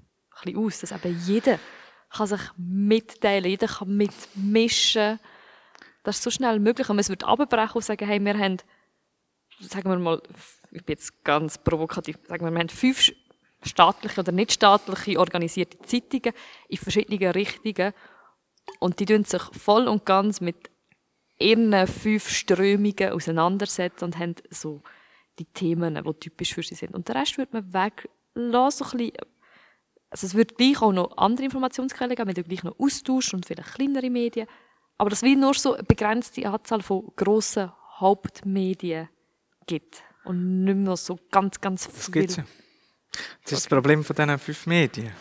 ein 0.44 0.56
aus, 0.56 0.80
dass 0.80 0.92
eben 0.92 1.20
jeder 1.24 1.58
kann 2.10 2.26
sich 2.26 2.40
mitteilen, 2.56 3.50
jeder 3.50 3.66
kann 3.66 3.96
mitmischen. 3.96 5.18
Das 6.02 6.16
ist 6.16 6.22
so 6.22 6.30
schnell 6.30 6.58
möglich. 6.58 6.88
Und 6.88 6.96
man 6.96 7.08
würde 7.08 7.26
abbrechen 7.26 7.74
und 7.74 7.84
sagen, 7.84 8.06
hey, 8.06 8.24
wir 8.24 8.38
haben, 8.38 8.58
sagen 9.60 9.90
wir 9.90 9.98
mal, 9.98 10.22
ich 10.70 10.84
bin 10.84 10.94
jetzt 10.94 11.24
ganz 11.24 11.58
provokativ, 11.58 12.16
sagen 12.26 12.44
wir, 12.44 12.50
wir 12.50 12.60
haben 12.60 12.68
fünf 12.68 13.10
staatliche 13.62 14.20
oder 14.20 14.32
nicht 14.32 14.52
staatliche 14.52 15.18
organisierte 15.18 15.78
Zeitungen 15.80 16.32
in 16.68 16.78
verschiedenen 16.78 17.32
Richtungen 17.32 17.92
und 18.78 19.00
die 19.00 19.06
tun 19.06 19.24
sich 19.24 19.42
voll 19.42 19.88
und 19.88 20.04
ganz 20.04 20.40
mit 20.40 20.70
ihren 21.38 21.86
fünf 21.86 22.28
Strömungen 22.28 23.10
auseinandersetzen 23.10 24.04
und 24.04 24.18
haben 24.18 24.36
so 24.50 24.82
die 25.38 25.44
Themen, 25.44 25.94
die 26.02 26.14
typisch 26.14 26.54
für 26.54 26.62
sie 26.62 26.74
sind. 26.74 26.94
Und 26.94 27.08
den 27.08 27.16
Rest 27.16 27.38
würde 27.38 27.60
man 27.60 27.72
weglassen, 28.46 28.86
so 28.86 28.92
ein 28.92 28.98
bisschen. 28.98 29.16
Also 30.10 30.26
es 30.26 30.34
wird 30.34 30.56
gleich 30.56 30.80
auch 30.80 30.92
noch 30.92 31.16
andere 31.18 31.44
Informationsquellen 31.44 32.16
geben, 32.16 32.28
man 32.28 32.36
hat 32.36 32.44
gleich 32.46 32.62
noch 32.62 32.78
Austausch 32.78 33.34
und 33.34 33.44
vielleicht 33.44 33.74
kleinere 33.74 34.08
Medien. 34.08 34.46
Aber 34.96 35.10
dass 35.10 35.22
es 35.22 35.36
nur 35.36 35.54
so 35.54 35.74
eine 35.74 35.82
begrenzte 35.82 36.48
Anzahl 36.48 36.82
von 36.82 37.12
grossen 37.14 37.70
Hauptmedien 37.98 39.08
gibt. 39.66 40.02
Und 40.24 40.64
nicht 40.64 40.76
mehr 40.76 40.96
so 40.96 41.18
ganz, 41.30 41.60
ganz 41.60 41.86
Das 41.86 42.06
viel. 42.06 42.12
gibt's 42.22 42.36
ja. 42.36 42.44
Das 43.42 43.52
ist 43.52 43.64
das 43.64 43.68
Problem 43.68 44.02
von 44.02 44.16
diesen 44.16 44.38
fünf 44.38 44.66
Medien. 44.66 45.12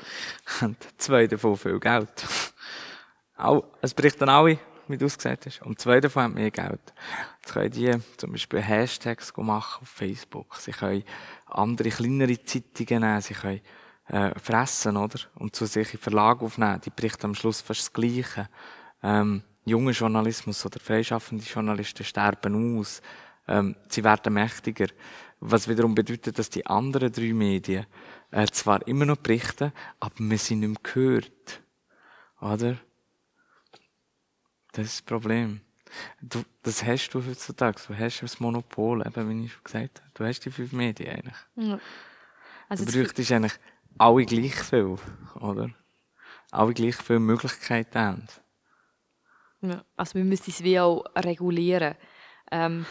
Und 0.60 0.76
zwei 0.96 1.26
davon 1.26 1.56
viel 1.56 1.80
Geld. 1.80 2.26
Auch, 3.36 3.64
es 3.82 3.92
berichten 3.94 4.28
alle, 4.28 4.58
wie 4.88 4.98
du 4.98 5.06
es 5.06 5.16
gesagt 5.16 5.46
hast. 5.46 5.62
Und 5.62 5.80
zwei 5.80 6.00
davon 6.00 6.22
haben 6.24 6.34
mehr 6.34 6.50
Geld. 6.50 6.80
Jetzt 7.40 7.52
können 7.52 7.70
die 7.70 7.92
zum 8.16 8.32
Beispiel 8.32 8.60
Hashtags 8.60 9.32
machen 9.36 9.82
auf 9.82 9.88
Facebook. 9.88 10.56
Sie 10.56 10.72
können 10.72 11.04
andere, 11.46 11.90
kleinere 11.90 12.42
Zeitungen 12.44 13.02
nehmen. 13.02 13.20
Sie 13.20 13.34
können 13.34 13.60
äh, 14.08 14.38
fressen, 14.38 14.96
oder? 14.96 15.18
Und 15.34 15.56
zu 15.56 15.66
sich 15.66 15.94
in 15.94 16.00
Verlag 16.00 16.42
aufnehmen. 16.42 16.80
Die 16.84 16.90
berichten 16.90 17.26
am 17.26 17.34
Schluss 17.34 17.60
fast 17.60 17.80
das 17.80 17.92
Gleiche. 17.92 18.48
Ähm, 19.02 19.42
junger 19.64 19.92
Journalismus 19.92 20.64
oder 20.64 20.80
freischaffende 20.80 21.44
Journalisten 21.44 22.04
sterben 22.04 22.78
aus. 22.78 23.02
Ähm, 23.48 23.76
sie 23.88 24.04
werden 24.04 24.32
mächtiger. 24.32 24.86
Was 25.40 25.68
wiederum 25.68 25.94
bedeutet, 25.94 26.38
dass 26.38 26.48
die 26.48 26.66
anderen 26.66 27.12
drei 27.12 27.32
Medien 27.32 27.86
äh, 28.30 28.46
zwar 28.46 28.86
immer 28.86 29.04
noch 29.04 29.18
berichten, 29.18 29.72
aber 30.00 30.14
wir 30.18 30.38
sind 30.38 30.60
nicht 30.60 30.68
mehr 30.68 30.92
gehört. 30.92 31.62
Oder? 32.40 32.76
Das 34.76 34.84
ist 34.84 34.94
das 34.96 35.02
Problem. 35.02 35.62
Du, 36.20 36.44
das 36.62 36.84
hast 36.84 37.08
du 37.08 37.24
heutzutage. 37.24 37.80
Du 37.88 37.96
hast 37.96 38.20
das 38.20 38.40
Monopol, 38.40 39.06
eben, 39.06 39.30
wie 39.30 39.46
ich 39.46 39.52
schon 39.52 39.64
gesagt 39.64 40.00
habe. 40.00 40.10
Du 40.12 40.24
hast 40.26 40.40
die 40.40 40.50
fünf 40.50 40.72
Medien 40.72 41.16
eigentlich. 41.16 41.36
Ja. 41.54 41.80
Also 42.68 42.84
Du 42.84 42.92
bräuchtest 42.92 43.32
eigentlich 43.32 43.54
alle 43.96 44.26
gleich 44.26 44.54
viel, 44.54 44.98
oder? 45.40 45.70
Alle 46.50 46.74
gleich 46.74 46.96
viele 46.96 47.20
Möglichkeiten 47.20 47.98
haben. 47.98 48.26
Ja, 49.62 49.82
also 49.96 50.14
wir 50.14 50.24
müssen 50.24 50.50
es 50.50 50.62
wie 50.62 50.78
auch 50.78 51.06
regulieren. 51.16 51.94
Ähm, 52.52 52.84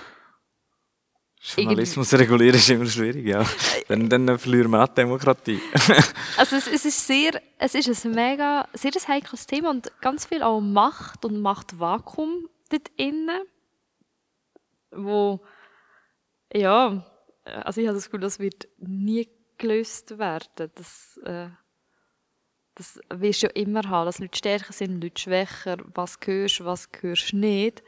Journalismus 1.45 2.13
regulieren 2.13 2.55
ist 2.55 2.69
immer 2.69 2.85
schwierig, 2.87 3.25
ja. 3.25 3.45
Dann, 3.87 4.09
dann 4.09 4.39
verlieren 4.39 4.71
wir 4.71 4.83
auch 4.83 4.87
die 4.87 4.95
Demokratie. 4.95 5.59
Also 6.37 6.55
es, 6.55 6.67
es, 6.67 6.85
ist 6.85 7.05
sehr, 7.05 7.39
es 7.59 7.75
ist 7.75 8.05
ein 8.05 8.11
mega, 8.11 8.67
sehr 8.73 8.91
ein 8.91 9.07
heikles 9.07 9.45
Thema 9.45 9.69
und 9.69 9.91
ganz 10.01 10.25
viel 10.25 10.41
auch 10.41 10.59
Macht 10.59 11.23
und 11.23 11.39
Machtvakuum 11.39 12.49
dort 12.69 12.89
innen, 12.97 13.41
wo, 14.91 15.39
ja, 16.51 17.05
also 17.43 17.79
ich 17.79 17.87
habe 17.87 17.95
das 17.95 18.05
Gefühl, 18.05 18.21
das 18.21 18.39
wird 18.39 18.67
nie 18.77 19.29
gelöst 19.57 20.17
werden. 20.17 20.71
Das, 20.75 21.19
äh, 21.25 21.49
das 22.73 22.99
wirst 23.13 23.43
du 23.43 23.47
ja 23.47 23.53
immer 23.53 23.87
haben, 23.87 24.05
dass 24.07 24.19
Leute 24.19 24.37
stärker 24.37 24.73
sind, 24.73 25.01
Leute 25.01 25.21
schwächer, 25.21 25.77
was 25.93 26.17
hörst, 26.25 26.65
was 26.65 26.89
hörst 26.99 27.33
nicht. 27.33 27.83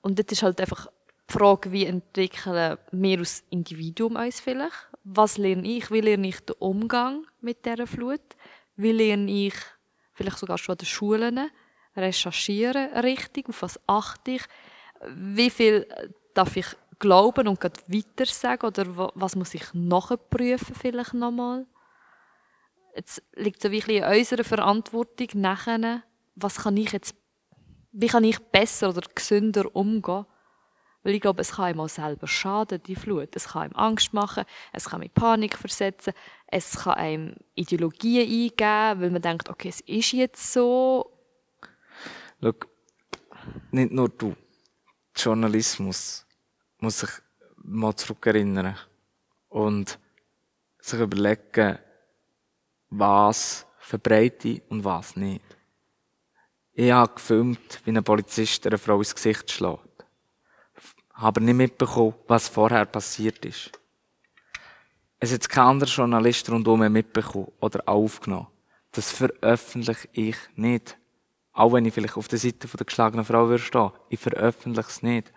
Und 0.00 0.18
das 0.18 0.26
ist 0.30 0.42
halt 0.42 0.60
einfach 0.60 0.88
Frage, 1.30 1.72
wie 1.72 1.86
entwickeln 1.86 2.78
wir 2.90 3.18
als 3.18 3.44
Individuum 3.50 4.16
uns 4.16 4.40
vielleicht? 4.40 4.90
Was 5.04 5.38
lerne 5.38 5.66
ich? 5.66 5.90
Wie 5.90 6.00
lerne 6.00 6.28
ich 6.28 6.40
den 6.40 6.56
Umgang 6.58 7.26
mit 7.40 7.64
dieser 7.64 7.86
Flut? 7.86 8.20
Wie 8.76 8.92
lerne 8.92 9.30
ich 9.30 9.54
vielleicht 10.12 10.38
sogar 10.38 10.58
schon 10.58 10.74
an 10.74 10.78
den 10.78 10.86
Schulen 10.86 11.50
recherchieren 11.96 12.92
richtig? 12.98 13.48
Auf 13.48 13.62
was 13.62 13.80
achte 13.86 14.32
ich? 14.32 14.42
Wie 15.08 15.50
viel 15.50 15.86
darf 16.34 16.56
ich 16.56 16.66
glauben 16.98 17.48
und 17.48 17.62
weiter 17.62 18.26
sagen? 18.26 18.66
Oder 18.66 19.10
was 19.14 19.36
muss 19.36 19.54
ich 19.54 19.72
nachprüfen 19.72 20.74
vielleicht 20.74 21.14
nochmal? 21.14 21.66
Jetzt 22.94 23.22
liegt 23.34 23.58
es 23.58 23.64
ein 23.66 23.70
bisschen 23.70 24.02
in 24.02 24.18
unserer 24.18 24.44
Verantwortung 24.44 25.28
nachher, 25.34 26.02
was 26.34 26.56
kann 26.56 26.76
ich 26.76 26.92
jetzt, 26.92 27.14
wie 27.92 28.08
kann 28.08 28.24
ich 28.24 28.38
besser 28.38 28.88
oder 28.90 29.02
gesünder 29.14 29.74
umgehen? 29.74 30.26
Weil 31.02 31.14
ich 31.14 31.20
glaube, 31.20 31.40
es 31.40 31.52
kann 31.52 31.74
ihm 31.74 31.80
auch 31.80 31.88
selber 31.88 32.26
schaden, 32.26 32.82
die 32.82 32.94
Flut. 32.94 33.34
Es 33.34 33.48
kann 33.48 33.70
ihm 33.70 33.76
Angst 33.76 34.12
machen, 34.12 34.44
es 34.72 34.88
kann 34.88 35.02
ihm 35.02 35.10
Panik 35.10 35.56
versetzen, 35.56 36.12
es 36.46 36.80
kann 36.80 36.94
einem 36.94 37.36
Ideologien 37.54 38.22
eingeben, 38.28 39.00
weil 39.00 39.10
man 39.10 39.22
denkt, 39.22 39.48
okay, 39.48 39.68
es 39.68 39.80
ist 39.80 40.12
jetzt 40.12 40.52
so. 40.52 41.10
Schau, 42.42 42.52
nicht 43.70 43.92
nur 43.92 44.08
du. 44.10 44.36
Journalismus 45.16 46.26
muss 46.78 47.00
sich 47.00 47.10
mal 47.56 47.94
zurückerinnern 47.94 48.76
und 49.48 49.98
sich 50.78 51.00
überlegen, 51.00 51.78
was 52.90 53.66
verbreite 53.78 54.62
und 54.68 54.84
was 54.84 55.16
nicht. 55.16 55.44
Ich 56.72 56.90
habe 56.90 57.14
gefilmt, 57.14 57.80
wie 57.84 57.90
ein 57.90 58.04
Polizist 58.04 58.66
einer 58.66 58.78
Frau 58.78 58.98
ins 58.98 59.14
Gesicht 59.14 59.50
schlägt 59.50 59.89
aber 61.20 61.40
nicht 61.40 61.54
mitbekommen, 61.54 62.14
was 62.26 62.48
vorher 62.48 62.86
passiert 62.86 63.44
ist. 63.44 63.70
Es 65.18 65.32
hat 65.32 65.48
kein 65.48 65.64
anderer 65.64 65.90
Journalist 65.90 66.50
rundum 66.50 66.80
mitbekommen 66.90 67.52
oder 67.60 67.86
aufgenommen. 67.86 68.46
Das 68.92 69.12
veröffentliche 69.12 70.08
ich 70.12 70.36
nicht. 70.56 70.96
Auch 71.52 71.72
wenn 71.74 71.84
ich 71.84 71.92
vielleicht 71.92 72.16
auf 72.16 72.28
der 72.28 72.38
Seite 72.38 72.66
der 72.66 72.86
geschlagenen 72.86 73.24
Frau 73.24 73.48
würde 73.48 73.62
stehen. 73.62 73.90
Ich 74.08 74.18
veröffentliche 74.18 74.88
es 74.88 75.02
nicht. 75.02 75.32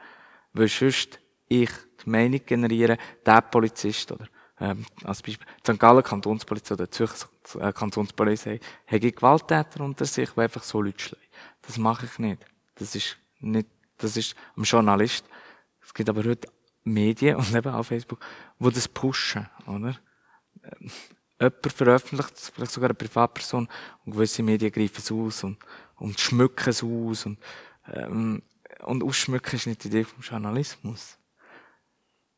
Weil 0.54 0.70
sonst 0.70 1.20
ich 1.50 1.70
die 2.04 2.10
Meinung 2.10 2.40
generiere, 2.46 2.98
der 3.26 3.42
Polizist 3.42 4.12
oder, 4.12 4.28
ähm, 4.60 4.86
als 5.04 5.22
Beispiel, 5.22 5.46
St. 5.68 5.80
Gallen 5.80 6.04
Kantonspolizei 6.04 6.76
oder 6.76 6.90
Zürcher 6.90 7.28
äh, 7.60 7.74
Kantonspolizei, 7.74 8.60
hätte 8.86 9.12
Gewalttäter 9.12 9.84
unter 9.84 10.06
sich, 10.06 10.30
die 10.30 10.40
einfach 10.40 10.64
so 10.64 10.82
Leute 10.82 11.04
schlagen. 11.04 11.26
Das 11.62 11.78
mache 11.78 12.06
ich 12.06 12.20
nicht. 12.20 12.46
Das 12.76 12.96
ist 12.96 13.18
nicht, 13.40 13.68
das 13.98 14.16
ist 14.16 14.36
am 14.56 14.64
Journalist 14.64 15.26
es 15.94 15.98
gibt 15.98 16.10
aber 16.10 16.24
heute 16.24 16.48
Medien 16.84 17.36
und 17.38 17.54
eben 17.54 17.72
auch 17.72 17.84
Facebook, 17.84 18.20
wo 18.58 18.72
das 18.72 18.88
pushen, 18.88 19.48
oder? 19.68 19.96
Ähm, 20.64 20.90
jemand 21.40 21.72
veröffentlicht, 21.72 22.52
vielleicht 22.56 22.72
sogar 22.72 22.90
eine 22.90 22.96
Privatperson, 22.96 23.70
und 24.04 24.12
gewisse 24.12 24.42
Medien 24.42 24.72
greifen 24.72 24.98
es 24.98 25.12
aus 25.12 25.44
und, 25.44 25.58
und 25.98 26.20
schmücken 26.20 26.70
es 26.70 26.84
aus 26.84 27.28
und, 27.28 27.38
ähm, 27.94 28.42
und 28.84 29.04
ausschmücken 29.04 29.56
ist 29.56 29.68
nicht 29.68 29.84
die 29.84 29.90
Idee 29.90 30.04
vom 30.04 30.22
Journalismus. 30.22 31.20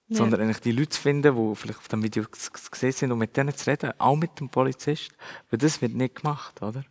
Ja. 0.07 0.17
Sondern 0.17 0.41
eigentlich 0.41 0.59
die 0.59 0.73
Leute 0.73 0.89
zu 0.89 1.01
finden, 1.01 1.33
die 1.33 1.55
vielleicht 1.55 1.79
auf 1.79 1.87
dem 1.87 2.03
Video 2.03 2.25
gesehen 2.25 2.91
sind 2.91 3.11
und 3.13 3.19
mit 3.19 3.37
denen 3.37 3.55
zu 3.55 3.69
reden, 3.69 3.93
auch 3.99 4.17
mit 4.17 4.37
dem 4.37 4.49
Polizist. 4.49 5.11
Weil 5.49 5.59
das 5.59 5.81
wird 5.81 5.93
nicht 5.93 6.15
gemacht, 6.15 6.61
oder? 6.61 6.83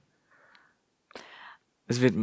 Es 1.87 2.01
wird, 2.01 2.15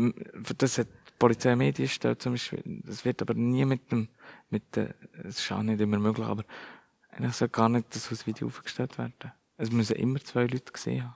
das 0.57 0.79
hat 0.79 0.87
Polizei 1.21 1.55
Medienstelle 1.55 2.17
zum 2.17 2.33
Beispiel, 2.33 2.63
das 2.83 3.05
wird 3.05 3.21
aber 3.21 3.35
nie 3.35 3.63
mit 3.63 3.91
dem, 3.91 4.09
mit 4.52 4.76
der, 4.76 4.93
es 5.24 5.39
ist 5.39 5.52
auch 5.52 5.64
nicht 5.64 5.82
immer 5.82 5.97
möglich, 5.97 6.26
aber 6.26 6.43
eigentlich 7.10 7.36
soll 7.36 7.49
gar 7.49 7.70
nicht 7.70 7.93
das 7.95 8.12
aus 8.12 8.28
Video 8.28 8.47
aufgestellt 8.47 8.97
werden. 8.97 9.32
Es 9.58 9.72
müssen 9.72 9.95
immer 9.95 10.20
zwei 10.20 10.41
Leute 10.41 10.72
gesehen 10.72 11.04
haben. 11.04 11.16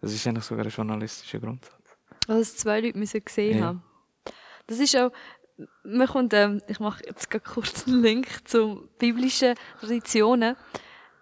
Das 0.00 0.12
ist 0.12 0.26
eigentlich 0.26 0.44
sogar 0.44 0.64
ein 0.64 0.70
journalistischer 0.70 1.38
Grundsatz. 1.38 1.96
Also 2.28 2.56
zwei 2.56 2.80
Leute 2.80 2.98
müssen 2.98 3.24
gesehen 3.24 3.58
ja. 3.58 3.64
haben. 3.66 3.82
Das 4.66 4.78
ist 4.78 4.96
auch, 4.96 5.12
man 5.84 6.06
kommt, 6.06 6.34
ähm, 6.34 6.60
ich 6.68 6.80
mache 6.80 7.04
jetzt 7.06 7.30
kurz 7.44 7.86
einen 7.86 8.02
Link 8.02 8.48
zu 8.48 8.88
biblischen 8.98 9.54
Traditionen. 9.80 10.56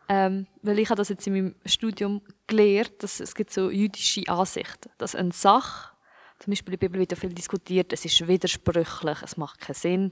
Ähm, 0.07 0.47
weil 0.61 0.79
ich 0.81 0.91
habe 0.91 0.99
das 0.99 1.09
jetzt 1.09 1.27
in 1.27 1.33
meinem 1.33 1.55
Studium 1.65 2.21
gelernt, 2.47 3.03
dass 3.03 3.21
es 3.21 3.35
gibt 3.35 3.51
so 3.51 3.71
jüdische 3.71 4.29
Ansichten, 4.29 4.91
dass 4.99 5.15
eine 5.15 5.33
Sache 5.33 5.95
zum 6.41 6.51
Beispiel 6.51 6.75
in 6.75 6.81
der 6.81 6.89
Bibel 6.89 7.01
wird 7.01 7.13
ja 7.13 7.17
viel 7.17 7.33
diskutiert, 7.33 7.93
es 7.93 8.05
ist 8.05 8.29
widersprüchlich, 8.29 9.23
es 9.23 9.39
macht 9.39 9.61
keinen 9.61 9.75
Sinn. 9.75 10.11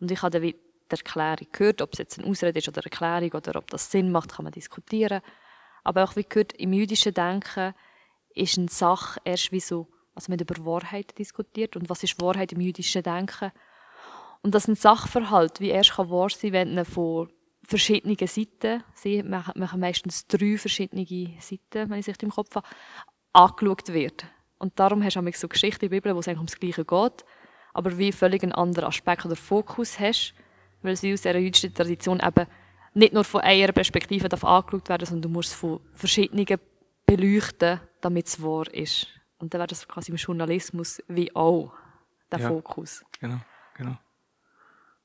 Und 0.00 0.10
ich 0.10 0.22
habe 0.22 0.40
dann 0.40 0.52
die 0.90 0.96
Erklärung 0.96 1.46
gehört, 1.52 1.82
ob 1.82 1.92
es 1.92 1.98
jetzt 1.98 2.18
eine 2.18 2.28
Ausrede 2.28 2.58
ist 2.58 2.68
oder 2.68 2.82
eine 2.82 2.90
Erklärung 2.90 3.32
oder 3.32 3.56
ob 3.56 3.70
das 3.70 3.90
Sinn 3.90 4.10
macht, 4.10 4.34
kann 4.34 4.44
man 4.44 4.52
diskutieren. 4.52 5.20
Aber 5.84 6.04
auch 6.04 6.16
wie 6.16 6.24
gehört, 6.24 6.52
im 6.54 6.72
jüdischen 6.72 7.14
Denken 7.14 7.74
ist 8.34 8.58
eine 8.58 8.68
Sache 8.68 9.20
erst 9.24 9.52
wie 9.52 9.60
so, 9.60 9.88
also 10.14 10.30
man 10.30 10.38
über 10.38 10.64
Wahrheit 10.64 11.18
diskutiert 11.18 11.76
und 11.76 11.88
was 11.88 12.02
ist 12.02 12.20
Wahrheit 12.20 12.52
im 12.52 12.60
jüdischen 12.60 13.02
Denken. 13.02 13.52
Und 14.42 14.54
dass 14.54 14.68
ein 14.68 14.76
Sachverhalt 14.76 15.60
wie 15.60 15.70
erst 15.70 15.94
kann 15.94 16.10
wahr 16.10 16.30
sein, 16.30 16.52
wenn 16.52 16.76
er 16.76 16.84
von 16.84 17.30
verschiedenen 17.64 18.16
Seiten, 18.16 18.84
sie 18.94 19.22
machen 19.22 19.80
meistens 19.80 20.26
drei 20.26 20.56
verschiedene 20.56 21.04
Seiten, 21.40 21.90
wenn 21.90 21.98
ich 21.98 22.08
es 22.08 22.16
im 22.18 22.30
Kopf 22.30 22.54
habe, 22.54 22.66
angeschaut 23.32 23.92
wird. 23.92 24.26
Und 24.58 24.78
darum 24.78 25.02
hast 25.02 25.16
du 25.16 25.20
auch 25.20 25.34
so 25.34 25.48
Geschichten 25.48 25.84
in 25.84 25.90
der 25.90 25.96
Bibel, 25.96 26.14
wo 26.14 26.20
es 26.20 26.28
eigentlich 26.28 26.38
ums 26.38 26.58
Gleiche 26.58 26.84
geht, 26.84 27.24
aber 27.74 27.98
wie 27.98 28.12
völlig 28.12 28.42
einen 28.42 28.52
anderen 28.52 28.88
Aspekt 28.88 29.26
oder 29.26 29.36
Fokus 29.36 29.98
hast, 29.98 30.34
weil 30.86 30.96
sie 30.96 31.12
aus 31.12 31.22
dieser 31.22 31.38
jüdischen 31.38 31.74
Tradition 31.74 32.20
eben 32.20 32.46
nicht 32.94 33.12
nur 33.12 33.24
von 33.24 33.42
einer 33.42 33.72
Perspektive 33.72 34.28
darf 34.28 34.44
angeschaut 34.44 34.88
werden, 34.88 35.06
sondern 35.06 35.22
du 35.22 35.28
musst 35.28 35.50
es 35.50 35.54
von 35.54 35.80
verschiedenen 35.92 36.46
beleuchten, 37.04 37.80
damit 38.00 38.26
es 38.26 38.42
wahr 38.42 38.72
ist. 38.72 39.06
Und 39.38 39.52
dann 39.52 39.60
wäre 39.60 39.68
das 39.68 39.86
quasi 39.86 40.10
im 40.10 40.16
Journalismus 40.16 41.02
wie 41.08 41.34
auch 41.36 41.72
der 42.32 42.40
ja, 42.40 42.48
Fokus. 42.48 43.04
Genau, 43.20 43.40
genau. 43.74 43.98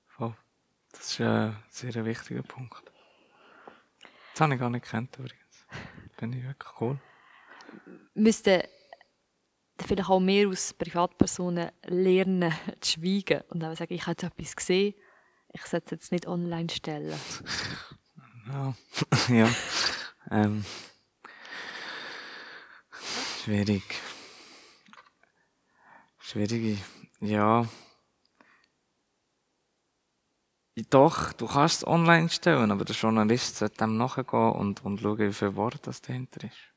Voll. 0.08 0.36
Das 0.94 1.12
ist 1.12 1.22
ein 1.22 1.56
sehr 1.70 2.06
wichtiger 2.06 2.44
Punkt. 2.44 2.92
Das 4.34 4.42
habe 4.42 4.54
ich 4.54 4.60
gar 4.60 4.70
nicht 4.70 4.86
gekannt 4.86 5.18
übrigens. 5.18 5.66
Finde 6.18 6.38
ich 6.38 6.44
wirklich 6.46 6.82
cool. 6.82 6.98
Müsste 8.14 8.70
vielleicht 9.80 10.10
auch 10.10 10.20
mehr 10.20 10.48
als 10.48 10.74
Privatpersonen 10.74 11.72
lernen 11.86 12.54
zu 12.80 13.00
schweigen 13.00 13.42
und 13.50 13.60
dann 13.60 13.76
sagen, 13.76 13.94
ich 13.94 14.06
habe 14.08 14.26
etwas 14.26 14.56
gesehen, 14.56 14.94
ich 15.54 15.66
sollte 15.66 15.86
es 15.86 15.92
jetzt 15.92 16.12
nicht 16.12 16.28
online 16.28 16.70
stellen. 16.70 17.20
Ja, 18.48 18.76
ja. 19.30 19.50
Ähm. 20.30 20.66
Schwierig. 23.44 23.84
Schwierig, 26.20 26.78
ja. 27.20 27.68
Doch, 30.90 31.34
du 31.34 31.48
kannst 31.48 31.78
es 31.78 31.88
online 31.88 32.30
stellen, 32.30 32.72
aber 32.72 32.86
der 32.86 32.96
Journalist 32.96 33.58
sollte 33.58 33.78
dem 33.78 33.98
nachgehen 33.98 34.54
und, 34.54 34.84
und 34.86 35.00
schauen, 35.02 35.20
wie 35.20 35.34
viel 35.34 35.56
Wort 35.56 35.86
das 35.86 36.02
dahinter 36.02 36.46
ist. 36.46 36.72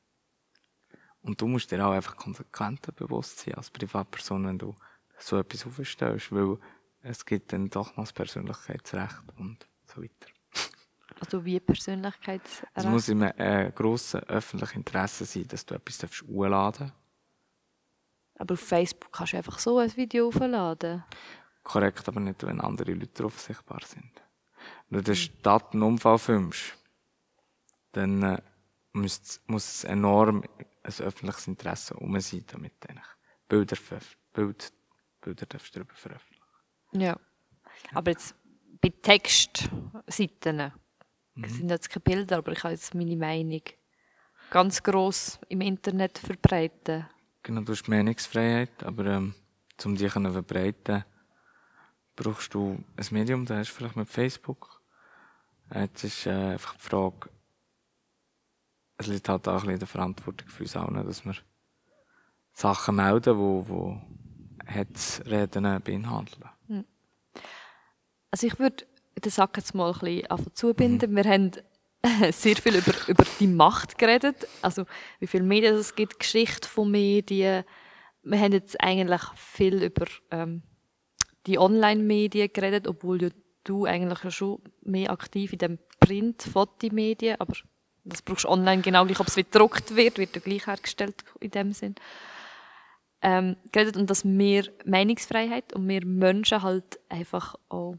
Und 1.23 1.41
du 1.41 1.47
musst 1.47 1.71
dir 1.71 1.87
auch 1.87 1.93
einfach 1.93 2.17
konsequenter 2.17 2.93
bewusst 2.93 3.39
sein 3.39 3.55
als 3.55 3.71
Privatperson, 3.71 4.47
wenn 4.47 4.59
du 4.59 4.75
so 5.19 5.39
etwas 5.39 5.65
aufstellst, 5.65 6.33
weil 6.33 6.59
es 7.05 7.25
gibt 7.25 7.53
dann 7.53 7.69
doch 7.69 7.97
noch 7.97 8.05
das 8.05 8.13
Persönlichkeitsrecht 8.13 9.23
und 9.37 9.67
so 9.87 10.03
weiter. 10.03 10.29
Also 11.21 11.45
wie 11.45 11.61
Persönlichkeitsrecht? 11.61 12.73
Es 12.75 12.85
muss 12.87 13.09
einem 13.09 13.33
äh, 13.37 13.71
grossen 13.73 14.21
öffentlichen 14.25 14.79
Interesse 14.79 15.25
sein, 15.25 15.47
dass 15.49 15.65
du 15.65 15.75
etwas 15.75 16.03
hochladen 16.23 16.89
darfst. 16.89 16.95
Aber 18.37 18.55
auf 18.55 18.61
Facebook 18.61 19.13
kannst 19.13 19.33
du 19.33 19.37
einfach 19.37 19.59
so 19.59 19.79
ein 19.79 19.95
Video 19.97 20.27
hochladen. 20.27 21.05
Korrekt, 21.63 22.09
aber 22.09 22.21
nicht, 22.21 22.45
wenn 22.45 22.61
andere 22.61 22.93
Leute 22.93 23.23
drauf 23.23 23.41
sichtbar 23.41 23.81
sind. 23.85 24.23
Wenn 24.89 24.99
du 24.99 25.05
den 25.05 25.17
Stadtenunfall 25.17 26.19
filmst, 26.19 26.77
dann 27.93 28.23
äh, 28.23 28.43
muss, 28.93 29.41
muss 29.47 29.77
es 29.77 29.85
enorm 29.85 30.43
ein 30.83 31.05
öffentliches 31.05 31.47
Interesse 31.47 31.95
um 31.95 32.19
sein, 32.21 32.45
damit 32.49 32.75
eigentlich 32.89 33.07
Bilder, 33.49 33.77
Bild, 34.33 34.73
Bilder 35.21 35.47
darfst 35.47 35.75
du 35.75 35.81
darüber 35.81 35.95
veröffentlichen. 35.95 36.34
Ja. 36.95 37.19
Aber 37.93 38.11
jetzt 38.13 38.35
bei 38.81 38.91
Textseiten 38.91 40.73
mhm. 41.35 41.49
sind 41.49 41.71
jetzt 41.71 41.91
keine 41.91 42.03
Bilder, 42.03 42.39
aber 42.39 42.53
ich 42.53 42.63
habe 42.63 42.75
jetzt 42.75 42.95
meine 42.95 43.17
Meinung 43.17 43.63
ganz 44.51 44.83
gross 44.83 45.39
im 45.49 45.61
Internet 45.61 46.19
verbreiten. 46.19 47.07
Genau, 47.43 47.63
du 47.63 47.73
hast 47.73 47.89
Meinungsfreiheit, 47.89 48.83
aber 48.85 49.07
ähm, 49.07 49.35
um 49.85 49.97
die 49.97 50.09
zu 50.09 50.33
verbreiten, 50.33 51.05
brauchst 52.17 52.55
du 52.55 52.83
ein 52.97 53.07
Medium, 53.11 53.45
das 53.45 53.59
hast 53.59 53.71
du 53.71 53.75
vielleicht 53.75 53.97
mit 53.97 54.09
Facebook. 54.09 54.81
Jetzt 55.75 56.05
ist 56.05 56.27
äh, 56.27 56.31
einfach 56.31 56.75
die 56.75 56.81
Frage, 56.81 57.31
es 58.97 59.07
liegt 59.09 59.29
halt 59.29 59.49
auch 59.49 59.53
ein 59.53 59.59
bisschen 59.61 59.73
in 59.73 59.79
der 59.79 59.89
Verantwortung 59.89 60.49
für 60.49 60.63
uns 60.63 60.77
allen, 60.77 61.07
dass 61.07 61.25
wir 61.25 61.35
Sachen 62.53 62.97
melden, 62.97 63.37
die, 63.37 64.67
die 64.67 64.73
Hetzreden 64.73 65.83
beinhalten. 65.83 66.45
Also 68.35 68.49
ich 68.49 68.59
würde 68.59 68.85
den 69.25 69.31
Sack 69.31 69.57
jetzt 69.59 69.77
mal 69.77 69.93
ein 69.93 70.01
bisschen 70.01 70.57
zubinden. 70.57 71.13
Mhm. 71.13 71.17
Wir 71.17 71.25
haben 71.25 71.51
sehr 72.33 72.57
viel 72.57 72.75
über, 72.75 72.93
über 73.07 73.25
die 73.39 73.47
Macht 73.47 73.97
geredet, 73.97 74.49
also 74.61 74.87
wie 75.21 75.29
viele 75.29 75.45
Medien 75.45 75.77
es 75.77 75.95
gibt, 75.95 76.19
Geschichte 76.19 76.69
von 76.69 76.91
Medien. 76.91 77.63
Wir 78.25 78.41
haben 78.41 78.51
jetzt 78.51 78.81
eigentlich 78.81 79.23
viel 79.37 79.85
über 79.85 80.07
ähm, 80.33 80.65
die 81.47 81.61
Online-Medien 81.61 82.51
geredet, 82.53 82.89
obwohl 82.89 83.23
ja 83.23 83.29
du 83.63 83.85
eigentlich 83.85 84.35
schon 84.35 84.59
mehr 84.83 85.13
aktiv 85.13 85.53
in 85.53 85.59
den 85.61 85.79
Print-Fotomedien, 86.01 87.37
aber 87.41 87.55
das 88.03 88.21
brauchst 88.21 88.47
du 88.47 88.49
online 88.49 88.83
genau 88.83 89.07
gleich, 89.07 89.21
ob 89.21 89.29
es 89.29 89.37
gedruckt 89.37 89.95
wird, 89.95 90.19
wird 90.19 90.35
ja 90.35 90.43
gleich 90.43 90.67
hergestellt 90.67 91.23
in 91.39 91.53
dem 91.53 91.73
Sinn. 91.73 91.95
Ähm, 93.23 93.55
geredet 93.71 93.97
und 93.97 94.11
dass 94.11 94.25
wir 94.25 94.73
Meinungsfreiheit 94.85 95.73
und 95.73 95.87
wir 95.87 96.05
Menschen 96.05 96.63
halt 96.65 96.99
einfach 97.09 97.55
auch, 97.69 97.95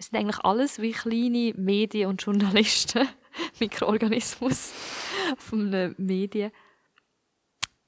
wir 0.00 0.04
sind 0.04 0.18
eigentlich 0.18 0.44
alles 0.44 0.80
wie 0.80 0.92
kleine 0.92 1.52
Medien 1.58 2.08
und 2.08 2.22
Journalisten, 2.22 3.06
Mikroorganismus 3.60 4.72
von 5.36 5.70
den 5.70 5.94
Medien. 5.98 6.52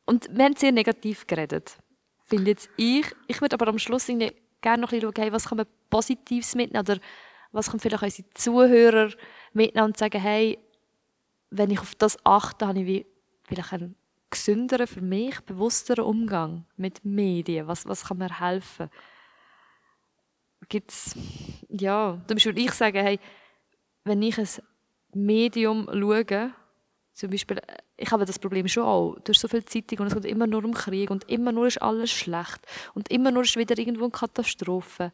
Und 0.04 0.28
wir 0.30 0.44
haben 0.44 0.56
sehr 0.56 0.72
negativ 0.72 1.26
geredet, 1.26 1.78
finde 2.26 2.50
jetzt 2.50 2.68
ich. 2.76 3.06
Ich 3.28 3.40
würde 3.40 3.54
aber 3.54 3.68
am 3.68 3.78
Schluss 3.78 4.08
gerne 4.08 4.82
noch 4.82 4.92
ein 4.92 5.00
bisschen 5.00 5.12
schauen, 5.16 5.32
was 5.32 5.48
kann 5.48 5.56
man 5.56 5.66
Positives 5.88 6.54
mitnehmen 6.54 6.84
oder 6.84 7.00
was 7.50 7.70
können 7.70 7.80
vielleicht 7.80 8.02
unsere 8.02 8.28
Zuhörer 8.34 9.10
mitnehmen 9.54 9.86
und 9.86 9.96
sagen, 9.96 10.20
hey, 10.20 10.58
wenn 11.48 11.70
ich 11.70 11.80
auf 11.80 11.94
das 11.94 12.18
achte, 12.26 12.66
habe 12.66 12.80
ich 12.80 13.06
vielleicht 13.44 13.72
einen 13.72 13.96
gesünderen, 14.28 14.86
für 14.86 15.00
mich 15.00 15.40
bewussteren 15.40 16.04
Umgang 16.04 16.66
mit 16.76 17.06
Medien. 17.06 17.68
Was, 17.68 17.86
was 17.86 18.04
kann 18.04 18.18
mir 18.18 18.38
helfen? 18.38 18.90
Gibt's, 20.68 21.16
ja, 21.68 22.20
zum 22.26 22.36
Beispiel 22.36 22.58
ich 22.58 22.72
sage, 22.72 23.02
hey, 23.02 23.18
wenn 24.04 24.22
ich 24.22 24.38
ein 24.38 24.48
Medium 25.14 25.88
schaue, 25.92 26.52
zum 27.14 27.30
Beispiel, 27.30 27.60
ich 27.96 28.10
habe 28.10 28.24
das 28.24 28.38
Problem 28.38 28.66
schon 28.68 28.84
auch. 28.84 29.16
Du 29.22 29.32
hast 29.32 29.40
so 29.40 29.48
viel 29.48 29.64
Zeitung 29.64 29.98
und 30.00 30.06
es 30.06 30.14
geht 30.14 30.24
immer 30.24 30.46
nur 30.46 30.64
um 30.64 30.72
Krieg 30.72 31.10
und 31.10 31.28
immer 31.30 31.52
nur 31.52 31.66
ist 31.66 31.82
alles 31.82 32.10
schlecht 32.10 32.60
und 32.94 33.10
immer 33.10 33.30
nur 33.30 33.42
ist 33.42 33.56
wieder 33.56 33.78
irgendwo 33.78 34.04
eine 34.04 34.12
Katastrophe. 34.12 35.12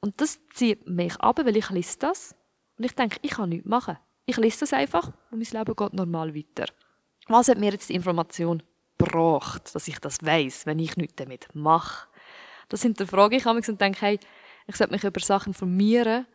Und 0.00 0.20
das 0.20 0.38
zieht 0.54 0.88
mich 0.88 1.16
ab, 1.16 1.40
weil 1.44 1.56
ich 1.56 1.68
lese 1.70 1.98
das 1.98 2.34
und 2.78 2.84
ich 2.84 2.94
denke, 2.94 3.18
ich 3.22 3.32
kann 3.32 3.48
nichts 3.48 3.68
machen. 3.68 3.98
Ich 4.24 4.36
lese 4.36 4.60
das 4.60 4.72
einfach 4.72 5.08
und 5.30 5.38
mein 5.38 5.48
Leben 5.50 5.76
geht 5.76 5.92
normal 5.92 6.34
weiter. 6.34 6.72
Was 7.26 7.48
hat 7.48 7.58
mir 7.58 7.72
jetzt 7.72 7.88
die 7.88 7.94
Information 7.94 8.62
gebracht, 8.96 9.74
dass 9.74 9.88
ich 9.88 9.98
das 9.98 10.24
weiß, 10.24 10.66
wenn 10.66 10.78
ich 10.78 10.96
nichts 10.96 11.16
damit 11.16 11.48
mache? 11.54 12.08
Das 12.68 12.82
hinterfrage 12.82 13.36
ich 13.36 13.44
mich 13.44 13.68
und 13.68 13.80
denke, 13.80 14.00
hey, 14.00 14.20
ich 14.70 14.76
sollte 14.76 14.92
mich 14.92 15.04
über 15.04 15.20
Sachen 15.20 15.50
informieren. 15.50 16.26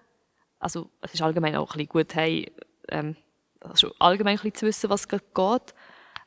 Also, 0.60 0.90
es 1.02 1.14
ist 1.14 1.22
allgemein 1.22 1.56
auch 1.56 1.72
ein 1.72 1.78
bisschen 1.78 1.88
gut, 1.88 2.16
hey, 2.16 2.52
ähm, 2.90 3.16
also 3.62 3.92
allgemein 4.00 4.38
ein 4.38 4.42
bisschen 4.42 4.56
zu 4.56 4.66
wissen, 4.66 4.90
was 4.90 5.08
geht. 5.08 5.24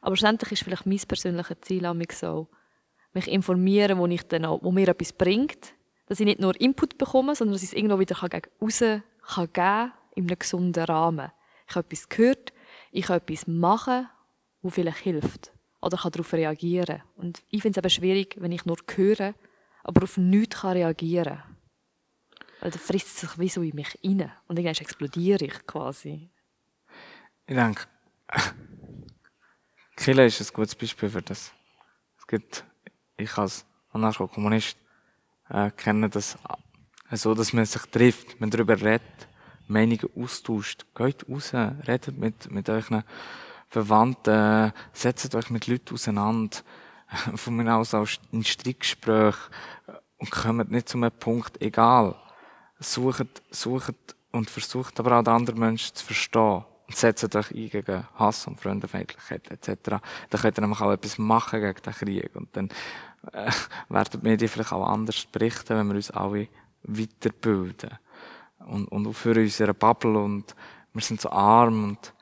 Aber 0.00 0.16
schlussendlich 0.16 0.52
ist 0.52 0.64
vielleicht 0.64 0.86
mein 0.86 0.98
persönliches 0.98 1.60
Ziel 1.62 1.92
mich 1.94 2.12
so, 2.12 2.48
mich 3.12 3.28
informieren, 3.28 3.98
wo, 3.98 4.06
ich 4.06 4.22
dann 4.22 4.44
auch, 4.44 4.62
wo 4.62 4.70
mir 4.70 4.88
etwas 4.88 5.12
bringt, 5.12 5.74
dass 6.06 6.20
ich 6.20 6.26
nicht 6.26 6.40
nur 6.40 6.58
Input 6.60 6.98
bekomme, 6.98 7.34
sondern 7.34 7.54
dass 7.54 7.62
ich 7.62 7.70
es 7.70 7.76
irgendwo 7.76 7.98
wieder 7.98 8.16
gegen 8.28 8.50
raus 8.60 8.78
kann 8.80 9.52
geben 9.52 9.92
in 10.14 10.24
einem 10.24 10.38
gesunden 10.38 10.84
Rahmen 10.84 11.30
ich 11.68 11.76
habe 11.76 11.86
etwas 11.86 12.08
gehört, 12.08 12.52
ich 12.90 13.06
kann 13.06 13.18
etwas 13.18 13.46
machen, 13.46 14.08
wo 14.62 14.70
vielleicht 14.70 14.98
hilft. 14.98 15.52
Oder 15.80 15.98
kann 15.98 16.12
darauf 16.12 16.32
reagieren. 16.32 17.02
Und 17.14 17.42
ich 17.50 17.62
finde 17.62 17.78
es 17.78 17.82
aber 17.82 17.90
schwierig, 17.90 18.36
wenn 18.40 18.52
ich 18.52 18.64
nur 18.64 18.78
höre, 18.94 19.34
aber 19.84 20.02
auf 20.02 20.16
nichts 20.16 20.60
kann 20.60 20.72
reagieren 20.72 21.36
kann. 21.36 21.56
Weil 22.60 22.70
dann 22.70 22.80
frisst 22.80 23.06
es 23.08 23.20
sich 23.20 23.38
wie 23.38 23.48
so 23.48 23.62
in 23.62 23.74
mich 23.74 23.98
rein. 24.04 24.32
Und 24.46 24.58
irgendwann 24.58 24.82
explodiere 24.82 25.44
ich 25.44 25.66
quasi. 25.66 26.28
Ich 27.46 27.54
denke, 27.54 27.82
Kille 29.96 30.26
ist 30.26 30.40
ein 30.40 30.54
gutes 30.54 30.74
Beispiel 30.74 31.08
für 31.08 31.22
das. 31.22 31.52
Es 32.18 32.26
gibt, 32.26 32.64
ich 33.16 33.36
als 33.38 33.64
Anarcho-Kommunist 33.92 34.76
äh, 35.48 35.70
kenne 35.70 36.08
das 36.08 36.38
so, 37.10 37.34
dass 37.34 37.52
man 37.52 37.64
sich 37.64 37.82
trifft, 37.82 38.40
man 38.40 38.50
darüber 38.50 38.76
redet 38.80 39.28
Meinungen 39.66 40.08
austauscht. 40.16 40.86
Geht 40.94 41.28
raus, 41.28 41.54
redet 41.54 42.18
mit, 42.18 42.50
mit 42.50 42.68
euren 42.68 43.02
Verwandten, 43.68 44.72
setzt 44.92 45.34
euch 45.34 45.50
mit 45.50 45.66
Leuten 45.66 45.94
auseinander, 45.94 46.58
von 47.34 47.56
mir 47.56 47.74
aus 47.74 47.94
auch 47.94 48.08
in 48.32 48.44
Streitgespräch 48.44 49.36
und 50.18 50.30
kommt 50.30 50.70
nicht 50.70 50.88
zu 50.88 50.98
einem 50.98 51.12
Punkt, 51.12 51.60
egal. 51.62 52.14
Sucht, 52.80 53.42
sucht 53.50 53.94
und 54.32 54.50
versucht 54.50 54.98
aber 55.00 55.18
auch 55.18 55.24
die 55.24 55.30
anderen 55.30 55.58
Menschen 55.58 55.94
zu 55.94 56.04
verstehen 56.04 56.64
und 56.86 56.96
setzt 56.96 57.34
euch 57.34 57.50
ein 57.50 57.68
gegen 57.70 58.06
Hass 58.14 58.46
und 58.46 58.60
Freundefeindlichkeit 58.60 59.50
etc. 59.50 60.00
Dann 60.30 60.40
könnt 60.40 60.58
ihr 60.58 60.62
nämlich 60.62 60.80
auch 60.80 60.92
etwas 60.92 61.18
machen 61.18 61.60
gegen 61.60 61.82
den 61.82 61.92
Krieg 61.92 62.36
und 62.36 62.56
dann 62.56 62.68
äh, 63.32 63.50
werden 63.88 64.38
die 64.38 64.48
vielleicht 64.48 64.72
auch 64.72 64.86
anders 64.86 65.24
berichten, 65.26 65.76
wenn 65.76 65.88
wir 65.88 65.96
uns 65.96 66.10
alle 66.10 66.48
weiterbilden 66.84 67.98
und, 68.66 68.86
und 68.86 69.12
für 69.14 69.38
unsere 69.38 69.74
Bubble 69.74 70.18
und 70.18 70.54
wir 70.92 71.02
sind 71.02 71.20
so 71.20 71.30
arm 71.30 71.84
und 71.84 72.12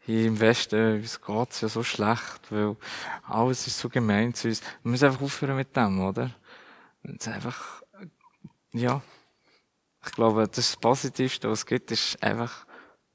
hier 0.00 0.26
im 0.26 0.38
Westen, 0.38 0.98
uns 0.98 1.20
geht's 1.20 1.60
ja 1.60 1.68
so 1.68 1.82
schlecht, 1.82 2.40
weil 2.50 2.76
alles 3.24 3.66
ist 3.66 3.78
so 3.78 3.88
gemein 3.88 4.32
zu 4.34 4.48
uns. 4.48 4.62
Wir 4.82 4.90
müssen 4.90 5.06
einfach 5.06 5.22
aufhören 5.22 5.56
mit 5.56 5.74
dem, 5.74 6.00
oder? 6.00 6.30
Und 7.02 7.26
einfach, 7.26 7.82
ja. 8.72 9.02
Ich 10.06 10.12
glaube, 10.12 10.48
das 10.48 10.76
Positivste, 10.76 11.50
was 11.50 11.60
es 11.60 11.66
gibt, 11.66 11.90
ist 11.90 12.22
einfach 12.22 12.66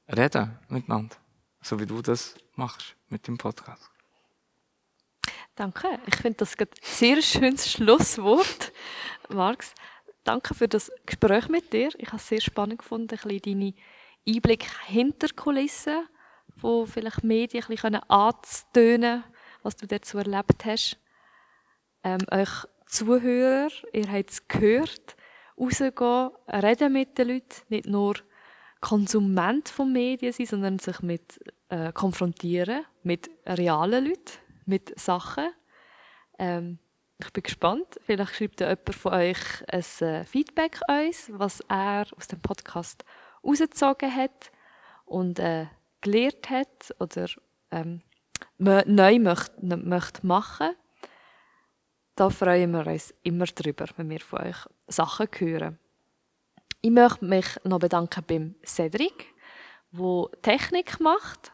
reden 0.08 0.58
miteinander. 0.68 1.16
So 1.62 1.78
wie 1.80 1.86
du 1.86 2.02
das 2.02 2.34
machst 2.54 2.96
mit 3.08 3.26
dem 3.26 3.38
Podcast. 3.38 3.90
Danke. 5.54 5.98
Ich 6.06 6.16
finde 6.16 6.38
das 6.38 6.58
ein 6.58 6.68
sehr 6.82 7.20
schönes 7.22 7.70
Schlusswort, 7.70 8.72
Marx. 9.28 9.74
Danke 10.24 10.54
für 10.54 10.68
das 10.68 10.90
Gespräch 11.04 11.48
mit 11.48 11.72
dir. 11.72 11.90
Ich 11.98 12.08
habe 12.08 12.16
es 12.16 12.28
sehr 12.28 12.40
spannend 12.40 12.78
gefunden, 12.78 13.10
ein 13.10 13.28
bisschen 13.28 13.42
deine 13.42 13.74
Einblick 14.26 14.64
hinter 14.86 15.28
Kulissen, 15.34 16.06
wo 16.56 16.86
vielleicht 16.86 17.24
Medien 17.24 17.64
ein 17.64 17.68
bisschen 17.68 17.96
anzutönen 17.96 19.24
was 19.62 19.76
du 19.76 19.86
dazu 19.86 20.18
erlebt 20.18 20.64
hast. 20.64 20.98
Ähm, 22.04 22.20
euch 22.30 22.66
Zuhörer, 22.86 23.70
ihr 23.92 24.10
habt 24.10 24.30
es 24.30 24.48
gehört, 24.48 25.16
rausgehen, 25.62 26.30
reden 26.48 26.92
mit 26.92 27.18
den 27.18 27.28
Leuten, 27.28 27.62
nicht 27.68 27.86
nur 27.86 28.14
Konsument 28.80 29.68
von 29.68 29.92
Medien 29.92 30.32
sein, 30.32 30.46
sondern 30.46 30.78
sich 30.78 31.00
mit 31.02 31.40
äh, 31.68 31.92
konfrontieren, 31.92 32.84
mit 33.02 33.30
realen 33.46 34.04
Leuten, 34.06 34.38
mit 34.66 34.98
Sachen. 34.98 35.48
Ähm, 36.38 36.78
ich 37.18 37.32
bin 37.32 37.44
gespannt. 37.44 38.00
Vielleicht 38.02 38.34
schreibt 38.34 38.60
jemand 38.60 38.94
von 38.94 39.12
euch 39.12 39.38
ein 39.68 39.84
äh, 40.00 40.24
Feedback 40.24 40.80
uns, 40.88 41.30
was 41.32 41.60
er 41.68 42.06
aus 42.16 42.26
dem 42.26 42.40
Podcast 42.40 43.04
rausgezogen 43.44 44.14
hat 44.14 44.50
und 45.04 45.38
äh, 45.38 45.66
gelernt 46.00 46.50
hat 46.50 46.94
oder 46.98 47.28
ähm, 47.70 48.02
neu 48.58 49.18
möchte, 49.20 49.76
möchte 49.76 50.26
machen. 50.26 50.70
Da 52.22 52.30
freuen 52.30 52.70
wir 52.70 52.86
uns 52.86 53.12
immer 53.24 53.46
drüber, 53.46 53.86
wenn 53.96 54.08
wir 54.08 54.20
von 54.20 54.42
euch 54.42 54.58
Sachen 54.86 55.26
hören. 55.38 55.80
Ich 56.80 56.92
möchte 56.92 57.24
mich 57.24 57.46
noch 57.64 57.80
bedanken 57.80 58.22
beim 58.24 58.54
Cedric, 58.64 59.34
der 59.90 60.26
Technik 60.40 61.00
macht 61.00 61.50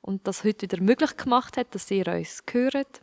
und 0.00 0.26
das 0.26 0.44
heute 0.44 0.62
wieder 0.62 0.82
möglich 0.82 1.14
gemacht 1.18 1.58
hat, 1.58 1.74
dass 1.74 1.90
ihr 1.90 2.06
uns 2.08 2.42
hört. 2.50 3.02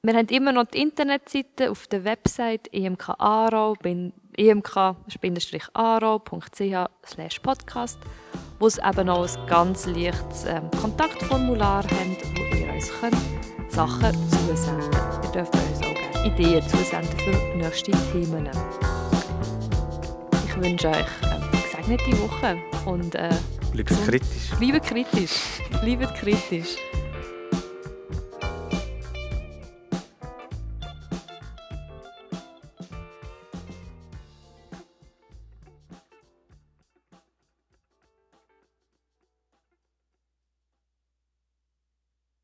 Wir 0.00 0.14
haben 0.14 0.28
immer 0.28 0.52
noch 0.52 0.64
die 0.64 0.80
Internetseite 0.80 1.70
auf 1.70 1.88
der 1.88 2.04
Website 2.04 2.72
emk-arau.ch 2.72 3.82
podcast, 7.42 7.98
wo 8.58 8.66
es 8.66 8.78
eben 8.78 9.06
noch 9.06 9.28
ein 9.28 9.46
ganz 9.46 9.84
leichtes 9.84 10.46
ähm, 10.46 10.70
Kontaktformular 10.80 11.84
haben, 11.84 12.16
wo 12.34 12.56
ihr 12.56 12.72
uns 12.72 12.90
könnt 12.98 13.43
Sachen 13.74 14.12
zusenden. 14.30 14.90
Ihr 15.24 15.30
dürft 15.32 15.52
uns 15.54 15.78
auch 15.80 15.94
gerne 15.94 16.26
Ideen 16.26 16.62
zusenden 16.68 17.18
für 17.18 17.56
nächste 17.56 17.90
Themen. 18.12 18.48
Ich 20.46 20.56
wünsche 20.56 20.88
euch 20.90 21.06
eine 21.22 21.50
gesegnete 21.50 22.22
Woche 22.22 22.56
und 22.86 23.14
äh, 23.16 23.30
Bleibt 23.72 23.90
kritisch. 24.06 24.50
bleibt 24.60 24.86
kritisch. 24.86 25.32
Bleibt 25.82 26.14
kritisch. 26.14 26.76